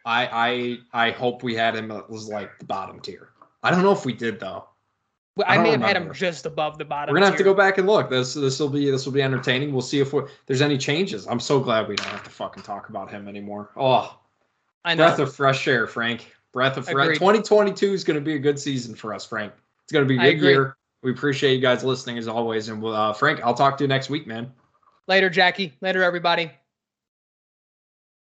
I 0.05 0.79
I 0.93 1.07
I 1.07 1.11
hope 1.11 1.43
we 1.43 1.55
had 1.55 1.75
him 1.75 1.91
at 1.91 2.09
was 2.09 2.29
like 2.29 2.59
the 2.59 2.65
bottom 2.65 3.01
tier. 3.01 3.31
I 3.63 3.71
don't 3.71 3.83
know 3.83 3.93
if 3.93 4.05
we 4.05 4.13
did 4.13 4.39
though. 4.39 4.69
Well, 5.37 5.47
I 5.49 5.57
I, 5.57 5.63
may 5.63 5.71
have 5.71 5.83
had 5.83 5.97
him 5.97 6.13
just 6.15 6.47
above 6.47 6.79
the 6.79 6.85
bottom. 6.85 7.13
We're 7.13 7.19
gonna 7.19 7.31
have 7.31 7.39
to 7.39 7.45
go 7.45 7.55
back 7.55 7.79
and 7.79 7.87
look. 7.87 8.09
This 8.09 8.35
this 8.35 8.59
will 8.59 8.69
be 8.69 8.91
this 8.91 9.05
will 9.05 9.13
be 9.13 9.23
entertaining. 9.23 9.73
We'll 9.73 9.83
see 9.83 10.01
if 10.01 10.15
there's 10.47 10.63
any 10.63 10.79
changes. 10.79 11.27
I'm 11.27 11.41
so 11.41 11.61
glad 11.61 11.89
we 11.89 11.97
don't 11.97 12.09
have 12.09 12.25
to 12.25 12.31
fucking 12.31 12.63
talk 12.63 12.89
about 12.89 13.11
him 13.11 13.29
anymore. 13.29 13.71
Oh, 13.77 14.19
I 14.85 14.95
know. 14.95 15.05
breath 15.05 15.19
of 15.19 15.35
fresh 15.35 15.67
air, 15.67 15.87
Frank. 15.87 16.33
Breath 16.53 16.79
of 16.79 16.87
fresh. 16.87 17.05
Agreed. 17.05 17.17
2022 17.17 17.93
is 17.93 18.05
going 18.05 18.15
to 18.15 18.21
be 18.23 18.35
a 18.35 18.39
good 18.39 18.59
season 18.59 18.95
for 18.95 19.13
us, 19.13 19.27
Frank. 19.27 19.53
It's 19.83 19.93
going 19.93 20.07
to 20.07 20.09
be 20.09 20.19
a 20.19 20.33
good 20.33 20.43
year. 20.43 20.77
We 21.03 21.11
appreciate 21.11 21.55
you 21.55 21.61
guys 21.61 21.85
listening 21.85 22.17
as 22.17 22.29
always. 22.29 22.71
And 22.71 22.83
uh, 22.83 23.13
Frank, 23.13 23.41
I'll 23.45 23.53
talk 23.53 23.77
to 23.79 23.85
you 23.85 23.89
next 23.89 24.09
week, 24.09 24.27
man. 24.27 24.51
Later, 25.07 25.29
Jackie. 25.29 25.75
Later, 25.83 26.03
everybody. 26.03 26.51